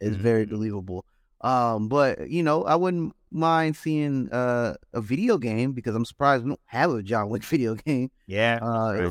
it's 0.00 0.16
very 0.16 0.44
mm-hmm. 0.44 0.54
believable. 0.54 1.04
Um, 1.40 1.88
but 1.88 2.28
you 2.30 2.42
know, 2.42 2.64
I 2.64 2.76
wouldn't 2.76 3.14
mind 3.30 3.76
seeing 3.76 4.30
uh, 4.30 4.74
a 4.92 5.00
video 5.00 5.38
game 5.38 5.72
because 5.72 5.94
I'm 5.94 6.04
surprised 6.04 6.44
we 6.44 6.50
don't 6.50 6.60
have 6.66 6.90
a 6.90 7.02
John 7.02 7.28
Wick 7.28 7.44
video 7.44 7.74
game. 7.74 8.10
Yeah. 8.26 8.58
Uh, 8.62 9.10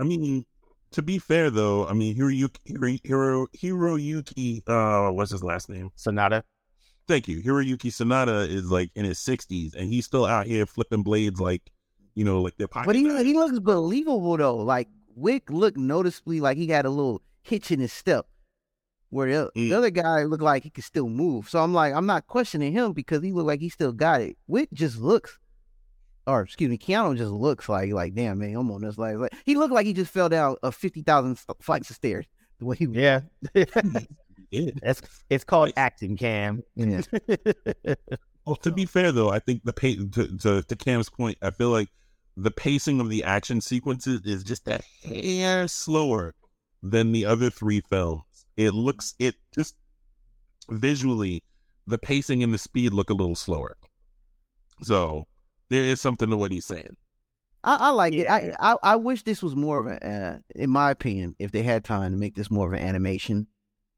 I 0.00 0.04
mean, 0.04 0.44
to 0.92 1.02
be 1.02 1.18
fair 1.18 1.50
though, 1.50 1.86
I 1.86 1.92
mean 1.92 2.16
Hiroyuki 2.16 3.00
Hiro, 3.04 3.46
Hiroyuki 3.56 4.62
uh 4.66 5.12
what's 5.12 5.30
his 5.30 5.44
last 5.44 5.68
name? 5.68 5.90
Sanada. 5.96 6.42
Thank 7.06 7.28
you. 7.28 7.42
Hiroyuki 7.42 7.90
Sanada 7.90 8.48
is 8.48 8.70
like 8.70 8.90
in 8.94 9.04
his 9.04 9.18
sixties 9.18 9.74
and 9.74 9.92
he's 9.92 10.06
still 10.06 10.24
out 10.24 10.46
here 10.46 10.66
flipping 10.66 11.02
blades 11.02 11.40
like 11.40 11.62
you 12.14 12.24
know, 12.24 12.42
like 12.42 12.56
they're 12.56 12.66
But 12.68 12.96
he 12.96 13.02
he 13.24 13.34
looks 13.34 13.60
believable 13.60 14.36
though. 14.36 14.56
Like 14.56 14.88
Wick 15.14 15.50
looked 15.50 15.76
noticeably 15.76 16.40
like 16.40 16.56
he 16.56 16.66
had 16.66 16.84
a 16.84 16.90
little 16.90 17.22
hitch 17.42 17.70
in 17.70 17.80
his 17.80 17.92
step. 17.92 18.26
Where 19.10 19.26
the, 19.26 19.50
mm. 19.56 19.70
the, 19.70 19.74
other 19.74 19.90
guy 19.90 20.24
looked 20.24 20.42
like 20.42 20.62
he 20.62 20.70
could 20.70 20.84
still 20.84 21.08
move. 21.08 21.48
So 21.48 21.62
I'm 21.62 21.72
like, 21.72 21.94
I'm 21.94 22.06
not 22.06 22.26
questioning 22.26 22.72
him 22.72 22.92
because 22.92 23.22
he 23.22 23.32
looked 23.32 23.46
like 23.46 23.60
he 23.60 23.70
still 23.70 23.92
got 23.92 24.20
it. 24.20 24.36
Wick 24.46 24.68
just 24.72 24.98
looks 24.98 25.38
or 26.28 26.42
excuse 26.42 26.68
me, 26.68 26.76
Keanu 26.76 27.16
just 27.16 27.32
looks 27.32 27.68
like 27.68 27.90
like 27.92 28.14
damn 28.14 28.38
man, 28.38 28.54
I'm 28.54 28.70
on 28.70 28.82
this 28.82 28.98
like, 28.98 29.16
like 29.16 29.32
he 29.44 29.56
looked 29.56 29.72
like 29.72 29.86
he 29.86 29.94
just 29.94 30.12
fell 30.12 30.28
down 30.28 30.56
a 30.62 30.70
fifty 30.70 31.02
thousand 31.02 31.40
flights 31.60 31.90
of 31.90 31.96
stairs. 31.96 32.26
The 32.58 32.66
way 32.66 32.76
he 32.76 32.86
was. 32.86 32.96
yeah, 32.96 33.20
it's 34.50 35.02
it's 35.30 35.44
called 35.44 35.72
acting, 35.76 36.16
Cam. 36.16 36.62
Yeah. 36.76 37.02
well, 38.46 38.56
to 38.56 38.70
be 38.70 38.84
fair 38.84 39.12
though, 39.12 39.30
I 39.30 39.38
think 39.38 39.64
the 39.64 39.72
pay 39.72 39.96
to, 39.96 40.38
to, 40.38 40.62
to 40.62 40.76
Cam's 40.76 41.10
point, 41.10 41.38
I 41.42 41.50
feel 41.50 41.70
like 41.70 41.88
the 42.36 42.50
pacing 42.50 43.00
of 43.00 43.08
the 43.08 43.24
action 43.24 43.60
sequences 43.60 44.20
is 44.24 44.44
just 44.44 44.68
a 44.68 44.80
hair 45.04 45.66
slower 45.66 46.34
than 46.82 47.12
the 47.12 47.24
other 47.24 47.50
three 47.50 47.80
films. 47.80 48.22
It 48.58 48.74
looks 48.74 49.14
it 49.18 49.36
just 49.54 49.76
visually 50.68 51.42
the 51.86 51.96
pacing 51.96 52.42
and 52.42 52.52
the 52.52 52.58
speed 52.58 52.92
look 52.92 53.08
a 53.08 53.14
little 53.14 53.36
slower. 53.36 53.76
So 54.82 55.26
there 55.70 55.84
is 55.84 56.00
something 56.00 56.28
to 56.28 56.36
what 56.36 56.52
he's 56.52 56.66
saying. 56.66 56.96
I, 57.64 57.76
I 57.76 57.88
like 57.90 58.14
it. 58.14 58.28
I, 58.28 58.52
I, 58.60 58.76
I 58.82 58.96
wish 58.96 59.22
this 59.22 59.42
was 59.42 59.56
more 59.56 59.80
of 59.80 59.86
a, 59.86 60.06
uh, 60.06 60.38
in 60.54 60.70
my 60.70 60.90
opinion, 60.90 61.34
if 61.38 61.52
they 61.52 61.62
had 61.62 61.84
time 61.84 62.12
to 62.12 62.16
make 62.16 62.34
this 62.34 62.50
more 62.50 62.66
of 62.66 62.72
an 62.72 62.86
animation, 62.86 63.46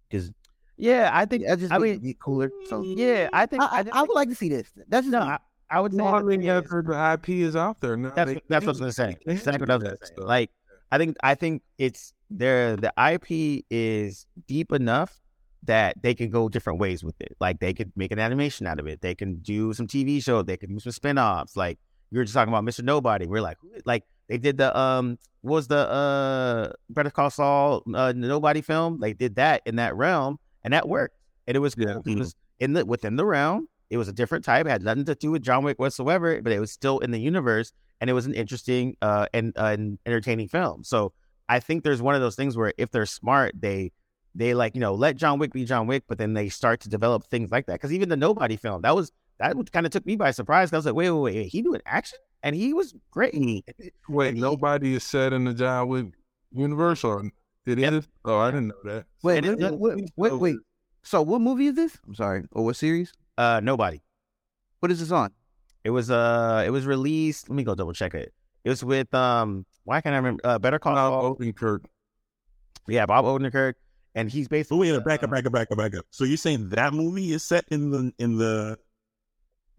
because 0.09 0.31
yeah, 0.77 1.11
I 1.12 1.25
think 1.25 1.49
I 1.49 1.57
just 1.57 1.73
I 1.73 1.79
mean 1.79 1.99
be 1.99 2.14
cooler. 2.14 2.51
So 2.68 2.83
yeah, 2.83 3.29
I 3.33 3.46
think 3.46 3.62
I, 3.62 3.81
I, 3.81 3.85
I 3.92 4.03
would 4.03 4.14
like 4.14 4.29
to 4.29 4.35
see 4.35 4.49
this. 4.49 4.70
That's 4.88 5.07
no, 5.07 5.20
I, 5.20 5.38
I 5.70 5.81
would 5.81 5.94
say. 5.94 6.03
I 6.03 6.23
mean, 6.23 6.40
the 6.40 7.11
IP 7.14 7.29
is 7.31 7.57
out 7.57 7.81
there 7.81 7.96
now. 7.96 8.11
That's, 8.11 8.33
that's 8.49 8.66
what 8.66 8.77
I 8.77 8.79
was 8.79 8.81
gonna 8.81 8.92
say. 8.92 9.16
Exactly 9.27 9.61
what 9.61 9.70
I 9.70 9.77
was 9.77 9.85
gonna 9.85 9.96
say. 10.03 10.14
Like, 10.16 10.51
I 10.92 10.98
think 10.98 11.16
I 11.22 11.35
think 11.35 11.62
it's 11.79 12.12
there. 12.31 12.76
The 12.76 12.92
IP 12.96 13.64
is 13.70 14.26
deep 14.46 14.72
enough 14.72 15.20
that 15.64 15.94
they 16.03 16.14
can 16.14 16.31
go 16.31 16.48
different 16.48 16.79
ways 16.79 17.05
with 17.05 17.20
it. 17.20 17.37
Like 17.40 17.61
they 17.61 17.74
could 17.74 17.92
make 17.96 18.12
an 18.12 18.18
animation 18.18 18.66
out 18.66 18.81
of 18.81 18.87
it. 18.87 19.00
They 19.00 19.14
can 19.14 19.37
do 19.37 19.72
some 19.74 19.87
TV 19.87 20.22
show. 20.22 20.42
They 20.42 20.57
can 20.57 20.72
do 20.72 20.81
some 20.81 20.92
spin-offs. 20.92 21.57
Like 21.57 21.79
you 22.11 22.18
were 22.18 22.24
just 22.24 22.35
talking 22.35 22.53
about 22.53 22.64
Mr. 22.64 22.83
Nobody. 22.83 23.26
We're 23.26 23.42
like, 23.42 23.59
like 23.85 24.05
they 24.29 24.38
did 24.38 24.57
the 24.57 24.76
um 24.79 25.18
what 25.42 25.55
was 25.55 25.68
the 25.68 25.88
uh 25.88 26.72
Better 26.88 27.11
Call 27.11 27.31
Saul 27.31 27.83
uh, 27.94 28.12
Nobody 28.16 28.62
film. 28.62 29.00
They 29.00 29.12
did 29.12 29.37
that 29.37 29.62
in 29.66 29.76
that 29.76 29.96
realm, 29.96 30.38
and 30.64 30.72
that 30.72 30.88
worked. 30.88 31.16
And 31.46 31.57
it 31.57 31.61
was 31.61 31.74
good. 31.74 32.03
Yeah. 32.05 32.12
It 32.12 32.18
was 32.18 32.35
in 32.59 32.72
the 32.72 32.85
within 32.85 33.16
the 33.16 33.24
realm. 33.24 33.68
It 33.90 33.96
was 33.96 34.09
a 34.09 34.12
different 34.12 34.44
type. 34.44 34.66
It 34.66 34.70
had 34.70 34.83
nothing 34.83 35.05
to 35.07 35.14
do 35.16 35.33
with 35.33 35.42
John 35.42 35.64
Wick 35.64 35.79
whatsoever, 35.79 36.40
but 36.40 36.53
it 36.53 36.61
was 36.61 36.70
still 36.70 37.00
in 37.00 37.11
the 37.11 37.18
universe, 37.18 37.72
and 38.01 38.09
it 38.11 38.13
was 38.13 38.27
an 38.27 38.35
interesting 38.35 38.97
uh 39.03 39.27
and 39.33 39.53
uh, 39.57 39.77
an 39.79 39.99
entertaining 40.07 40.49
film. 40.49 40.85
So 40.85 41.13
I 41.49 41.61
think 41.61 41.85
there's 41.85 42.03
one 42.03 42.15
of 42.15 42.21
those 42.21 42.37
things 42.37 42.57
where 42.57 42.73
if 42.79 42.91
they're 42.91 43.07
smart, 43.07 43.55
they 43.59 43.93
they 44.35 44.55
like 44.55 44.75
you 44.75 44.81
know 44.81 44.95
let 44.95 45.17
John 45.17 45.39
Wick 45.39 45.53
be 45.53 45.65
John 45.65 45.87
Wick, 45.87 46.05
but 46.09 46.19
then 46.19 46.35
they 46.35 46.49
start 46.49 46.81
to 46.81 46.89
develop 46.89 47.25
things 47.25 47.51
like 47.51 47.67
that. 47.67 47.75
Because 47.75 47.93
even 47.93 48.09
the 48.09 48.17
Nobody 48.17 48.57
film, 48.57 48.83
that 48.83 48.95
was 48.95 49.13
that 49.39 49.55
kind 49.73 49.87
of 49.87 49.93
took 49.93 50.07
me 50.07 50.17
by 50.17 50.31
surprise. 50.31 50.73
I 50.73 50.77
was 50.77 50.87
like, 50.87 50.95
wait, 50.95 51.11
wait, 51.11 51.35
wait, 51.35 51.49
he 51.49 51.63
doing 51.63 51.81
action, 51.87 52.19
and 52.43 52.55
he 52.55 52.73
was 52.73 52.95
great. 53.11 53.35
Wait, 54.09 54.35
he, 54.35 54.41
nobody 54.41 54.95
is 54.95 55.05
set 55.05 55.33
in 55.33 55.45
the 55.45 55.55
John 55.55 55.89
Wick 55.89 56.07
universe, 56.53 57.05
or 57.05 57.31
it 57.67 57.79
yep. 57.79 57.93
is? 57.93 58.09
Oh, 58.25 58.39
I 58.39 58.51
didn't 58.51 58.69
know 58.69 58.83
that. 58.85 59.07
Wait, 59.23 59.45
wait, 59.45 59.79
wait, 59.79 60.11
wait, 60.17 60.33
wait. 60.35 60.57
So, 61.03 61.23
what 61.23 61.41
movie 61.41 61.69
is 61.69 61.75
this? 61.75 61.99
I'm 62.07 62.15
sorry, 62.15 62.45
or 62.53 62.65
what 62.65 62.77
series? 62.77 63.13
Uh, 63.39 63.61
Nobody. 63.63 64.03
What 64.81 64.91
is 64.91 65.01
this 65.01 65.11
on? 65.11 65.33
It 65.85 65.90
was 65.90 66.11
uh, 66.11 66.62
it 66.66 66.71
was 66.71 66.87
released. 66.87 67.49
Let 67.49 67.57
me 67.57 67.64
go 67.64 67.75
double 67.75 67.93
check 67.93 68.14
it. 68.14 68.33
It 68.64 68.69
was 68.69 68.85
with 68.85 69.12
um, 69.14 69.64
why 69.85 70.01
can't 70.01 70.14
I 70.14 70.19
remember? 70.19 70.40
Uh, 70.45 70.59
Better 70.59 70.79
Call 70.79 70.95
Bob 70.95 71.38
Odenkirk. 71.38 71.85
Yeah, 72.87 73.07
Bob 73.07 73.25
Odenkirk 73.25 73.75
and 74.14 74.31
he's 74.31 74.49
basically. 74.49 74.90
Oh, 74.90 74.95
wait, 74.95 75.05
back 75.05 75.23
up, 75.23 75.31
back 75.31 75.47
up, 75.47 75.53
back 75.53 75.71
up, 75.71 75.79
back 75.79 75.95
up. 75.95 76.05
So 76.11 76.25
you're 76.25 76.37
saying 76.37 76.71
that 76.71 76.93
movie 76.93 77.33
is 77.33 77.45
set 77.45 77.64
in 77.71 77.90
the 77.90 78.12
in 78.19 78.37
the 78.37 78.79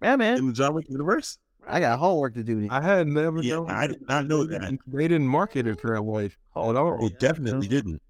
yeah, 0.01 0.15
man, 0.15 0.37
in 0.37 0.47
the 0.47 0.53
John 0.53 0.73
Wick 0.73 0.89
universe? 0.89 1.37
I 1.67 1.79
got 1.79 1.99
homework 1.99 2.33
to 2.35 2.43
do. 2.43 2.67
I 2.71 2.81
had 2.81 3.07
never 3.07 3.41
yeah, 3.41 3.55
known. 3.55 3.69
I 3.69 3.87
did 3.87 4.07
not 4.07 4.25
know 4.25 4.45
that. 4.45 4.77
They 4.87 5.07
didn't 5.07 5.27
market 5.27 5.67
it 5.67 5.79
for 5.79 5.93
that 5.93 6.01
way. 6.01 6.31
Oh, 6.55 6.71
no. 6.71 6.97
It 7.05 7.19
definitely 7.19 7.67
didn't. 7.67 8.01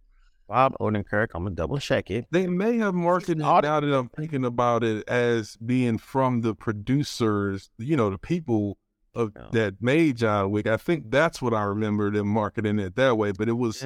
Bob 0.51 0.75
Odenkirk, 0.81 1.29
I'm 1.33 1.43
gonna 1.43 1.55
double 1.55 1.77
check 1.77 2.11
it. 2.11 2.25
They 2.29 2.45
may 2.45 2.77
have 2.79 2.93
marketed 2.93 3.37
it 3.37 3.41
now 3.41 3.61
that 3.61 3.83
I'm 3.83 4.09
thinking 4.09 4.43
about 4.43 4.83
it 4.83 5.07
as 5.07 5.55
being 5.55 5.97
from 5.97 6.41
the 6.41 6.53
producers, 6.53 7.69
you 7.77 7.95
know, 7.95 8.09
the 8.09 8.17
people 8.17 8.77
of 9.15 9.31
oh. 9.37 9.47
that 9.53 9.81
made 9.81 10.17
John 10.17 10.51
Wick. 10.51 10.67
I 10.67 10.75
think 10.75 11.09
that's 11.09 11.41
what 11.41 11.53
I 11.53 11.63
remember 11.63 12.11
them 12.11 12.27
marketing 12.27 12.79
it 12.79 12.97
that 12.97 13.17
way, 13.17 13.31
but 13.31 13.47
it 13.47 13.53
was 13.53 13.85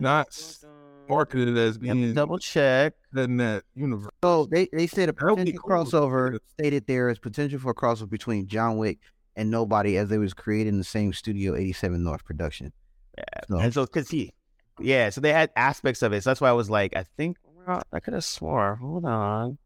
not 0.00 0.36
marketed 1.08 1.56
as 1.56 1.78
being 1.78 2.12
double 2.12 2.38
check 2.38 2.94
in 3.16 3.36
that 3.36 3.62
universe. 3.76 4.10
So 4.24 4.46
they, 4.46 4.68
they 4.72 4.88
said 4.88 5.10
a 5.10 5.12
potential 5.12 5.60
cool. 5.60 5.84
crossover 5.84 6.38
stated 6.58 6.88
there 6.88 7.08
is 7.08 7.20
potential 7.20 7.60
for 7.60 7.70
a 7.70 7.74
crossover 7.74 8.10
between 8.10 8.48
John 8.48 8.78
Wick 8.78 8.98
and 9.36 9.48
Nobody 9.48 9.96
as 9.96 10.08
they 10.08 10.18
was 10.18 10.34
created 10.34 10.70
in 10.70 10.78
the 10.78 10.84
same 10.84 11.12
studio 11.12 11.54
87 11.54 12.02
North 12.02 12.24
production. 12.24 12.72
Yeah. 13.16 13.24
So. 13.48 13.58
And 13.58 13.72
so 13.72 13.86
cause 13.86 14.08
he 14.08 14.32
yeah, 14.84 15.10
so 15.10 15.20
they 15.20 15.32
had 15.32 15.50
aspects 15.56 16.02
of 16.02 16.12
it. 16.12 16.22
So 16.22 16.30
that's 16.30 16.40
why 16.40 16.48
I 16.48 16.52
was 16.52 16.70
like, 16.70 16.96
I 16.96 17.04
think 17.16 17.36
I 17.66 18.00
could 18.00 18.14
have 18.14 18.24
swore. 18.24 18.76
Hold 18.76 19.04
on. 19.04 19.58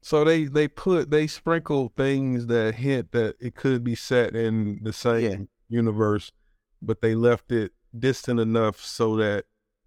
So 0.00 0.24
they 0.24 0.44
they 0.44 0.68
put 0.68 1.10
they 1.10 1.26
sprinkle 1.26 1.92
things 1.96 2.46
that 2.46 2.76
hint 2.76 3.12
that 3.12 3.36
it 3.40 3.54
could 3.54 3.82
be 3.82 3.94
set 3.94 4.34
in 4.34 4.80
the 4.82 4.92
same 4.92 5.22
yeah. 5.22 5.36
universe, 5.68 6.32
but 6.80 7.02
they 7.02 7.14
left 7.14 7.50
it 7.52 7.72
distant 7.98 8.38
enough 8.40 8.80
so 8.80 9.16
that 9.16 9.44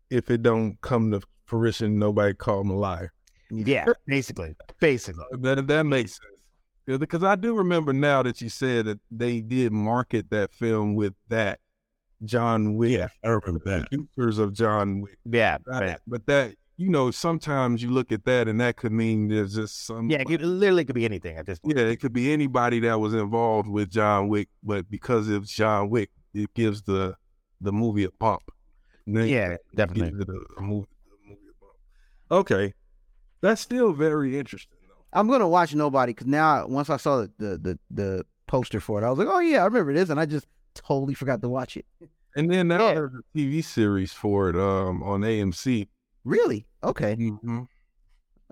if 0.09 0.29
it 0.29 0.43
don't 0.43 0.79
come 0.81 1.11
to 1.11 1.21
fruition, 1.45 1.97
nobody 1.97 2.33
call 2.33 2.61
him 2.61 2.69
a 2.69 2.75
liar. 2.75 3.13
Yeah, 3.49 3.85
basically, 4.05 4.55
basically. 4.79 5.25
That 5.39 5.67
that 5.67 5.85
makes 5.85 6.11
sense. 6.11 6.99
Because 6.99 7.23
I 7.23 7.35
do 7.35 7.55
remember 7.55 7.93
now 7.93 8.23
that 8.23 8.41
you 8.41 8.49
said 8.49 8.85
that 8.85 8.99
they 9.09 9.39
did 9.39 9.71
market 9.71 10.29
that 10.31 10.51
film 10.51 10.95
with 10.95 11.13
that 11.29 11.59
John 12.23 12.75
Wick. 12.75 12.91
Yeah, 12.91 13.07
I 13.23 13.29
remember 13.29 13.61
that. 13.65 13.89
Producers 13.89 14.37
of 14.37 14.53
John 14.53 15.01
Wick. 15.01 15.17
Yeah, 15.25 15.57
right. 15.65 15.97
but 16.07 16.25
that 16.27 16.55
you 16.77 16.89
know, 16.89 17.11
sometimes 17.11 17.83
you 17.83 17.91
look 17.91 18.11
at 18.11 18.25
that 18.25 18.47
and 18.47 18.59
that 18.59 18.75
could 18.75 18.91
mean 18.91 19.27
there's 19.27 19.55
just 19.55 19.85
some. 19.85 20.09
Yeah, 20.09 20.23
it 20.27 20.41
literally 20.41 20.85
could 20.85 20.95
be 20.95 21.05
anything 21.05 21.37
at 21.37 21.45
this 21.45 21.59
point. 21.59 21.77
Yeah, 21.77 21.83
it 21.83 21.99
could 21.99 22.13
be 22.13 22.31
anybody 22.33 22.79
that 22.81 22.99
was 22.99 23.13
involved 23.13 23.67
with 23.67 23.89
John 23.89 24.29
Wick, 24.29 24.49
but 24.63 24.89
because 24.89 25.29
it's 25.29 25.51
John 25.51 25.89
Wick, 25.89 26.09
it 26.33 26.53
gives 26.53 26.81
the 26.81 27.15
the 27.59 27.71
movie 27.71 28.03
a 28.03 28.09
pump 28.09 28.41
yeah, 29.05 29.57
definitely. 29.75 30.07
A, 30.07 30.59
a 30.59 30.61
movie, 30.61 30.87
a 31.25 31.29
movie 31.29 31.37
okay, 32.31 32.73
that's 33.41 33.61
still 33.61 33.93
very 33.93 34.37
interesting 34.37 34.77
though. 34.87 35.03
I'm 35.13 35.27
gonna 35.27 35.47
watch 35.47 35.73
Nobody 35.73 36.13
because 36.13 36.27
now 36.27 36.67
once 36.67 36.89
I 36.89 36.97
saw 36.97 37.21
the, 37.21 37.31
the 37.37 37.57
the 37.57 37.79
the 37.89 38.25
poster 38.47 38.79
for 38.79 39.01
it, 39.01 39.05
I 39.05 39.09
was 39.09 39.19
like, 39.19 39.27
oh 39.29 39.39
yeah, 39.39 39.61
I 39.61 39.65
remember 39.65 39.93
this, 39.93 40.09
and 40.09 40.19
I 40.19 40.25
just 40.25 40.47
totally 40.73 41.13
forgot 41.13 41.41
to 41.41 41.49
watch 41.49 41.77
it. 41.77 41.85
And 42.35 42.51
then 42.51 42.69
now 42.69 42.87
yeah. 42.87 42.93
there's 42.93 43.11
a 43.13 43.37
TV 43.37 43.63
series 43.63 44.13
for 44.13 44.49
it 44.49 44.55
um, 44.55 45.03
on 45.03 45.21
AMC. 45.21 45.87
Really? 46.23 46.65
Okay. 46.83 47.15
Mm-hmm. 47.15 47.63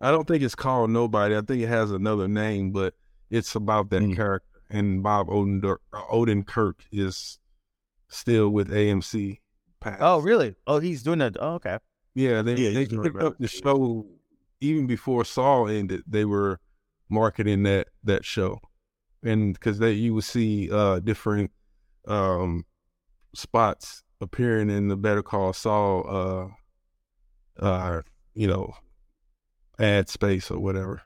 I 0.01 0.11
don't 0.11 0.28
think 0.28 0.43
it's 0.43 0.55
called 0.55 0.89
Nobody. 0.89 1.36
I 1.36 1.41
think 1.41 1.61
it 1.61 1.67
has 1.67 1.91
another 1.91 2.28
name, 2.28 2.72
but 2.72 2.93
it's 3.30 3.55
about 3.55 3.89
that 3.91 4.01
mm. 4.01 4.15
character. 4.15 4.45
And 4.70 5.01
Bob 5.01 5.28
Oden- 5.28 5.78
Odenkirk 5.93 6.76
is 6.91 7.39
still 8.07 8.49
with 8.49 8.70
AMC. 8.70 9.39
Pass. 9.80 9.97
Oh, 9.99 10.20
really? 10.20 10.55
Oh, 10.67 10.80
he's 10.80 11.03
doing 11.03 11.20
that. 11.20 11.38
Oh, 11.39 11.55
okay. 11.55 11.80
Yeah, 12.15 12.41
they 12.41 12.55
yeah, 12.55 12.72
they 12.72 12.86
picked 12.86 13.22
up 13.22 13.38
the 13.39 13.47
show 13.47 14.05
even 14.59 14.88
before 14.88 15.24
Saul 15.24 15.70
ended. 15.70 16.03
They 16.05 16.26
were 16.26 16.59
marketing 17.09 17.63
that 17.63 17.88
that 18.03 18.26
show, 18.26 18.59
and 19.24 19.53
because 19.53 19.80
they 19.80 19.93
you 19.93 20.13
would 20.15 20.24
see 20.24 20.70
uh, 20.72 20.99
different 20.99 21.51
um, 22.08 22.66
spots 23.34 24.04
appearing 24.22 24.70
in 24.70 24.88
the 24.88 24.97
Better 24.97 25.24
Call 25.24 25.54
Saul, 25.54 26.54
uh, 27.60 27.64
uh, 27.64 28.02
you 28.34 28.47
know, 28.47 28.74
ad 29.80 30.10
space 30.10 30.52
or 30.52 30.60
whatever. 30.60 31.02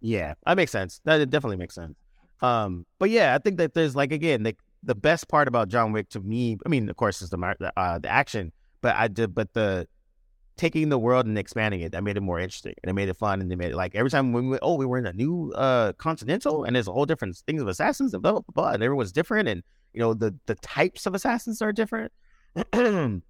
Yeah, 0.00 0.34
that 0.44 0.56
makes 0.56 0.72
sense. 0.72 1.00
That 1.04 1.30
definitely 1.30 1.56
makes 1.56 1.74
sense. 1.74 1.96
Um, 2.42 2.84
but 2.98 3.10
yeah, 3.10 3.34
I 3.34 3.38
think 3.38 3.56
that 3.58 3.74
there's 3.74 3.96
like 3.96 4.12
again, 4.12 4.42
like 4.42 4.58
the 4.82 4.94
best 4.94 5.28
part 5.28 5.48
about 5.48 5.68
John 5.68 5.92
Wick 5.92 6.10
to 6.10 6.20
me. 6.20 6.58
I 6.66 6.68
mean, 6.68 6.88
of 6.88 6.96
course, 6.96 7.22
is 7.22 7.30
the 7.30 7.72
uh, 7.76 7.98
the 7.98 8.08
action, 8.08 8.52
but 8.82 8.94
I 8.96 9.08
did, 9.08 9.34
but 9.34 9.54
the 9.54 9.88
taking 10.56 10.88
the 10.88 10.98
world 10.98 11.26
and 11.26 11.36
expanding 11.36 11.80
it 11.80 11.92
that 11.92 12.04
made 12.04 12.16
it 12.16 12.20
more 12.20 12.38
interesting 12.38 12.74
and 12.82 12.90
it 12.90 12.92
made 12.92 13.08
it 13.08 13.16
fun 13.16 13.40
and 13.40 13.50
they 13.50 13.56
made 13.56 13.72
it 13.72 13.76
like 13.76 13.94
every 13.94 14.10
time 14.10 14.32
when 14.32 14.50
we 14.50 14.58
oh 14.62 14.76
we 14.76 14.86
were 14.86 14.98
in 14.98 15.06
a 15.06 15.12
new 15.12 15.52
uh 15.56 15.92
continental 15.94 16.62
and 16.64 16.76
there's 16.76 16.86
a 16.86 16.92
whole 16.92 17.06
different 17.06 17.36
things 17.46 17.60
of 17.60 17.66
assassins 17.66 18.14
and 18.14 18.22
blah 18.22 18.32
blah 18.32 18.42
blah 18.52 18.70
and 18.70 18.82
everyone's 18.82 19.10
different 19.10 19.48
and 19.48 19.64
you 19.94 20.00
know 20.00 20.12
the 20.12 20.34
the 20.46 20.54
types 20.56 21.06
of 21.06 21.14
assassins 21.14 21.62
are 21.62 21.72
different. 21.72 22.12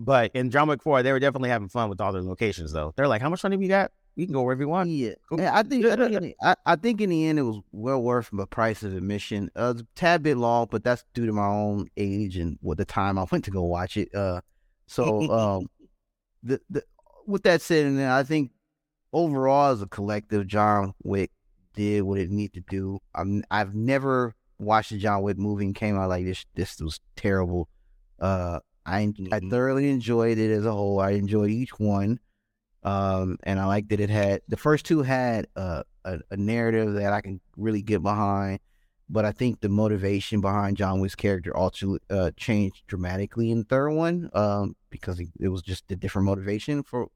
But 0.00 0.30
in 0.32 0.50
John 0.50 0.68
Wick 0.68 0.80
4 0.80 1.02
they 1.02 1.10
were 1.10 1.18
definitely 1.18 1.48
having 1.48 1.68
fun 1.68 1.88
with 1.90 2.00
all 2.00 2.12
their 2.12 2.22
locations 2.22 2.72
though. 2.72 2.94
They're 2.96 3.08
like 3.08 3.20
how 3.20 3.28
much 3.28 3.42
money 3.42 3.56
we 3.56 3.66
got? 3.66 3.90
You 4.14 4.26
can 4.26 4.32
go 4.32 4.42
wherever 4.42 4.62
you 4.62 4.68
want. 4.68 4.90
Yeah, 4.90 5.14
cool. 5.28 5.40
I 5.40 5.62
think 5.64 5.86
I 5.86 5.96
think, 5.96 6.20
the, 6.20 6.34
I, 6.40 6.54
I, 6.66 6.76
think 6.76 7.00
in 7.00 7.10
the 7.10 7.26
end 7.26 7.38
it 7.38 7.42
was 7.42 7.60
well 7.72 8.00
worth 8.00 8.28
the 8.32 8.46
price 8.46 8.82
of 8.82 8.94
admission. 8.94 9.50
Uh, 9.56 9.72
it's 9.74 9.82
a 9.82 9.86
tad 9.96 10.22
bit 10.22 10.36
long 10.36 10.68
but 10.70 10.84
that's 10.84 11.04
due 11.14 11.26
to 11.26 11.32
my 11.32 11.46
own 11.46 11.88
age 11.96 12.36
and 12.36 12.58
what 12.60 12.78
the 12.78 12.84
time 12.84 13.18
I 13.18 13.26
went 13.30 13.44
to 13.46 13.50
go 13.50 13.64
watch 13.64 13.96
it 13.96 14.14
uh 14.14 14.40
so 14.86 15.30
um 15.32 15.66
the, 16.42 16.60
the 16.70 16.82
with 17.26 17.42
that 17.42 17.62
said, 17.62 17.86
and 17.86 18.00
I 18.02 18.22
think 18.22 18.50
overall 19.12 19.72
as 19.72 19.82
a 19.82 19.86
collective, 19.86 20.46
John 20.46 20.94
Wick 21.02 21.30
did 21.74 22.02
what 22.02 22.18
it 22.18 22.30
needed 22.30 22.54
to 22.54 22.76
do. 22.76 22.98
I'm, 23.14 23.44
I've 23.50 23.74
never 23.74 24.34
watched 24.58 24.92
a 24.92 24.98
John 24.98 25.22
Wick 25.22 25.38
movie 25.38 25.66
and 25.66 25.74
came 25.74 25.96
out 25.96 26.08
like 26.08 26.24
this. 26.24 26.44
This 26.54 26.80
was 26.80 27.00
terrible. 27.16 27.68
Uh, 28.18 28.60
I 28.84 29.04
mm-hmm. 29.04 29.32
I 29.32 29.40
thoroughly 29.40 29.90
enjoyed 29.90 30.38
it 30.38 30.50
as 30.50 30.64
a 30.64 30.72
whole. 30.72 31.00
I 31.00 31.12
enjoyed 31.12 31.50
each 31.50 31.78
one, 31.78 32.18
um, 32.82 33.38
and 33.42 33.60
I 33.60 33.66
liked 33.66 33.90
that 33.90 34.00
it 34.00 34.10
had 34.10 34.40
the 34.48 34.56
first 34.56 34.86
two 34.86 35.02
had 35.02 35.46
uh, 35.54 35.82
a, 36.04 36.18
a 36.30 36.36
narrative 36.36 36.94
that 36.94 37.12
I 37.12 37.20
can 37.20 37.40
really 37.56 37.82
get 37.82 38.02
behind. 38.02 38.60
But 39.10 39.24
I 39.24 39.32
think 39.32 39.60
the 39.60 39.68
motivation 39.68 40.40
behind 40.40 40.76
John 40.76 41.00
Wick's 41.00 41.14
character 41.14 41.56
also 41.56 41.98
uh, 42.10 42.30
changed 42.36 42.86
dramatically 42.86 43.50
in 43.50 43.58
the 43.58 43.64
third 43.64 43.90
one 43.90 44.30
um, 44.34 44.76
because 44.90 45.20
it 45.20 45.48
was 45.48 45.62
just 45.62 45.90
a 45.90 45.96
different 45.96 46.26
motivation 46.26 46.82
for, 46.82 47.06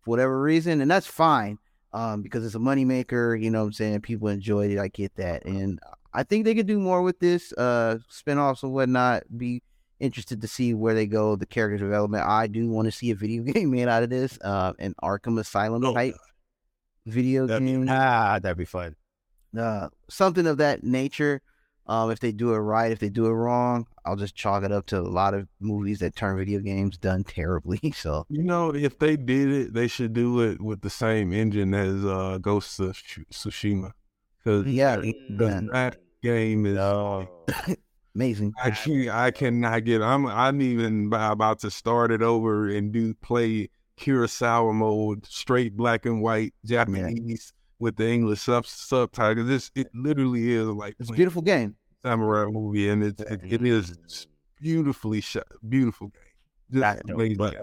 for 0.00 0.10
whatever 0.10 0.40
reason. 0.40 0.80
And 0.80 0.90
that's 0.90 1.06
fine 1.06 1.58
um, 1.92 2.22
because 2.22 2.46
it's 2.46 2.54
a 2.54 2.58
moneymaker. 2.58 3.40
You 3.40 3.50
know 3.50 3.60
what 3.60 3.66
I'm 3.66 3.72
saying? 3.74 4.00
People 4.00 4.28
enjoyed 4.28 4.70
it. 4.70 4.78
I 4.78 4.88
get 4.88 5.14
that. 5.16 5.44
And 5.44 5.78
I 6.14 6.22
think 6.22 6.46
they 6.46 6.54
could 6.54 6.66
do 6.66 6.78
more 6.78 7.02
with 7.02 7.18
this, 7.18 7.52
uh, 7.58 7.98
spinoffs 8.10 8.62
and 8.62 8.72
whatnot. 8.72 9.24
Be 9.36 9.62
interested 10.00 10.40
to 10.40 10.48
see 10.48 10.72
where 10.72 10.94
they 10.94 11.06
go, 11.06 11.36
the 11.36 11.46
character 11.46 11.76
development. 11.76 12.24
I 12.26 12.46
do 12.46 12.70
want 12.70 12.86
to 12.86 12.92
see 12.92 13.10
a 13.10 13.14
video 13.14 13.42
game 13.52 13.70
made 13.70 13.88
out 13.88 14.02
of 14.02 14.08
this, 14.08 14.38
uh, 14.42 14.72
an 14.78 14.94
Arkham 15.02 15.38
Asylum 15.38 15.84
oh, 15.84 15.92
type 15.92 16.14
video 17.04 17.46
that'd 17.46 17.66
game. 17.66 17.82
Be, 17.82 17.90
ah, 17.90 18.38
that'd 18.38 18.56
be 18.56 18.64
fun 18.64 18.96
uh, 19.58 19.88
something 20.08 20.46
of 20.46 20.58
that 20.58 20.82
nature. 20.84 21.42
Um, 21.86 22.12
if 22.12 22.20
they 22.20 22.30
do 22.30 22.54
it 22.54 22.58
right, 22.58 22.92
if 22.92 23.00
they 23.00 23.08
do 23.08 23.26
it 23.26 23.32
wrong, 23.32 23.86
I'll 24.04 24.16
just 24.16 24.36
chalk 24.36 24.62
it 24.62 24.70
up 24.70 24.86
to 24.86 25.00
a 25.00 25.02
lot 25.02 25.34
of 25.34 25.48
movies 25.58 25.98
that 25.98 26.14
turn 26.14 26.36
video 26.36 26.60
games 26.60 26.96
done 26.96 27.24
terribly. 27.28 27.92
So 27.92 28.24
you 28.28 28.42
know, 28.42 28.74
if 28.74 28.98
they 28.98 29.16
did 29.16 29.50
it, 29.50 29.74
they 29.74 29.88
should 29.88 30.12
do 30.12 30.40
it 30.40 30.60
with 30.60 30.82
the 30.82 30.90
same 30.90 31.32
engine 31.32 31.74
as 31.74 32.04
uh, 32.04 32.38
Ghost 32.40 32.78
of 32.80 32.92
Tsushima. 32.92 33.92
Because 34.38 34.66
yeah, 34.66 34.96
that 34.96 35.96
game 36.22 36.66
is 36.66 36.78
oh. 36.78 37.28
amazing. 38.14 38.52
I 38.62 38.70
can, 38.70 39.08
I 39.08 39.30
cannot 39.30 39.84
get. 39.84 40.02
I'm 40.02 40.26
I'm 40.26 40.62
even 40.62 41.12
about 41.12 41.60
to 41.60 41.70
start 41.70 42.12
it 42.12 42.22
over 42.22 42.68
and 42.68 42.92
do 42.92 43.14
play 43.14 43.70
Kurosawa 43.98 44.72
mode, 44.72 45.26
straight 45.26 45.76
black 45.76 46.06
and 46.06 46.22
white 46.22 46.54
Japanese 46.64 47.52
with 47.82 47.96
the 47.96 48.08
English 48.08 48.40
sub 48.40 48.64
subtitles. 48.64 49.48
This 49.48 49.70
it 49.74 49.88
literally 49.92 50.52
is 50.52 50.68
like 50.68 50.94
it's 51.00 51.10
a 51.10 51.12
beautiful 51.12 51.42
game, 51.42 51.74
samurai 52.02 52.48
movie, 52.48 52.88
and 52.88 53.02
it 53.02 53.20
it, 53.20 53.40
it 53.44 53.66
is 53.66 54.26
beautifully 54.60 55.20
shot, 55.20 55.48
beautiful 55.68 56.08
game. 56.08 56.22
Just 56.70 57.36
but 57.36 57.56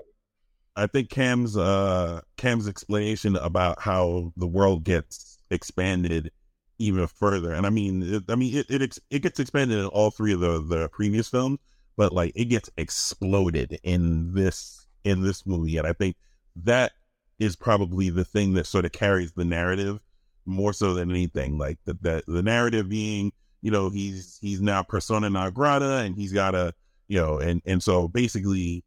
I 0.76 0.88
think 0.88 1.10
Cam's 1.10 1.56
uh 1.58 2.22
Cam's 2.36 2.68
explanation 2.68 3.38
about 3.38 3.82
how 3.82 4.34
the 4.36 4.46
world 4.46 4.84
gets 4.84 5.40
expanded 5.50 6.32
even 6.80 7.08
further, 7.08 7.54
and 7.54 7.66
I 7.66 7.70
mean, 7.70 8.04
it, 8.04 8.24
I 8.28 8.36
mean, 8.36 8.58
it 8.58 8.70
it, 8.70 9.00
it 9.10 9.20
gets 9.20 9.40
expanded 9.40 9.80
in 9.80 9.86
all 9.86 10.12
three 10.12 10.34
of 10.34 10.42
the 10.42 10.62
the 10.62 10.90
previous 10.90 11.30
films, 11.30 11.60
but 11.96 12.12
like 12.12 12.34
it 12.36 12.46
gets 12.46 12.70
exploded 12.76 13.80
in 13.84 14.34
this 14.34 14.86
in 15.06 15.24
this 15.24 15.46
movie, 15.46 15.78
and 15.78 15.88
I 15.88 15.94
think 15.94 16.18
that 16.58 16.92
is 17.40 17.56
probably 17.56 18.10
the 18.10 18.26
thing 18.26 18.54
that 18.56 18.68
sort 18.68 18.84
of 18.84 18.92
carries 18.92 19.32
the 19.32 19.46
narrative 19.46 20.02
more 20.50 20.74
so 20.74 20.94
than 20.94 21.10
anything. 21.10 21.58
Like 21.58 21.78
the, 21.86 21.98
the, 22.02 22.24
the 22.28 22.44
narrative 22.44 22.90
being, 22.90 23.32
you 23.62 23.72
know, 23.72 23.90
he's 23.90 24.38
he's 24.42 24.62
now 24.62 24.84
persona 24.84 25.30
non 25.30 25.52
grata, 25.52 25.98
and 25.98 26.16
he's 26.16 26.34
got 26.34 26.56
a, 26.56 26.74
you 27.08 27.20
know, 27.20 27.40
and 27.40 27.62
and 27.66 27.82
so 27.82 28.08
basically, 28.08 28.84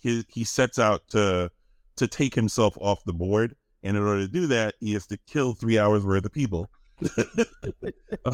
he 0.00 0.24
he 0.28 0.44
sets 0.44 0.78
out 0.78 1.02
to 1.08 1.50
to 1.96 2.06
take 2.06 2.34
himself 2.34 2.76
off 2.80 3.04
the 3.04 3.12
board, 3.12 3.54
and 3.82 3.96
in 3.96 4.02
order 4.02 4.20
to 4.20 4.28
do 4.28 4.46
that, 4.48 4.74
he 4.80 4.92
has 4.92 5.06
to 5.08 5.18
kill 5.26 5.54
three 5.54 5.78
hours 5.78 6.04
worth 6.04 6.24
of 6.24 6.32
people. 6.32 6.70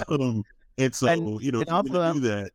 um, 0.09 0.43
and 0.79 0.95
so 0.95 1.07
and, 1.07 1.41
you 1.41 1.53
know, 1.53 1.61
and 1.61 1.71
also, 1.71 2.13
do 2.13 2.21
that. 2.21 2.51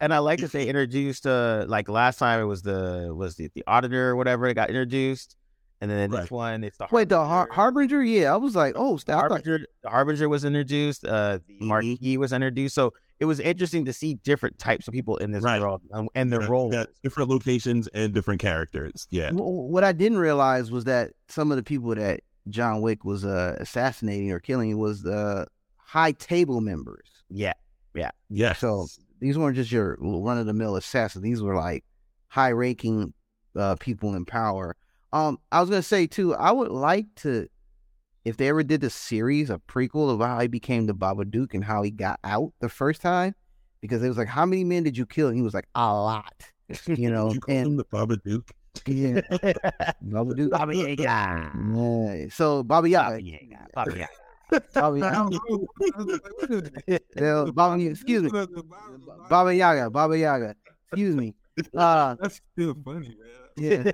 And 0.00 0.12
I 0.14 0.18
like 0.18 0.40
that 0.40 0.52
they 0.52 0.66
introduced, 0.66 1.26
uh, 1.26 1.66
like 1.68 1.88
last 1.88 2.18
time 2.18 2.40
it 2.40 2.44
was 2.44 2.62
the 2.62 3.12
was 3.14 3.36
the, 3.36 3.50
the 3.54 3.62
auditor 3.66 4.08
or 4.08 4.16
whatever 4.16 4.48
that 4.48 4.54
got 4.54 4.70
introduced 4.70 5.36
and 5.80 5.90
then 5.90 6.10
right. 6.10 6.22
this 6.22 6.30
one, 6.30 6.64
it's 6.64 6.76
the 6.76 6.86
wait 6.90 7.08
the 7.08 7.24
Har- 7.24 7.48
Harbinger. 7.50 8.02
Yeah, 8.02 8.34
I 8.34 8.36
was 8.36 8.54
like, 8.54 8.74
oh, 8.76 8.98
the 8.98 9.14
Harbinger. 9.14 9.60
The 9.82 9.88
Harbinger 9.88 10.28
was 10.28 10.44
introduced. 10.44 11.04
Uh, 11.04 11.38
the 11.46 11.54
mm-hmm. 11.54 11.66
Marquis 11.66 12.16
was 12.18 12.32
introduced. 12.32 12.74
So 12.74 12.92
it 13.18 13.26
was 13.26 13.40
interesting 13.40 13.84
to 13.84 13.92
see 13.92 14.14
different 14.14 14.58
types 14.58 14.88
of 14.88 14.94
people 14.94 15.16
in 15.18 15.30
this 15.30 15.42
right. 15.42 15.60
world 15.60 15.82
um, 15.92 16.08
and 16.14 16.32
their 16.32 16.40
roles, 16.40 16.74
different 17.02 17.30
locations 17.30 17.86
and 17.88 18.12
different 18.12 18.40
characters. 18.40 19.06
Yeah. 19.10 19.30
What 19.32 19.84
I 19.84 19.92
didn't 19.92 20.18
realize 20.18 20.70
was 20.70 20.84
that 20.84 21.12
some 21.28 21.50
of 21.50 21.56
the 21.56 21.62
people 21.62 21.94
that 21.94 22.20
John 22.48 22.80
Wick 22.80 23.04
was 23.04 23.24
uh, 23.24 23.56
assassinating 23.58 24.32
or 24.32 24.40
killing 24.40 24.78
was 24.78 25.02
the 25.02 25.16
uh, 25.16 25.44
high 25.76 26.12
table 26.12 26.60
members. 26.60 27.06
Yeah. 27.28 27.52
Yeah. 27.94 28.10
Yeah. 28.30 28.54
So 28.54 28.86
these 29.20 29.36
weren't 29.36 29.56
just 29.56 29.70
your 29.70 29.98
run 30.00 30.38
of 30.38 30.46
the 30.46 30.54
mill 30.54 30.76
assassins. 30.76 31.22
These 31.22 31.42
were 31.42 31.56
like 31.56 31.84
high 32.28 32.52
ranking 32.52 33.12
uh, 33.54 33.76
people 33.76 34.14
in 34.14 34.24
power 34.24 34.76
um, 35.12 35.38
I 35.50 35.60
was 35.60 35.70
gonna 35.70 35.82
say 35.82 36.06
too, 36.06 36.34
I 36.34 36.52
would 36.52 36.70
like 36.70 37.06
to, 37.16 37.48
if 38.24 38.36
they 38.36 38.48
ever 38.48 38.62
did 38.62 38.84
a 38.84 38.90
series, 38.90 39.50
a 39.50 39.58
prequel 39.58 40.10
of 40.10 40.20
how 40.20 40.38
he 40.40 40.46
became 40.48 40.86
the 40.86 40.94
Babadook 40.94 41.54
and 41.54 41.64
how 41.64 41.82
he 41.82 41.90
got 41.90 42.20
out 42.24 42.52
the 42.60 42.68
first 42.68 43.00
time, 43.00 43.34
because 43.80 44.02
it 44.02 44.08
was 44.08 44.18
like, 44.18 44.28
how 44.28 44.46
many 44.46 44.64
men 44.64 44.82
did 44.82 44.96
you 44.96 45.06
kill? 45.06 45.28
And 45.28 45.36
he 45.36 45.42
was 45.42 45.54
like, 45.54 45.68
a 45.74 45.92
lot, 45.92 46.34
you 46.86 47.10
know. 47.12 47.32
you 47.32 47.40
and 47.48 47.78
the 47.78 47.84
Babadook. 47.84 48.48
Yeah, 48.86 49.20
Babadook. 50.04 50.50
Baba 50.50 50.74
Yaga. 50.74 51.02
Yeah. 51.02 52.28
So 52.30 52.62
Baba 52.62 52.88
Yaga. 52.88 53.20
Baba 53.74 53.90
Yaga. 53.98 54.08
Baba 54.74 54.98
Yaga. 54.98 55.42
Baba 57.52 57.78
Yaga. 57.78 57.90
Excuse 57.90 58.22
me. 58.22 58.30
Baba 59.28 59.54
Yaga. 59.54 59.90
Baba 59.90 60.18
Yaga. 60.18 60.54
Excuse 60.86 61.16
me. 61.16 61.34
Uh, 61.74 62.16
That's 62.20 62.40
still 62.52 62.74
funny, 62.84 63.08
man. 63.08 63.39
Yeah. 63.60 63.90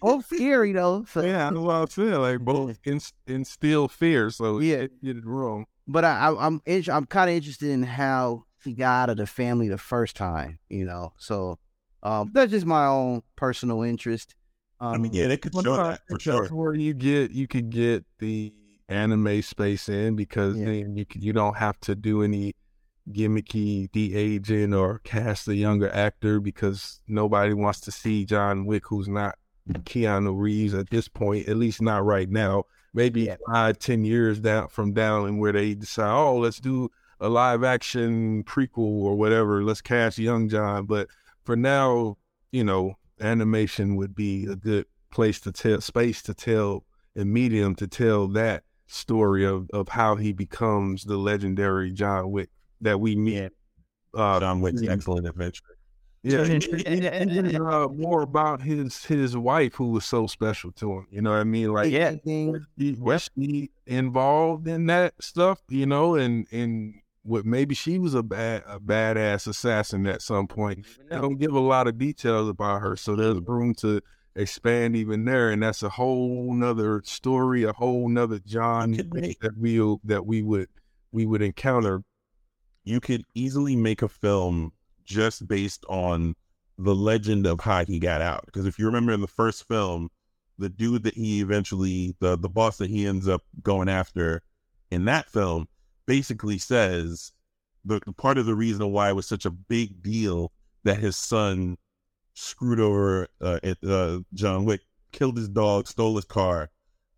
both 0.00 0.26
scary 0.26 0.72
though. 0.72 1.04
So. 1.08 1.22
Yeah, 1.22 1.50
well, 1.50 1.82
I'm 1.82 1.88
saying 1.88 2.12
like 2.14 2.40
both 2.40 2.78
inst- 2.84 3.14
instill 3.26 3.88
fear. 3.88 4.30
So 4.30 4.58
yeah, 4.58 4.86
get 5.02 5.16
it 5.16 5.26
wrong. 5.26 5.66
But 5.86 6.04
I, 6.04 6.28
I, 6.28 6.46
I'm 6.46 6.60
I'm 6.66 7.06
kind 7.06 7.30
of 7.30 7.36
interested 7.36 7.70
in 7.70 7.82
how 7.82 8.44
he 8.64 8.74
got 8.74 9.02
out 9.02 9.10
of 9.10 9.16
the 9.16 9.26
family 9.26 9.68
the 9.68 9.78
first 9.78 10.16
time. 10.16 10.58
You 10.68 10.84
know, 10.84 11.12
so 11.18 11.58
um, 12.02 12.30
that's 12.32 12.50
just 12.50 12.66
my 12.66 12.86
own 12.86 13.22
personal 13.36 13.82
interest. 13.82 14.34
Um, 14.80 14.94
I 14.94 14.98
mean, 14.98 15.12
yeah, 15.12 15.26
they 15.26 15.36
could 15.36 15.52
show 15.54 15.76
that 15.76 16.00
for 16.08 16.18
sure. 16.18 16.48
Where 16.48 16.74
you 16.74 16.94
get 16.94 17.32
you 17.32 17.46
could 17.46 17.70
get 17.70 18.04
the 18.18 18.52
anime 18.88 19.40
space 19.42 19.88
in 19.88 20.16
because 20.16 20.56
yeah. 20.56 20.66
then 20.66 20.96
you 20.96 21.06
you 21.14 21.32
don't 21.32 21.56
have 21.56 21.78
to 21.80 21.94
do 21.94 22.22
any 22.22 22.54
gimmicky 23.12 23.90
de 23.92 24.14
aging 24.14 24.74
or 24.74 25.00
cast 25.00 25.48
a 25.48 25.54
younger 25.54 25.90
actor 25.90 26.40
because 26.40 27.00
nobody 27.06 27.52
wants 27.52 27.80
to 27.80 27.92
see 27.92 28.24
John 28.24 28.66
Wick 28.66 28.84
who's 28.86 29.08
not 29.08 29.36
Keanu 29.68 30.38
Reeves 30.38 30.74
at 30.74 30.90
this 30.90 31.08
point, 31.08 31.48
at 31.48 31.56
least 31.56 31.82
not 31.82 32.04
right 32.04 32.28
now. 32.28 32.64
Maybe 32.92 33.22
yeah. 33.22 33.36
five, 33.46 33.78
ten 33.78 34.04
years 34.04 34.40
down 34.40 34.68
from 34.68 34.92
down 34.92 35.28
and 35.28 35.38
where 35.38 35.52
they 35.52 35.74
decide, 35.74 36.12
oh, 36.12 36.36
let's 36.38 36.60
do 36.60 36.90
a 37.20 37.28
live 37.28 37.62
action 37.62 38.42
prequel 38.44 39.02
or 39.02 39.14
whatever. 39.14 39.62
Let's 39.62 39.80
cast 39.80 40.18
young 40.18 40.48
John. 40.48 40.86
But 40.86 41.08
for 41.44 41.54
now, 41.54 42.16
you 42.50 42.64
know, 42.64 42.94
animation 43.20 43.96
would 43.96 44.14
be 44.14 44.46
a 44.46 44.56
good 44.56 44.86
place 45.10 45.40
to 45.40 45.52
tell 45.52 45.80
space 45.80 46.22
to 46.22 46.34
tell 46.34 46.84
and 47.14 47.32
medium 47.32 47.74
to 47.76 47.86
tell 47.86 48.28
that 48.28 48.64
story 48.86 49.44
of, 49.44 49.68
of 49.72 49.88
how 49.88 50.16
he 50.16 50.32
becomes 50.32 51.04
the 51.04 51.16
legendary 51.16 51.92
John 51.92 52.30
Wick 52.30 52.50
that 52.80 53.00
we 53.00 53.16
meet. 53.16 53.52
Uh, 54.14 54.40
John 54.40 54.60
Wick's 54.60 54.82
excellent 54.82 55.26
adventure. 55.26 55.62
Yeah, 56.22 56.40
and, 56.40 56.62
and, 56.86 57.30
and 57.30 57.56
uh, 57.56 57.88
more 57.88 58.20
about 58.20 58.60
his 58.60 59.04
his 59.04 59.36
wife 59.36 59.74
who 59.74 59.90
was 59.90 60.04
so 60.04 60.26
special 60.26 60.70
to 60.72 60.92
him. 60.92 61.06
You 61.10 61.22
know 61.22 61.30
what 61.30 61.38
I 61.38 61.44
mean? 61.44 61.72
Like, 61.72 61.90
yeah, 61.90 62.16
was 62.98 63.30
he 63.34 63.70
involved 63.86 64.68
in 64.68 64.86
that 64.86 65.14
stuff? 65.20 65.60
You 65.70 65.86
know, 65.86 66.16
and 66.16 66.46
and 66.52 66.94
what 67.22 67.46
maybe 67.46 67.74
she 67.74 67.98
was 67.98 68.14
a 68.14 68.22
bad 68.22 68.64
a 68.66 68.78
badass 68.78 69.46
assassin 69.46 70.06
at 70.06 70.20
some 70.20 70.46
point. 70.46 70.84
They 71.08 71.16
don't 71.16 71.38
give 71.38 71.54
a 71.54 71.60
lot 71.60 71.86
of 71.86 71.96
details 71.96 72.50
about 72.50 72.82
her, 72.82 72.96
so 72.96 73.16
there's 73.16 73.40
room 73.40 73.74
to 73.76 74.02
expand 74.36 74.96
even 74.96 75.24
there, 75.24 75.50
and 75.50 75.62
that's 75.62 75.82
a 75.82 75.88
whole 75.88 76.52
nother 76.52 77.00
story, 77.04 77.62
a 77.62 77.72
whole 77.72 78.10
nother 78.10 78.40
John 78.40 78.92
that 78.92 79.54
we 79.58 79.96
that 80.04 80.26
we 80.26 80.42
would 80.42 80.68
we 81.12 81.24
would 81.24 81.40
encounter. 81.40 82.02
You 82.84 83.00
could 83.00 83.24
easily 83.34 83.76
make 83.76 84.02
a 84.02 84.08
film 84.08 84.72
just 85.04 85.46
based 85.46 85.84
on 85.88 86.34
the 86.78 86.94
legend 86.94 87.46
of 87.46 87.60
how 87.60 87.84
he 87.84 87.98
got 87.98 88.22
out. 88.22 88.46
Because 88.46 88.66
if 88.66 88.78
you 88.78 88.86
remember 88.86 89.12
in 89.12 89.20
the 89.20 89.26
first 89.26 89.68
film, 89.68 90.08
the 90.58 90.68
dude 90.68 91.02
that 91.04 91.14
he 91.14 91.40
eventually, 91.40 92.14
the 92.20 92.36
the 92.36 92.48
boss 92.48 92.78
that 92.78 92.90
he 92.90 93.06
ends 93.06 93.28
up 93.28 93.42
going 93.62 93.88
after 93.88 94.42
in 94.90 95.04
that 95.06 95.28
film, 95.28 95.68
basically 96.06 96.58
says 96.58 97.32
the, 97.84 98.00
the 98.04 98.12
part 98.12 98.38
of 98.38 98.46
the 98.46 98.54
reason 98.54 98.92
why 98.92 99.10
it 99.10 99.16
was 99.16 99.26
such 99.26 99.44
a 99.44 99.50
big 99.50 100.02
deal 100.02 100.52
that 100.84 100.98
his 100.98 101.16
son 101.16 101.76
screwed 102.34 102.80
over 102.80 103.28
uh, 103.40 103.58
uh, 103.86 104.18
John 104.34 104.64
Wick, 104.64 104.80
killed 105.12 105.36
his 105.36 105.48
dog, 105.48 105.86
stole 105.86 106.16
his 106.16 106.24
car, 106.24 106.70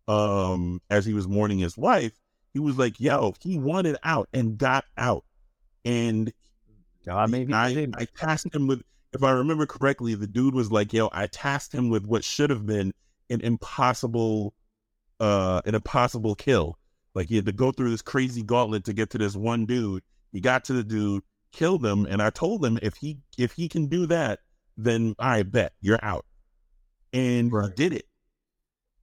um, 0.08 0.80
as 0.90 1.04
he 1.04 1.14
was 1.14 1.28
mourning 1.28 1.58
his 1.58 1.76
wife. 1.76 2.12
He 2.52 2.58
was 2.58 2.78
like, 2.78 3.00
"Yo, 3.00 3.34
he 3.40 3.58
wanted 3.58 3.96
out 4.02 4.28
and 4.32 4.58
got 4.58 4.84
out," 4.96 5.24
and 5.84 6.32
God, 7.04 7.30
maybe 7.30 7.52
I, 7.52 7.88
I 7.94 8.06
tasked 8.16 8.54
him 8.54 8.66
with, 8.66 8.82
if 9.12 9.22
I 9.22 9.32
remember 9.32 9.66
correctly, 9.66 10.14
the 10.14 10.26
dude 10.26 10.54
was 10.54 10.70
like, 10.70 10.92
yo, 10.92 11.08
I 11.12 11.26
tasked 11.26 11.72
him 11.74 11.90
with 11.90 12.06
what 12.06 12.24
should 12.24 12.50
have 12.50 12.64
been 12.66 12.92
an 13.30 13.40
impossible, 13.40 14.54
uh, 15.20 15.62
an 15.64 15.74
impossible 15.74 16.34
kill. 16.34 16.78
Like 17.14 17.28
he 17.28 17.36
had 17.36 17.46
to 17.46 17.52
go 17.52 17.72
through 17.72 17.90
this 17.90 18.02
crazy 18.02 18.42
gauntlet 18.42 18.84
to 18.84 18.92
get 18.92 19.10
to 19.10 19.18
this 19.18 19.36
one 19.36 19.66
dude. 19.66 20.02
He 20.32 20.40
got 20.40 20.64
to 20.64 20.72
the 20.72 20.82
dude, 20.82 21.22
killed 21.52 21.84
him, 21.84 22.06
and 22.06 22.22
I 22.22 22.30
told 22.30 22.64
him 22.64 22.78
if 22.82 22.96
he 22.96 23.18
if 23.36 23.52
he 23.52 23.68
can 23.68 23.86
do 23.86 24.06
that, 24.06 24.40
then 24.76 25.14
I 25.18 25.42
bet 25.42 25.74
you're 25.80 26.02
out. 26.02 26.24
And 27.12 27.52
right. 27.52 27.68
he 27.68 27.74
did 27.74 27.92
it. 27.92 28.06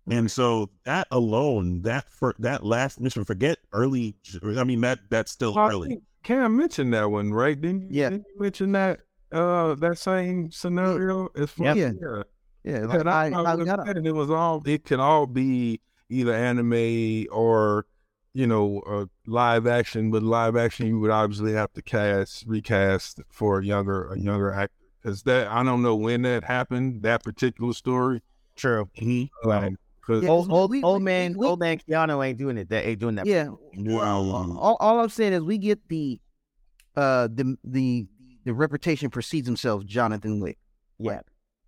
And 0.10 0.32
so 0.32 0.72
that 0.86 1.08
alone, 1.12 1.84
that 1.84 2.10
for 2.10 2.34
that 2.40 2.66
last 2.66 3.00
mission, 3.00 3.26
forget 3.26 3.60
early. 3.72 4.16
I 4.44 4.64
mean 4.64 4.82
that 4.82 5.00
that's 5.10 5.32
still 5.32 5.54
well, 5.54 5.70
early. 5.70 6.02
Cam 6.30 6.58
mentioned 6.58 6.94
that 6.94 7.10
one, 7.10 7.34
right? 7.34 7.60
Didn't 7.60 7.82
you, 7.82 7.88
yeah. 7.90 8.10
Didn't 8.12 8.28
you 8.36 8.42
mention 8.42 8.72
that 8.74 9.00
uh 9.32 9.74
that 9.76 9.98
same 9.98 10.52
scenario 10.52 11.30
as 11.36 11.52
yep. 11.58 11.76
yeah. 11.76 11.92
yeah. 12.00 12.24
Yeah, 12.64 12.86
like 12.86 13.06
I, 13.08 13.30
I, 13.30 13.42
I, 13.42 13.54
I 13.54 13.92
it 13.96 14.14
was 14.14 14.30
all 14.30 14.62
it 14.66 14.86
can 14.86 15.00
all 15.00 15.26
be 15.26 15.82
either 16.10 16.34
anime 16.34 17.26
or 17.32 17.88
you 18.34 18.46
know 18.46 18.82
uh, 18.82 19.06
live 19.26 19.66
action. 19.66 20.12
But 20.12 20.22
live 20.22 20.56
action, 20.56 20.86
you 20.86 21.00
would 21.00 21.10
obviously 21.10 21.54
have 21.54 21.74
to 21.74 21.82
cast 21.82 22.46
recast 22.46 23.22
for 23.32 23.60
a 23.60 23.66
younger 23.66 24.12
a 24.12 24.20
younger 24.20 24.54
actor 24.54 24.76
because 25.02 25.24
that 25.24 25.48
I 25.48 25.64
don't 25.64 25.82
know 25.82 25.96
when 25.96 26.22
that 26.24 26.44
happened. 26.44 27.02
That 27.02 27.24
particular 27.24 27.74
story. 27.74 28.22
True. 28.56 28.88
Mm-hmm. 29.02 29.50
Um, 29.50 29.78
Cause 30.10 30.24
yeah, 30.24 30.30
old, 30.30 30.52
old, 30.52 30.72
we, 30.72 30.82
old 30.82 31.04
man, 31.04 31.38
we, 31.38 31.46
old 31.46 31.60
man 31.60 31.78
Keanu 31.78 32.26
ain't 32.26 32.40
doing 32.40 32.58
it. 32.58 32.68
That 32.70 32.84
ain't 32.88 32.98
doing 32.98 33.14
that. 33.14 33.28
Yeah. 33.28 33.50
Wow. 33.76 34.58
All, 34.58 34.76
all, 34.80 35.00
I'm 35.00 35.10
saying 35.10 35.34
is 35.34 35.44
we 35.44 35.60
get 35.60 35.88
the, 35.88 36.20
uh, 36.96 37.28
the 37.32 37.56
the 37.64 38.08
the 38.44 38.56
reputation 38.56 39.12
precedes 39.12 39.48
himself, 39.48 39.86
Jonathan 39.86 40.40
Wick. 40.40 40.58
Yeah. 40.98 41.22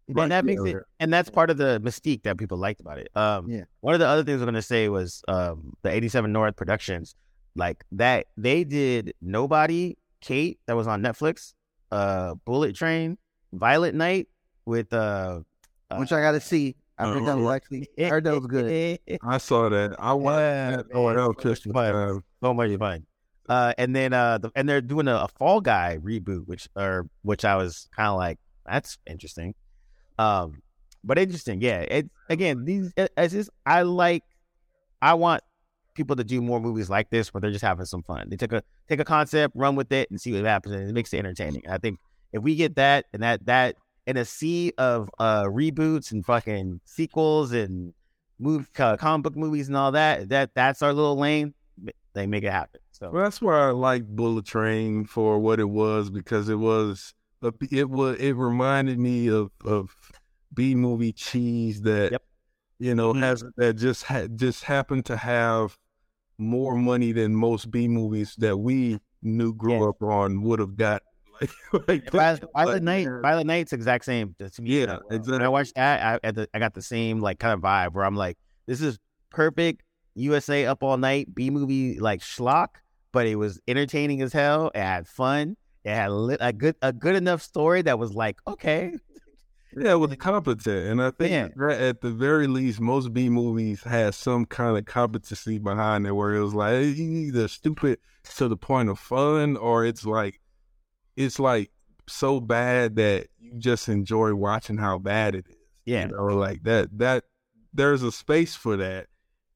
Right. 0.08 0.24
And 0.24 0.32
that 0.32 0.44
makes 0.44 0.64
it, 0.64 0.78
and 1.00 1.14
that's 1.14 1.30
part 1.30 1.52
of 1.52 1.58
the 1.58 1.80
mystique 1.82 2.24
that 2.24 2.40
people 2.40 2.58
liked 2.58 2.82
about 2.82 2.98
it. 2.98 3.10
Um, 3.16 3.48
yeah. 3.48 3.66
One 3.82 3.94
of 3.94 4.00
the 4.00 4.08
other 4.08 4.24
things 4.24 4.42
I'm 4.42 4.48
gonna 4.48 4.64
say 4.64 4.90
was 4.90 5.22
um, 5.28 5.74
the 5.84 5.92
87 5.92 6.32
North 6.32 6.56
Productions, 6.56 7.14
like 7.56 7.84
that 7.92 8.26
they 8.38 8.64
did 8.64 9.14
Nobody, 9.22 9.98
Kate, 10.20 10.60
that 10.66 10.76
was 10.76 10.88
on 10.88 11.04
Netflix, 11.04 11.54
uh, 11.92 12.34
Bullet 12.44 12.76
Train, 12.76 13.20
Violent 13.54 13.94
Night 13.94 14.30
with 14.66 14.92
uh, 14.94 15.42
uh 15.92 15.98
which 15.98 16.12
I 16.12 16.22
got 16.22 16.32
to 16.32 16.42
see. 16.42 16.76
I 17.02 17.14
heard 17.14 17.26
that 17.26 17.38
was 17.38 17.56
actually 17.56 17.88
I 17.98 18.04
heard 18.04 18.24
that 18.26 18.36
was 18.36 18.46
good. 18.48 19.00
I 19.24 19.38
saw 19.38 19.70
that. 19.70 19.96
I 20.00 20.14
watched 20.14 20.40
yeah, 20.40 20.72
that. 20.78 20.86
Oh, 20.94 21.14
that 21.14 21.28
was 21.28 21.36
Christmas. 21.38 22.22
So 22.44 22.54
much 22.54 22.78
fun. 22.78 23.06
Uh, 23.50 23.74
and 23.78 23.96
then 23.96 24.14
uh, 24.14 24.38
the, 24.38 24.52
and 24.56 24.70
they're 24.70 24.82
doing 24.82 25.08
a, 25.08 25.16
a, 25.16 25.28
Fall 25.28 25.62
Guy 25.62 25.98
reboot, 26.02 26.48
which 26.48 26.70
or 26.76 27.08
which 27.24 27.44
I 27.44 27.56
was 27.56 27.90
kind 27.96 28.08
of 28.08 28.18
like, 28.18 28.40
that's 28.66 28.98
interesting. 29.08 29.56
Um, 30.20 30.62
but 31.04 31.18
interesting, 31.18 31.60
yeah. 31.62 31.82
It 31.82 32.10
again, 32.30 32.66
these 32.66 32.94
as 33.18 33.32
just 33.32 33.50
I 33.66 33.82
like, 33.82 34.24
I 35.02 35.16
want 35.16 35.42
people 35.96 36.16
to 36.16 36.24
do 36.24 36.42
more 36.42 36.60
movies 36.62 36.90
like 36.90 37.10
this 37.10 37.34
where 37.34 37.42
they're 37.42 37.52
just 37.52 37.64
having 37.64 37.86
some 37.86 38.04
fun. 38.04 38.30
They 38.30 38.38
take 38.38 38.54
a 38.54 38.64
take 38.88 39.00
a 39.00 39.06
concept, 39.06 39.56
run 39.56 39.76
with 39.76 39.92
it, 39.92 40.10
and 40.12 40.22
see 40.22 40.34
what 40.34 40.46
happens, 40.46 40.76
and 40.76 40.90
it 40.90 40.94
makes 40.94 41.14
it 41.14 41.18
entertaining. 41.18 41.64
I 41.68 41.78
think 41.78 42.00
if 42.32 42.44
we 42.44 42.56
get 42.56 42.76
that 42.76 43.06
and 43.12 43.24
that 43.24 43.46
that 43.48 43.76
in 44.08 44.18
a 44.18 44.26
sea 44.26 44.74
of 44.78 45.10
uh, 45.20 45.44
reboots 45.44 46.12
and 46.12 46.26
fucking 46.26 46.82
sequels 46.86 47.52
and 47.52 47.94
move 48.40 48.70
uh, 48.80 48.98
comic 48.98 49.24
book 49.24 49.36
movies 49.36 49.68
and 49.68 49.78
all 49.78 49.92
that. 49.92 50.30
That 50.30 50.54
that's 50.54 50.82
our 50.82 50.94
little 50.94 51.18
lane. 51.18 51.54
They 52.14 52.28
make 52.28 52.44
it 52.44 52.52
happen. 52.52 52.82
So 52.92 53.10
well, 53.10 53.24
that's 53.24 53.42
why 53.42 53.68
I 53.68 53.72
like 53.72 54.06
Bullet 54.06 54.46
Train 54.46 55.06
for 55.06 55.40
what 55.40 55.60
it 55.60 55.70
was 55.70 56.10
because 56.10 56.50
it 56.50 56.56
was 56.56 57.14
it 57.72 57.90
was 57.90 58.18
it 58.20 58.34
reminded 58.34 59.00
me 59.00 59.28
of 59.28 59.52
of 59.66 59.96
B 60.54 60.76
movie 60.76 61.14
cheese 61.14 61.82
that 61.82 62.12
yep. 62.12 62.24
you 62.80 62.94
know 62.94 63.14
mm-hmm. 63.14 63.24
has 63.24 63.44
that 63.58 63.74
just 63.76 64.04
ha- 64.04 64.28
just 64.36 64.64
happened 64.64 65.06
to 65.06 65.18
have 65.18 65.78
more 66.38 66.76
money 66.76 67.12
than 67.12 67.36
most 67.36 67.72
B 67.72 67.88
movies 67.88 68.36
that 68.40 68.58
we 68.58 69.00
knew 69.22 69.54
grew 69.54 69.88
up 69.88 70.02
on 70.02 70.42
would 70.42 70.60
have 70.60 70.76
got 70.76 71.04
like, 71.88 72.10
Violent, 72.12 72.44
Violent 72.54 72.84
Night, 72.84 73.08
Violent 73.22 73.48
Night's 73.48 73.74
exact 73.74 74.06
same. 74.06 74.36
Yeah, 74.60 74.98
exactly. 75.10 75.32
When 75.34 75.42
I 75.42 75.50
watched 75.50 75.76
that, 75.76 76.20
I, 76.24 76.32
the, 76.32 76.48
I 76.54 76.60
got 76.60 76.74
the 76.74 76.82
same 76.82 77.20
like 77.20 77.40
kind 77.40 77.54
of 77.54 77.62
vibe 77.62 77.94
where 77.94 78.06
I'm 78.06 78.16
like, 78.16 78.38
this 78.68 78.82
is 78.82 79.00
perfect 79.30 79.84
USA 80.16 80.66
up 80.66 80.84
all 80.84 80.98
night 80.98 81.34
B 81.34 81.50
movie 81.50 82.00
like 82.00 82.22
schlock, 82.22 82.68
but 83.12 83.28
it 83.28 83.36
was 83.36 83.60
entertaining 83.68 84.22
as 84.22 84.34
hell. 84.34 84.72
It 84.74 84.82
had 84.82 85.08
fun. 85.08 85.58
It 85.84 85.94
had 85.94 86.12
a 86.12 86.54
good 86.54 86.76
a 86.82 86.94
good 86.94 87.16
enough 87.16 87.42
story 87.42 87.82
that 87.84 87.98
was 87.98 88.14
like 88.14 88.38
okay. 88.48 88.94
Yeah, 89.76 89.94
it 89.94 90.00
was 90.00 90.14
competent, 90.20 90.88
and 90.88 91.02
I 91.02 91.12
think 91.12 91.54
yeah. 91.58 91.72
at 91.72 92.02
the 92.02 92.12
very 92.12 92.48
least, 92.48 92.82
most 92.82 93.14
B 93.14 93.30
movies 93.30 93.84
had 93.84 94.14
some 94.14 94.46
kind 94.46 94.78
of 94.78 94.86
competency 94.86 95.60
behind 95.60 96.06
it, 96.06 96.12
where 96.12 96.36
it 96.36 96.44
was 96.44 96.54
like 96.54 96.74
either 96.84 97.48
stupid 97.48 98.00
to 98.36 98.48
the 98.48 98.58
point 98.58 98.90
of 98.90 99.00
fun, 99.00 99.56
or 99.56 99.86
it's 99.86 100.06
like 100.06 100.42
it's 101.16 101.40
like 101.40 101.72
so 102.08 102.40
bad 102.40 102.96
that 102.98 103.28
you 103.40 103.54
just 103.58 103.90
enjoy 103.90 104.34
watching 104.36 104.78
how 104.78 104.98
bad 104.98 105.36
it 105.36 105.46
is. 105.50 105.56
Yeah. 105.86 106.08
You 106.08 106.16
know, 106.16 106.26
like 106.26 106.64
that 106.64 106.90
that 107.00 107.24
there's 107.74 108.04
a 108.04 108.12
space 108.12 108.56
for 108.56 108.78
that. 108.78 109.08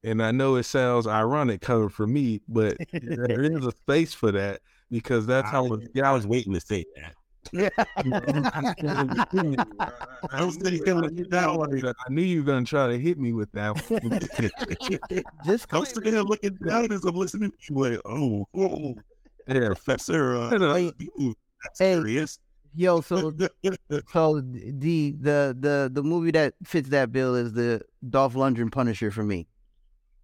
And 0.04 0.22
I 0.22 0.30
know 0.30 0.56
it 0.56 0.64
sounds 0.64 1.06
ironic 1.06 1.60
coming 1.60 1.88
from 1.88 2.12
me, 2.12 2.40
but 2.48 2.76
there 2.92 3.42
is 3.42 3.66
a 3.66 3.72
space 3.72 4.14
for 4.14 4.30
that 4.32 4.60
because 4.90 5.26
that's 5.26 5.50
how 5.50 5.64
was, 5.64 5.86
yeah, 5.94 6.08
I 6.08 6.12
was 6.12 6.26
waiting 6.26 6.52
to 6.54 6.60
say 6.60 6.84
that. 6.96 7.14
Yeah. 7.52 7.68
I 10.30 10.44
was 10.44 10.56
thinking 10.56 11.26
that 11.30 11.54
one. 11.54 11.84
I 11.84 11.92
knew 12.08 12.22
you 12.22 12.42
were 12.42 12.46
gonna 12.52 12.64
try 12.64 12.88
to 12.88 12.98
hit 12.98 13.18
me 13.18 13.32
with 13.32 13.50
that 13.52 13.76
one. 13.88 14.20
Just 15.44 15.66
I'm 15.72 15.84
sitting 15.84 16.12
here 16.12 16.22
looking 16.22 16.54
down 16.66 16.92
as 16.92 17.04
I'm 17.04 17.14
listening 17.14 17.50
to 17.50 17.56
you 17.74 17.80
like, 17.80 18.00
oh, 18.04 18.46
oh. 18.56 18.94
Yeah, 19.48 19.66
Professor 19.66 20.36
uh, 20.36 20.58
hey, 21.62 21.94
serious. 21.94 22.38
Yo, 22.74 23.00
so 23.02 23.20
so 23.20 23.30
the 23.30 23.50
the 23.62 25.56
the 25.58 25.90
the 25.92 26.02
movie 26.02 26.30
that 26.32 26.54
fits 26.64 26.90
that 26.90 27.12
bill 27.12 27.34
is 27.34 27.52
the 27.54 27.80
Dolph 28.08 28.34
Lundgren 28.34 28.70
Punisher 28.70 29.10
for 29.10 29.22
me. 29.22 29.46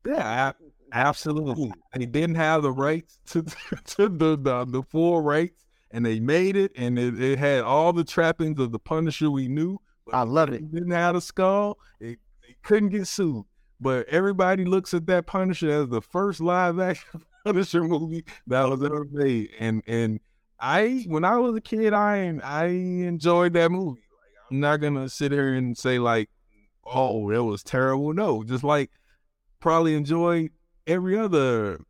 Yeah, 0.06 0.52
absolutely. 0.92 1.72
They 1.94 2.06
didn't 2.06 2.36
have 2.36 2.62
the 2.62 2.72
rights 2.72 3.18
to 3.30 3.42
to 3.86 4.08
the 4.08 4.36
the, 4.36 4.66
the 4.66 4.82
full 4.82 5.22
rights, 5.22 5.64
and 5.90 6.04
they 6.04 6.20
made 6.20 6.56
it, 6.56 6.72
and 6.76 6.98
it, 6.98 7.20
it 7.20 7.38
had 7.38 7.62
all 7.62 7.92
the 7.92 8.04
trappings 8.04 8.60
of 8.60 8.72
the 8.72 8.78
Punisher 8.78 9.30
we 9.30 9.48
knew. 9.48 9.78
I 10.12 10.22
love 10.22 10.50
it. 10.52 10.70
Didn't 10.72 10.90
have 10.90 11.14
a 11.14 11.20
skull. 11.20 11.78
It, 12.00 12.18
it 12.46 12.62
couldn't 12.62 12.90
get 12.90 13.06
sued. 13.06 13.44
But 13.80 14.08
everybody 14.08 14.64
looks 14.64 14.94
at 14.94 15.06
that 15.06 15.26
Punisher 15.26 15.70
as 15.70 15.88
the 15.88 16.00
first 16.00 16.40
live 16.40 16.78
action 16.78 17.22
Punisher 17.44 17.82
movie 17.82 18.24
that 18.46 18.68
was 18.68 18.82
ever 18.82 19.06
made, 19.10 19.50
and 19.58 19.82
and 19.86 20.20
I 20.62 21.04
when 21.08 21.24
I 21.24 21.36
was 21.38 21.56
a 21.56 21.60
kid, 21.60 21.92
I 21.92 22.38
I 22.42 22.66
enjoyed 22.66 23.52
that 23.54 23.70
movie. 23.70 24.00
Like, 24.00 24.50
I'm 24.50 24.60
not 24.60 24.76
gonna 24.76 25.08
sit 25.08 25.32
here 25.32 25.54
and 25.54 25.76
say 25.76 25.98
like, 25.98 26.30
oh, 26.84 27.30
it 27.30 27.38
was 27.40 27.62
terrible. 27.64 28.14
No, 28.14 28.44
just 28.44 28.62
like 28.62 28.90
probably 29.60 29.94
enjoyed 29.94 30.50
every 30.86 31.18
other 31.18 31.80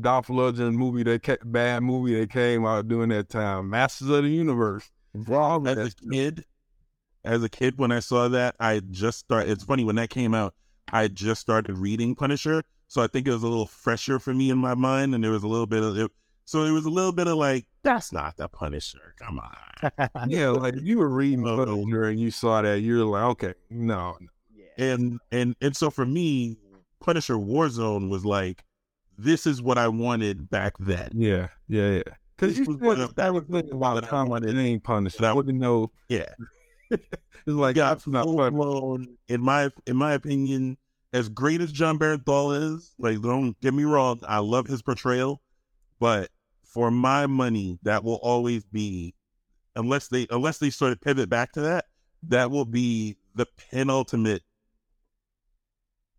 Dolph 0.00 0.28
Lundgren 0.28 0.74
movie 0.74 1.02
that 1.02 1.22
ca- 1.22 1.36
bad 1.44 1.82
movie 1.82 2.18
that 2.18 2.30
came 2.30 2.64
out 2.64 2.88
during 2.88 3.10
that 3.10 3.28
time. 3.28 3.70
Masters 3.70 4.08
of 4.08 4.22
the 4.22 4.30
Universe. 4.30 4.90
Wow, 5.14 5.62
as 5.64 5.76
a 5.76 5.90
kid, 6.10 6.44
as 7.24 7.42
a 7.42 7.48
kid, 7.48 7.78
when 7.78 7.92
I 7.92 8.00
saw 8.00 8.28
that, 8.28 8.54
I 8.58 8.80
just 8.90 9.18
started. 9.18 9.50
It's 9.50 9.64
funny 9.64 9.84
when 9.84 9.96
that 9.96 10.10
came 10.10 10.34
out. 10.34 10.54
I 10.92 11.08
just 11.08 11.40
started 11.42 11.76
reading 11.76 12.14
Punisher, 12.14 12.62
so 12.86 13.02
I 13.02 13.06
think 13.06 13.26
it 13.26 13.32
was 13.32 13.42
a 13.42 13.48
little 13.48 13.66
fresher 13.66 14.18
for 14.18 14.32
me 14.32 14.48
in 14.50 14.58
my 14.58 14.74
mind, 14.74 15.14
and 15.14 15.22
there 15.22 15.32
was 15.32 15.42
a 15.42 15.48
little 15.48 15.66
bit 15.66 15.82
of 15.82 15.98
it. 15.98 16.10
So 16.44 16.64
there 16.64 16.72
was 16.72 16.86
a 16.86 16.90
little 16.90 17.12
bit 17.12 17.26
of 17.26 17.36
like, 17.36 17.66
that's 17.88 18.12
not 18.12 18.36
the 18.36 18.48
Punisher. 18.48 19.14
Come 19.18 19.40
on. 19.40 20.28
yeah, 20.28 20.50
like 20.50 20.74
if 20.74 20.84
you 20.84 20.98
were 20.98 21.08
reading 21.08 21.42
Punisher 21.44 22.04
and 22.04 22.20
you 22.20 22.30
saw 22.30 22.60
that, 22.60 22.80
you're 22.80 23.04
like, 23.04 23.24
okay, 23.24 23.54
no. 23.70 24.18
And 24.76 25.18
and 25.32 25.56
and 25.62 25.74
so 25.74 25.88
for 25.88 26.04
me, 26.04 26.58
Punisher 27.00 27.34
Warzone 27.34 28.10
was 28.10 28.26
like, 28.26 28.62
this 29.16 29.46
is 29.46 29.62
what 29.62 29.78
I 29.78 29.88
wanted 29.88 30.50
back 30.50 30.74
then. 30.78 31.10
Yeah, 31.14 31.48
yeah, 31.66 31.96
yeah. 31.96 32.14
Because 32.36 32.58
you 32.58 32.76
was 32.76 33.12
that 33.14 33.32
was 33.32 33.44
about 33.72 34.04
time 34.04 34.30
it 34.44 34.54
ain't 34.54 34.84
Punisher. 34.84 35.24
I 35.24 35.32
wouldn't 35.32 35.58
know. 35.58 35.90
Yeah. 36.08 36.28
it's 36.90 37.02
like 37.46 37.76
yeah, 37.76 37.90
that's 37.90 38.06
not 38.06 38.24
fun. 38.24 39.16
In 39.28 39.42
my 39.42 39.70
in 39.86 39.96
my 39.96 40.12
opinion, 40.12 40.78
as 41.12 41.28
great 41.28 41.60
as 41.60 41.72
Jon 41.72 41.98
Bernthal 41.98 42.74
is, 42.74 42.94
like 42.98 43.20
don't 43.20 43.58
get 43.60 43.74
me 43.74 43.84
wrong, 43.84 44.20
I 44.26 44.38
love 44.38 44.66
his 44.66 44.80
portrayal, 44.80 45.42
but 46.00 46.30
for 46.68 46.90
my 46.90 47.26
money, 47.26 47.78
that 47.82 48.04
will 48.04 48.20
always 48.22 48.64
be 48.64 49.14
unless 49.74 50.08
they 50.08 50.26
unless 50.30 50.58
they 50.58 50.70
sort 50.70 50.92
of 50.92 51.00
pivot 51.00 51.28
back 51.28 51.52
to 51.52 51.62
that, 51.62 51.86
that 52.24 52.50
will 52.50 52.64
be 52.64 53.16
the 53.34 53.46
penultimate 53.70 54.42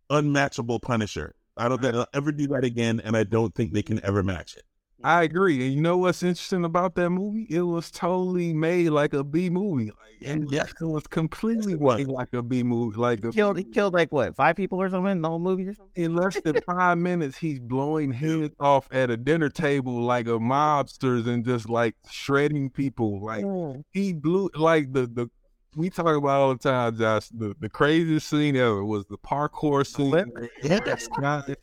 unmatchable 0.08 0.80
Punisher. 0.80 1.34
I 1.56 1.68
don't 1.68 1.80
think 1.80 1.94
they'll 1.94 2.06
ever 2.14 2.32
do 2.32 2.48
that 2.48 2.64
again, 2.64 3.00
and 3.04 3.16
I 3.16 3.24
don't 3.24 3.54
think 3.54 3.72
they 3.72 3.82
can 3.82 4.04
ever 4.04 4.22
match 4.22 4.56
it. 4.56 4.64
I 5.02 5.22
agree. 5.22 5.64
And 5.64 5.74
you 5.74 5.80
know 5.80 5.96
what's 5.96 6.22
interesting 6.22 6.64
about 6.64 6.94
that 6.96 7.10
movie? 7.10 7.46
It 7.48 7.62
was 7.62 7.90
totally 7.90 8.52
made 8.52 8.90
like 8.90 9.14
a 9.14 9.24
B 9.24 9.50
movie. 9.50 9.86
Like, 9.86 9.96
and 10.22 10.50
yes, 10.50 10.72
it 10.80 10.84
was 10.84 11.06
completely 11.06 11.76
made 11.76 12.08
like 12.08 12.32
a 12.32 12.42
B 12.42 12.62
movie. 12.62 12.98
Like 12.98 13.24
he 13.24 13.30
killed, 13.30 13.56
he 13.56 13.64
killed 13.72 13.94
like 13.94 14.12
what 14.12 14.36
five 14.36 14.56
people 14.56 14.80
or 14.80 14.90
something 14.90 15.12
in 15.12 15.22
the 15.22 15.28
whole 15.28 15.38
movie 15.38 15.66
or 15.68 15.74
something. 15.74 16.04
In 16.04 16.14
less 16.14 16.40
than 16.40 16.60
five 16.62 16.98
minutes, 16.98 17.38
he's 17.38 17.58
blowing 17.58 18.12
heads 18.12 18.54
off 18.60 18.88
at 18.90 19.10
a 19.10 19.16
dinner 19.16 19.48
table 19.48 20.02
like 20.02 20.26
a 20.26 20.38
mobsters 20.38 21.26
and 21.26 21.44
just 21.44 21.68
like 21.68 21.94
shredding 22.10 22.70
people. 22.70 23.24
Like 23.24 23.44
mm. 23.44 23.82
he 23.92 24.12
blew 24.12 24.50
like 24.54 24.92
the 24.92 25.06
the 25.06 25.30
we 25.76 25.88
talk 25.88 26.16
about 26.16 26.40
all 26.40 26.52
the 26.52 26.58
time, 26.58 26.98
Josh. 26.98 27.28
The, 27.28 27.54
the 27.60 27.68
craziest 27.68 28.28
scene 28.28 28.56
ever 28.56 28.84
was 28.84 29.06
the 29.06 29.16
parkour 29.16 29.86
scene. 29.86 30.32
Yes, 30.62 31.08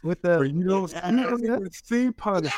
with 0.02 0.22
the 0.22 0.40
you 0.40 0.64
know, 0.64 0.88
you 1.38 1.68
see 1.72 2.12
punch 2.12 2.50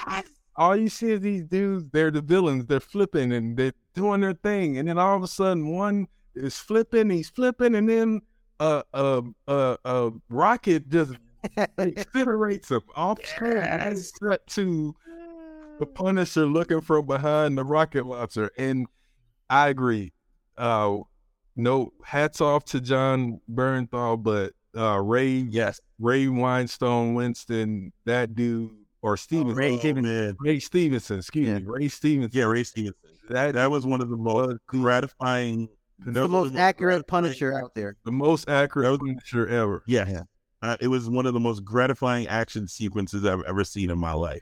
all 0.60 0.76
you 0.76 0.90
see 0.90 1.12
is 1.12 1.22
these 1.22 1.44
dudes, 1.44 1.86
they're 1.92 2.12
the 2.12 2.22
villains. 2.22 2.66
They're 2.66 2.82
flipping 2.82 3.32
and 3.32 3.56
they're 3.56 3.74
doing 3.96 4.20
their 4.20 4.34
thing. 4.34 4.78
And 4.78 4.90
then 4.90 4.98
all 4.98 5.16
of 5.16 5.24
a 5.24 5.28
sudden, 5.28 5.70
one 5.70 6.08
is 6.36 6.58
flipping, 6.60 7.10
he's 7.10 7.30
flipping, 7.30 7.76
and 7.76 7.90
then 7.90 8.22
a 8.60 10.12
rocket 10.30 10.90
just 10.90 11.14
incinerates 11.58 12.70
him 12.70 12.82
off. 12.94 13.20
Cut 14.20 14.46
to 14.48 14.94
the 15.80 15.86
Punisher 15.86 16.46
looking 16.46 16.82
from 16.82 17.06
behind 17.06 17.58
the 17.58 17.64
rocket 17.64 18.06
launcher. 18.06 18.52
And 18.58 18.88
I 19.50 19.70
agree. 19.70 20.12
Uh, 20.58 20.98
no 21.56 21.94
hats 22.04 22.42
off 22.42 22.66
to 22.66 22.82
Jon 22.82 23.40
Bernthal, 23.50 24.22
but 24.22 24.52
uh, 24.78 25.00
Ray, 25.00 25.30
yes, 25.30 25.80
Ray 26.00 26.26
Winestone 26.26 27.16
Winston, 27.16 27.94
that 28.04 28.36
dude 28.36 28.72
or 29.02 29.18
Stevenson. 29.18 29.58
Ray 29.58 29.78
Stevenson. 29.78 30.38
Ray 30.40 30.60
Stevenson, 30.60 31.20
excuse 31.20 31.48
yeah. 31.48 31.60
me. 31.60 31.66
Ray 31.66 31.88
Stevenson. 31.88 32.40
Yeah, 32.40 32.46
Ray 32.46 32.64
Stevenson. 32.64 33.00
That 33.30 33.54
that 33.54 33.72
was 33.72 33.86
one 33.86 34.02
of 34.02 34.10
the 34.10 34.18
most 34.18 34.58
gratifying 34.68 35.70
the 36.06 36.28
most 36.28 36.56
accurate 36.56 37.08
Punisher 37.08 37.58
out 37.58 37.76
there. 37.76 37.98
The 38.06 38.12
most 38.12 38.50
accurate 38.50 39.00
Punisher 39.00 39.48
ever. 39.48 39.84
Yeah. 39.86 40.08
yeah. 40.08 40.24
Uh, 40.62 40.78
it 40.80 40.88
was 40.88 41.10
one 41.10 41.26
of 41.26 41.34
the 41.34 41.40
most 41.40 41.64
gratifying 41.64 42.28
action 42.28 42.68
sequences 42.68 43.26
I've 43.26 43.44
ever 43.44 43.64
seen 43.64 43.90
in 43.90 43.98
my 43.98 44.14
life. 44.14 44.42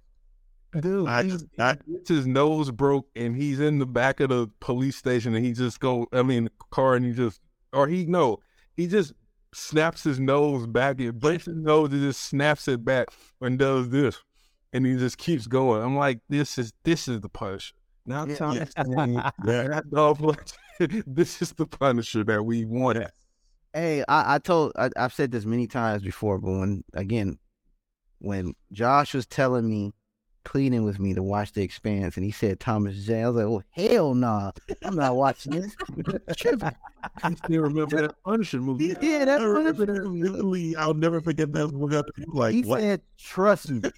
Dude, 0.80 1.08
I 1.08 1.24
just, 1.24 1.46
I, 1.58 1.78
his 2.08 2.28
nose 2.28 2.72
broke 2.72 3.08
and 3.16 3.36
he's 3.36 3.60
in 3.60 3.80
the 3.80 3.86
back 3.86 4.20
of 4.20 4.30
the 4.30 4.50
police 4.60 4.96
station 4.96 5.34
and 5.34 5.44
he 5.44 5.54
just 5.54 5.80
go, 5.80 6.08
I 6.12 6.24
mean, 6.24 6.50
car 6.72 6.96
and 6.96 7.06
he 7.06 7.14
just, 7.14 7.40
or 7.72 7.88
he, 7.88 8.06
no, 8.06 8.40
he 8.76 8.86
just 8.86 9.14
snaps 9.54 10.04
his 10.04 10.20
nose 10.20 10.68
back, 10.68 11.00
it 11.00 11.20
breaks 11.20 11.46
his 11.46 11.56
nose 11.56 11.92
and 11.94 12.02
just 12.02 12.22
snaps 12.22 12.68
it 12.68 12.84
back 12.84 13.08
and 13.42 13.58
does 13.58 13.90
this 13.90 14.22
and 14.74 14.86
he 14.86 14.96
just 14.96 15.18
keeps 15.18 15.48
going. 15.48 15.84
I'm 15.84 15.96
like, 15.96 16.20
this 16.30 16.58
is 16.58 16.74
this 16.84 17.08
is 17.08 17.22
the 17.22 17.30
Punisher. 17.30 17.74
Now 18.06 18.26
yeah, 18.26 18.66
yeah. 19.46 19.82
this 21.08 21.42
is 21.42 21.54
the 21.54 21.66
Punisher 21.66 22.24
that 22.24 22.44
we 22.44 22.66
wanted. 22.66 23.10
Hey, 23.74 24.04
I, 24.08 24.36
I 24.36 24.40
told 24.40 24.74
I, 24.76 24.90
have 24.96 25.14
said 25.14 25.32
this 25.32 25.46
many 25.46 25.68
times 25.68 26.04
before, 26.04 26.40
but 26.40 26.52
when 26.52 26.84
again, 26.94 27.38
when 28.20 28.54
Josh 28.72 29.14
was 29.14 29.26
telling 29.26 29.70
me, 29.70 29.94
pleading 30.48 30.86
with 30.86 30.98
me 30.98 31.14
to 31.14 31.22
watch 31.22 31.52
The 31.52 31.62
Expanse, 31.62 32.16
and 32.16 32.24
he 32.24 32.32
said 32.32 32.62
Thomas 32.62 33.04
J, 33.04 33.22
I 33.22 33.28
was 33.30 33.36
like, 33.36 33.46
oh 33.46 33.64
hell 33.72 34.14
no, 34.14 34.28
nah. 34.28 34.52
I'm 34.82 34.96
not 34.96 35.18
watching 35.18 35.52
this. 35.52 35.76
I 37.22 37.34
still 37.36 37.62
remember 37.62 38.04
that 38.04 38.24
Punisher 38.24 38.62
movie. 38.62 38.96
Yeah, 39.02 39.26
that 39.26 39.42
Punisher 39.42 40.06
movie. 40.06 40.74
I'll 40.78 40.94
never 40.94 41.20
forget 41.20 41.52
that. 41.52 42.06
Like, 42.28 42.54
he 42.54 42.62
what? 42.62 42.80
said, 42.80 43.02
trust 43.18 43.70
me. 43.70 43.92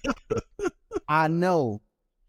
I 1.08 1.28
know, 1.28 1.82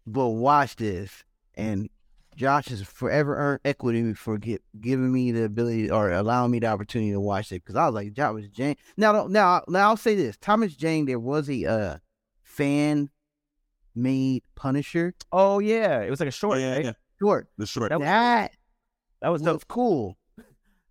but 0.06 0.28
watch 0.28 0.76
this. 0.76 1.24
And 1.56 1.90
Josh 2.36 2.68
has 2.68 2.80
forever 2.80 3.36
earned 3.36 3.60
equity 3.64 4.14
for 4.14 4.38
get, 4.38 4.62
giving 4.80 5.12
me 5.12 5.32
the 5.32 5.44
ability 5.44 5.90
or 5.90 6.12
allowing 6.12 6.52
me 6.52 6.60
the 6.60 6.68
opportunity 6.68 7.10
to 7.10 7.20
watch 7.20 7.50
it 7.50 7.64
because 7.64 7.74
I 7.74 7.86
was 7.86 7.94
like, 7.96 8.14
Thomas 8.14 8.48
Jane. 8.50 8.76
Now, 8.96 9.26
now, 9.26 9.64
now 9.66 9.88
I'll 9.88 9.96
say 9.96 10.14
this: 10.14 10.36
Thomas 10.40 10.76
Jane, 10.76 11.06
there 11.06 11.18
was 11.18 11.50
a 11.50 11.66
uh, 11.66 11.96
fan 12.44 13.10
made 13.94 14.42
Punisher. 14.54 15.14
Oh 15.30 15.58
yeah, 15.58 16.00
it 16.00 16.10
was 16.10 16.20
like 16.20 16.28
a 16.28 16.32
short, 16.32 16.58
yeah, 16.60 16.74
right? 16.74 16.84
yeah, 16.84 16.92
short. 17.20 17.48
The 17.58 17.66
short. 17.66 17.90
That 17.90 18.00
that, 18.00 18.50
was 19.28 19.42
that 19.42 19.52
was, 19.52 19.56
was 19.56 19.64
cool. 19.64 20.16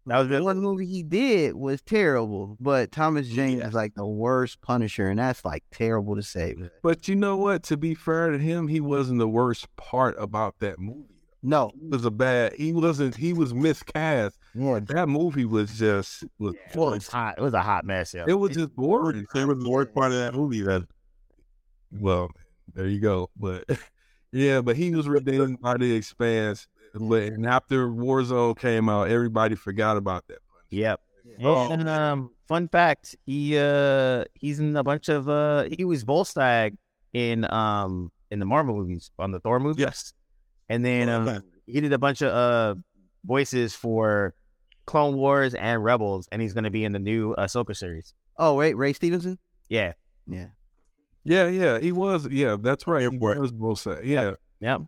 That 0.08 0.18
was 0.18 0.30
the 0.30 0.44
one 0.44 0.58
movie 0.58 0.88
he 0.88 1.04
did 1.04 1.56
was 1.56 1.80
terrible, 1.84 2.58
but 2.60 2.92
Thomas 2.92 3.28
Jane 3.28 3.60
yeah. 3.60 3.68
is 3.68 3.76
like 3.76 3.94
the 3.94 4.06
worst 4.06 4.60
Punisher, 4.62 5.10
and 5.10 5.20
that's 5.20 5.46
like 5.46 5.64
terrible 5.72 6.16
to 6.16 6.24
say. 6.24 6.56
But 6.82 7.08
you 7.08 7.16
know 7.16 7.38
what? 7.38 7.62
To 7.66 7.78
be 7.78 7.94
fair 7.94 8.32
to 8.32 8.40
him, 8.40 8.68
he 8.68 8.82
wasn't 8.82 9.20
the 9.20 9.28
worst 9.28 9.68
part 9.76 10.16
about 10.18 10.56
that 10.58 10.80
movie. 10.80 11.22
No, 11.44 11.72
he 11.80 11.88
was 11.88 12.06
a 12.06 12.12
bad. 12.12 12.54
He 12.54 12.72
wasn't. 12.72 13.16
He 13.16 13.34
was 13.34 13.54
miscast. 13.54 14.38
Yeah, 14.54 14.80
that 14.88 15.08
movie 15.08 15.46
was 15.46 15.78
just 15.78 16.24
was. 16.38 16.54
Yeah, 16.56 16.80
well, 16.80 16.94
it's 16.94 17.08
hot. 17.08 17.36
It 17.38 17.42
was 17.42 17.54
a 17.54 17.62
hot 17.62 17.86
mess. 17.86 18.14
Yeah. 18.14 18.26
It 18.28 18.34
was 18.34 18.56
just 18.56 18.76
boring. 18.76 19.26
It 19.34 19.46
was 19.46 19.64
the 19.64 19.70
worst 19.70 19.94
part 19.94 20.12
of 20.12 20.18
that 20.20 20.34
movie. 20.36 20.62
That. 20.62 20.88
Well, 21.92 22.30
there 22.76 22.88
you 22.88 23.00
go. 23.00 23.30
But 23.38 23.66
yeah, 24.32 24.62
but 24.62 24.76
he 24.76 24.96
was 24.96 25.08
redeemed 25.08 25.62
by 25.62 25.78
the 25.78 25.94
expanse 25.94 26.68
and 26.94 27.46
after 27.46 27.88
Warzone 27.88 28.58
came 28.58 28.90
out, 28.90 29.10
everybody 29.10 29.56
forgot 29.56 29.98
about 29.98 30.28
that. 30.28 30.40
Punch. 30.52 30.66
Yep. 30.70 31.00
Oh. 31.44 31.72
And 31.72 31.88
um, 31.88 32.32
fun 32.48 32.68
fact, 32.68 33.16
he 33.26 33.58
uh 33.58 34.26
he's 34.34 34.60
in 34.60 34.76
a 34.76 34.84
bunch 34.84 35.10
of 35.10 35.30
uh 35.30 35.66
he 35.72 35.86
was 35.86 36.04
Volstagg 36.04 36.76
in 37.14 37.52
um 37.52 38.12
in 38.30 38.40
the 38.40 38.46
Marvel 38.46 38.76
movies 38.76 39.12
on 39.18 39.32
the 39.32 39.40
Thor 39.40 39.60
movie. 39.60 39.82
Yes. 39.82 40.14
And 40.70 40.86
then 40.86 41.10
um, 41.10 41.44
he 41.66 41.82
did 41.82 41.94
a 41.94 41.98
bunch 41.98 42.22
of 42.22 42.34
uh 42.34 42.80
voices 43.26 43.74
for 43.76 44.34
Clone 44.86 45.16
Wars 45.16 45.54
and 45.54 45.84
Rebels, 45.84 46.28
and 46.32 46.42
he's 46.42 46.54
gonna 46.54 46.72
be 46.72 46.84
in 46.84 46.92
the 46.92 47.00
new 47.00 47.36
Ahsoka 47.38 47.76
series. 47.76 48.14
Oh 48.38 48.56
wait, 48.56 48.76
Ray 48.76 48.94
Stevenson? 48.94 49.38
Yeah. 49.70 49.94
Yeah. 50.28 50.48
Yeah, 51.24 51.48
yeah. 51.48 51.80
He 51.80 51.92
was 51.92 52.28
yeah, 52.30 52.58
that's 52.60 52.88
right. 52.88 53.10
He 53.12 53.18
was 53.18 53.52
Volstagg. 53.52 54.06
Yeah. 54.06 54.34
Yep. 54.60 54.82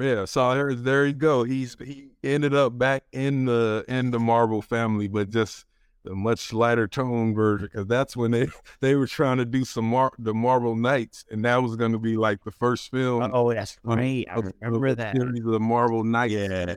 Yeah, 0.00 0.24
so 0.26 0.54
there 0.54 0.74
there 0.74 1.06
you 1.06 1.12
go. 1.12 1.42
He's 1.42 1.76
he 1.84 2.10
ended 2.22 2.54
up 2.54 2.78
back 2.78 3.04
in 3.12 3.46
the 3.46 3.84
in 3.88 4.10
the 4.10 4.20
Marvel 4.20 4.62
family, 4.62 5.08
but 5.08 5.30
just 5.30 5.64
a 6.06 6.14
much 6.14 6.52
lighter 6.52 6.86
tone 6.86 7.34
version 7.34 7.68
because 7.70 7.86
that's 7.86 8.16
when 8.16 8.30
they 8.30 8.48
they 8.80 8.94
were 8.94 9.06
trying 9.06 9.38
to 9.38 9.44
do 9.44 9.64
some 9.64 9.86
Mar- 9.86 10.12
the 10.18 10.34
Marvel 10.34 10.76
Knights, 10.76 11.24
and 11.30 11.44
that 11.44 11.62
was 11.62 11.74
going 11.76 11.92
to 11.92 11.98
be 11.98 12.16
like 12.16 12.44
the 12.44 12.52
first 12.52 12.90
film. 12.90 13.28
Oh, 13.32 13.52
that's 13.52 13.76
right. 13.82 14.24
I 14.30 14.40
remember 14.62 14.94
that. 14.94 15.14
The 15.16 15.60
Marvel 15.60 16.04
Knights. 16.04 16.32
Yeah. 16.32 16.76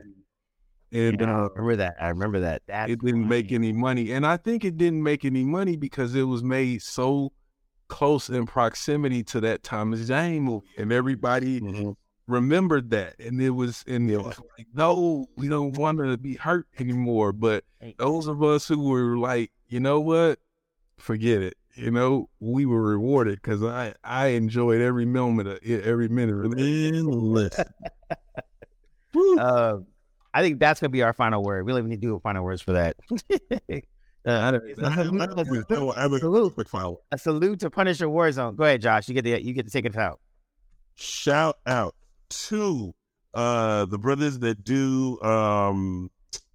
And 0.94 1.20
yeah, 1.20 1.44
uh, 1.44 1.48
I 1.56 1.58
remember 1.58 1.76
that. 1.76 1.96
I 2.00 2.08
remember 2.08 2.40
that. 2.40 2.62
That 2.66 2.90
it 2.90 3.00
didn't 3.00 3.26
make 3.26 3.50
any 3.50 3.72
money, 3.72 4.12
and 4.12 4.26
I 4.26 4.36
think 4.36 4.64
it 4.64 4.76
didn't 4.76 5.02
make 5.02 5.24
any 5.24 5.44
money 5.44 5.76
because 5.76 6.14
it 6.14 6.24
was 6.24 6.42
made 6.42 6.82
so 6.82 7.32
close 7.92 8.30
in 8.30 8.46
proximity 8.46 9.22
to 9.22 9.38
that 9.42 9.62
Thomas 9.62 10.08
Jane 10.08 10.44
movie, 10.44 10.66
and 10.78 10.90
everybody 10.90 11.60
mm-hmm. 11.60 11.90
remembered 12.26 12.88
that, 12.88 13.20
and 13.20 13.40
it 13.40 13.50
was, 13.50 13.84
and 13.86 14.10
it 14.10 14.16
was 14.16 14.38
like, 14.56 14.66
no, 14.72 15.26
we 15.36 15.46
don't 15.46 15.76
want 15.76 15.98
to 15.98 16.16
be 16.16 16.36
hurt 16.36 16.66
anymore. 16.78 17.34
But 17.34 17.64
those 17.98 18.28
of 18.28 18.42
us 18.42 18.66
who 18.66 18.88
were 18.88 19.18
like, 19.18 19.52
you 19.68 19.78
know 19.78 20.00
what, 20.00 20.38
forget 20.96 21.42
it. 21.42 21.54
You 21.74 21.90
know, 21.90 22.30
we 22.40 22.64
were 22.64 22.80
rewarded 22.80 23.42
because 23.42 23.62
I 23.62 23.94
I 24.02 24.28
enjoyed 24.28 24.80
every 24.80 25.04
moment 25.04 25.48
of 25.48 25.58
it, 25.62 25.84
every 25.84 26.08
minute 26.08 26.46
of 26.46 26.54
it. 26.56 27.54
uh, 29.38 29.76
I 30.34 30.40
think 30.40 30.60
that's 30.60 30.80
gonna 30.80 30.88
be 30.88 31.02
our 31.02 31.12
final 31.12 31.42
word. 31.42 31.66
We 31.66 31.72
don't 31.72 31.80
even 31.80 31.90
need 31.90 32.00
to 32.00 32.06
do 32.06 32.16
a 32.16 32.20
final 32.20 32.42
words 32.42 32.62
for 32.62 32.72
that. 32.72 32.96
Uh, 34.24 34.38
I 34.38 34.50
don't 34.52 34.64
mean 34.64 34.74
a 36.46 36.50
quick 36.50 36.68
final. 36.68 37.02
A 37.10 37.18
salute 37.18 37.60
to 37.60 37.70
Punisher 37.70 38.06
Warzone. 38.06 38.56
Go 38.56 38.64
ahead, 38.64 38.82
Josh. 38.82 39.08
You 39.08 39.14
get 39.14 39.24
the 39.24 39.42
you 39.42 39.52
get 39.52 39.66
to 39.66 39.72
take 39.72 39.84
it 39.84 39.96
out. 39.96 40.20
Shout 40.94 41.58
out 41.66 41.94
to 42.30 42.94
uh 43.34 43.86
the 43.86 43.98
brothers 43.98 44.38
that 44.40 44.62
do 44.62 45.20
um 45.22 46.10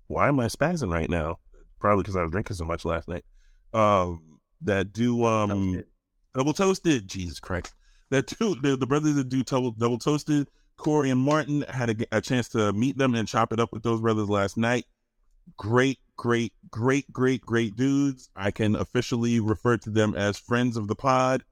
why 0.07 0.29
am 0.29 0.39
I 0.39 0.45
spazzing 0.45 0.91
right 0.91 1.09
now? 1.09 1.39
Probably 1.79 2.03
because 2.03 2.15
I 2.15 2.21
was 2.21 2.31
drinking 2.31 2.55
so 2.55 2.65
much 2.65 2.85
last 2.85 3.07
night. 3.07 3.25
Um 3.73 4.39
that 4.61 4.93
do 4.93 5.25
um 5.25 5.49
toasted. 5.49 5.85
double 6.33 6.53
toasted. 6.53 7.07
Jesus 7.07 7.39
Christ. 7.39 7.73
That 8.09 8.27
do 8.39 8.55
the, 8.55 8.77
the 8.77 8.87
brothers 8.87 9.15
that 9.15 9.27
do 9.27 9.43
double 9.43 9.71
double 9.71 9.99
toasted 9.99 10.47
Korey 10.77 11.11
and 11.11 11.19
Martin 11.19 11.65
had 11.67 11.89
a, 11.89 12.17
a, 12.17 12.21
chance 12.21 12.49
to 12.49 12.71
meet 12.71 12.97
them 12.97 13.15
and 13.15 13.27
chop 13.27 13.51
it 13.51 13.59
up 13.59 13.73
with 13.73 13.83
those 13.83 13.99
brothers 13.99 14.29
last 14.29 14.57
night. 14.57 14.85
Great, 15.57 15.99
great, 16.17 16.53
great, 16.69 17.11
great, 17.11 17.41
great 17.41 17.75
dudes. 17.75 18.29
I 18.35 18.51
can 18.51 18.75
officially 18.75 19.39
refer 19.39 19.77
to 19.77 19.89
them 19.89 20.15
as 20.15 20.37
friends 20.37 20.75
of 20.75 20.87
the 20.87 20.95
pod. 20.95 21.43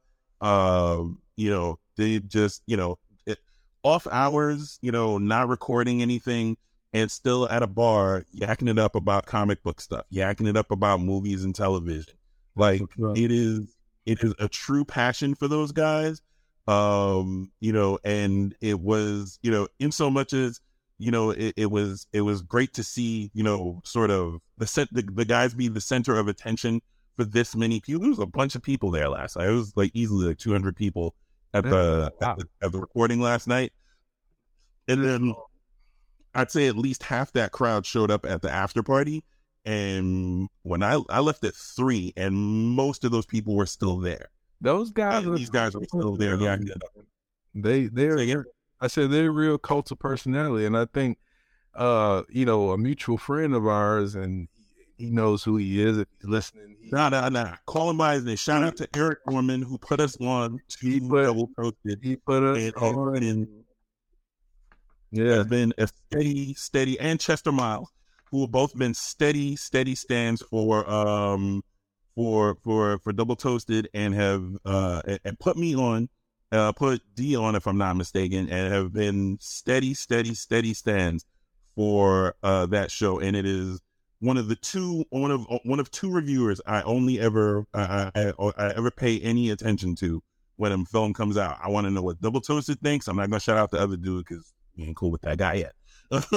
Uh, 0.42 1.04
you 1.38 1.50
know, 1.50 1.80
they 1.96 2.20
just, 2.20 2.64
you 2.66 2.76
know, 2.76 2.98
it, 3.26 3.40
off 3.84 4.08
hours, 4.12 4.80
you 4.82 4.92
know, 4.92 5.18
not 5.18 5.48
recording 5.48 6.02
anything 6.02 6.58
and 6.94 7.10
still 7.10 7.48
at 7.50 7.64
a 7.64 7.68
bar 7.68 8.26
yakking 8.36 8.70
it 8.70 8.80
up 8.80 8.96
about 8.96 9.26
comic 9.26 9.64
book 9.64 9.80
stuff, 9.80 10.06
yakking 10.12 10.50
it 10.50 10.58
up 10.58 10.72
about 10.72 11.00
movies 11.00 11.44
and 11.44 11.56
television. 11.56 12.16
Like 12.56 12.82
it 13.16 13.32
is, 13.32 13.76
it 14.06 14.24
is 14.24 14.34
a 14.40 14.48
true 14.48 14.86
passion 14.86 15.36
for 15.36 15.48
those 15.48 15.72
guys 15.72 16.22
um 16.68 17.52
you 17.60 17.72
know 17.72 18.00
and 18.04 18.56
it 18.60 18.80
was 18.80 19.38
you 19.44 19.52
know 19.52 19.68
in 19.80 19.92
so 19.92 20.10
much 20.10 20.34
as 20.34 20.60
you 20.98 21.12
know 21.12 21.32
it, 21.32 21.54
it 21.58 21.72
was 21.72 22.08
it 22.14 22.22
was 22.22 22.42
great 22.42 22.74
to 22.74 22.84
see 22.84 23.30
you 23.34 23.44
know 23.44 23.82
sort 23.84 24.10
of 24.10 24.40
the 24.58 24.68
set 24.68 24.88
the, 24.92 25.02
the 25.14 25.26
guys 25.26 25.54
be 25.54 25.68
the 25.68 25.82
center 25.82 26.18
of 26.18 26.28
attention 26.28 26.82
for 27.16 27.26
this 27.26 27.56
many 27.56 27.80
people 27.80 28.02
there 28.02 28.10
was 28.10 28.20
a 28.20 28.26
bunch 28.26 28.56
of 28.56 28.62
people 28.62 28.92
there 28.92 29.10
last 29.10 29.38
night 29.38 29.48
it 29.48 29.52
was 29.52 29.76
like 29.76 29.92
easily 29.94 30.28
like 30.28 30.38
200 30.38 30.76
people 30.76 31.16
at 31.54 31.64
the, 31.64 32.12
wow. 32.22 32.32
at 32.32 32.38
the 32.38 32.48
at 32.62 32.72
the 32.72 32.80
recording 32.80 33.20
last 33.22 33.48
night 33.48 33.72
and 34.88 35.04
then 35.04 35.34
i'd 36.36 36.52
say 36.52 36.68
at 36.68 36.78
least 36.78 37.04
half 37.04 37.32
that 37.34 37.52
crowd 37.52 37.86
showed 37.86 38.12
up 38.12 38.26
at 38.26 38.42
the 38.42 38.52
after 38.52 38.84
party 38.84 39.24
and 39.66 40.48
when 40.64 40.84
i 40.84 41.00
i 41.10 41.20
left 41.20 41.44
at 41.44 41.56
three 41.56 42.14
and 42.18 42.36
most 42.36 43.04
of 43.04 43.12
those 43.12 43.26
people 43.26 43.56
were 43.56 43.66
still 43.66 43.98
there 43.98 44.30
those 44.62 44.92
guys, 44.92 45.26
these 45.26 45.50
guys 45.50 45.76
are 45.76 45.84
still 45.84 46.16
there. 46.16 46.40
Yeah, 46.40 46.58
they 47.54 47.86
they're. 47.86 48.46
I 48.82 48.88
said 48.88 49.12
they're 49.12 49.32
real 49.32 49.58
cult 49.58 49.92
of 49.92 50.00
personality, 50.00 50.66
and 50.66 50.78
I 50.78 50.86
think, 50.86 51.18
uh, 51.76 52.24
you 52.30 52.46
know, 52.46 52.72
a 52.72 52.78
mutual 52.78 53.18
friend 53.18 53.54
of 53.54 53.66
ours, 53.66 54.16
and 54.16 54.48
he 54.98 55.10
knows 55.10 55.44
who 55.44 55.58
he 55.58 55.82
is 55.82 55.98
if 55.98 56.08
he's 56.20 56.30
listening. 56.30 56.78
He, 56.82 56.90
nah, 56.90 57.10
nah, 57.10 57.30
nah. 57.30 57.56
Call 57.66 57.90
him 57.90 57.98
by 57.98 58.16
his 58.16 58.26
name. 58.26 58.36
Shout 58.36 58.64
out 58.64 58.76
to 58.78 58.88
Eric 58.96 59.20
Norman 59.28 59.62
who 59.62 59.78
put 59.78 60.00
us 60.00 60.18
on 60.22 60.60
to 60.70 60.88
he 60.88 61.00
put, 61.00 61.24
double 61.24 61.50
toasted. 61.58 62.00
He 62.02 62.16
put 62.16 62.44
us 62.44 62.58
and, 62.58 62.76
on. 62.76 63.24
And, 63.24 63.48
yeah, 65.12 65.36
has 65.36 65.48
been 65.48 65.74
a 65.78 65.88
steady, 65.88 66.54
steady, 66.56 67.00
and 67.00 67.20
Chester 67.20 67.52
Miles, 67.52 67.90
who 68.32 68.42
have 68.42 68.52
both 68.52 68.78
been 68.78 68.94
steady, 68.94 69.56
steady 69.56 69.96
stands 69.96 70.42
for 70.42 70.90
um 70.90 71.64
for 72.16 72.58
for 72.64 73.00
for 73.00 73.14
double 73.14 73.36
toasted 73.36 73.90
and 73.94 74.14
have 74.14 74.44
uh 74.66 75.02
and 75.24 75.40
put 75.40 75.58
me 75.58 75.76
on 75.76 76.10
uh 76.56 76.72
put 76.72 77.02
D 77.16 77.36
on 77.36 77.56
if 77.56 77.68
I'm 77.68 77.78
not 77.78 77.96
mistaken 77.96 78.50
and 78.50 78.74
have 78.74 78.94
been 78.94 79.38
steady 79.42 79.94
steady 79.94 80.34
steady 80.34 80.74
stands 80.74 81.26
for 81.76 82.36
uh 82.44 82.66
that 82.68 82.92
show 82.92 83.20
and 83.20 83.36
it 83.36 83.46
is 83.46 83.82
one 84.20 84.38
of 84.38 84.48
the 84.48 84.56
two 84.56 85.06
one 85.10 85.32
of 85.32 85.46
one 85.64 85.80
of 85.80 85.92
two 85.92 86.12
reviewers 86.12 86.62
I 86.66 86.82
only 86.84 87.20
ever 87.20 87.66
I, 87.74 88.12
I, 88.16 88.34
I 88.58 88.74
ever 88.76 88.92
pay 88.92 89.20
any 89.20 89.50
attention 89.50 89.96
to 89.98 90.22
when 90.58 90.72
a 90.72 90.86
film 90.86 91.14
comes 91.14 91.38
out. 91.38 91.58
I 91.62 91.70
want 91.70 91.86
to 91.86 91.92
know 91.92 92.02
what 92.02 92.22
Double 92.22 92.42
Toasted 92.42 92.80
thinks. 92.82 93.08
I'm 93.08 93.18
not 93.18 93.30
gonna 93.30 93.40
shout 93.40 93.58
out 93.58 93.72
the 93.72 93.80
other 93.80 93.98
dude 93.98 94.26
because 94.26 94.54
he 94.74 94.86
ain't 94.86 94.96
cool 94.96 95.12
with 95.12 95.22
that 95.22 95.38
guy 95.38 95.66
yet. 95.66 95.74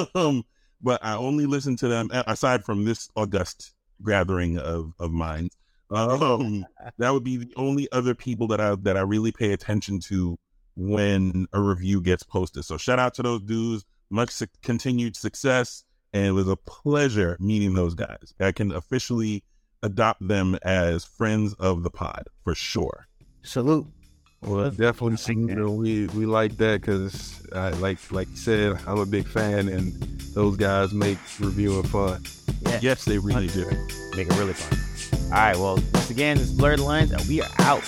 um, 0.14 0.44
but 0.80 1.04
I 1.04 1.16
only 1.16 1.46
listen 1.46 1.76
to 1.76 1.88
them 1.88 2.10
aside 2.12 2.64
from 2.64 2.84
this 2.84 3.08
august 3.16 3.74
gathering 4.04 4.58
of 4.58 4.92
of 4.98 5.12
minds. 5.12 5.56
Um, 5.90 6.66
that 6.98 7.10
would 7.10 7.24
be 7.24 7.38
the 7.38 7.52
only 7.56 7.90
other 7.92 8.14
people 8.14 8.46
that 8.48 8.60
I 8.60 8.74
that 8.82 8.96
I 8.96 9.00
really 9.00 9.32
pay 9.32 9.52
attention 9.52 10.00
to 10.00 10.38
when 10.76 11.46
a 11.52 11.60
review 11.60 12.00
gets 12.00 12.22
posted. 12.22 12.64
So 12.64 12.76
shout 12.76 12.98
out 12.98 13.14
to 13.14 13.22
those 13.22 13.42
dudes. 13.42 13.84
Much 14.10 14.30
su- 14.30 14.46
continued 14.62 15.16
success, 15.16 15.84
and 16.12 16.26
it 16.26 16.32
was 16.32 16.48
a 16.48 16.56
pleasure 16.56 17.36
meeting 17.40 17.74
those 17.74 17.94
guys. 17.94 18.34
I 18.40 18.52
can 18.52 18.72
officially 18.72 19.44
adopt 19.82 20.26
them 20.26 20.58
as 20.62 21.04
friends 21.04 21.54
of 21.54 21.82
the 21.82 21.90
pod 21.90 22.28
for 22.42 22.54
sure. 22.54 23.06
Salute. 23.42 23.86
Well, 24.40 24.70
definitely, 24.70 25.34
you 25.34 25.56
know, 25.56 25.72
we 25.72 26.06
we 26.08 26.24
like 26.24 26.56
that 26.58 26.80
because, 26.80 27.44
like 27.52 27.98
like 28.12 28.30
you 28.30 28.36
said, 28.36 28.78
I'm 28.86 28.98
a 28.98 29.06
big 29.06 29.26
fan, 29.26 29.68
and 29.68 29.92
those 30.32 30.56
guys 30.56 30.92
make 30.92 31.18
reviewing 31.40 31.82
fun. 31.82 32.24
Yeah. 32.62 32.78
Yes, 32.80 33.04
they 33.04 33.18
really 33.18 33.48
do. 33.48 33.64
Make 34.14 34.28
it 34.28 34.38
really 34.38 34.52
fun. 34.52 34.78
All 35.28 35.34
right. 35.34 35.56
Well, 35.56 35.74
once 35.92 36.10
again, 36.10 36.38
it's 36.38 36.50
Blurred 36.50 36.80
Lines, 36.80 37.12
and 37.12 37.22
we 37.28 37.42
are 37.42 37.50
out. 37.58 37.84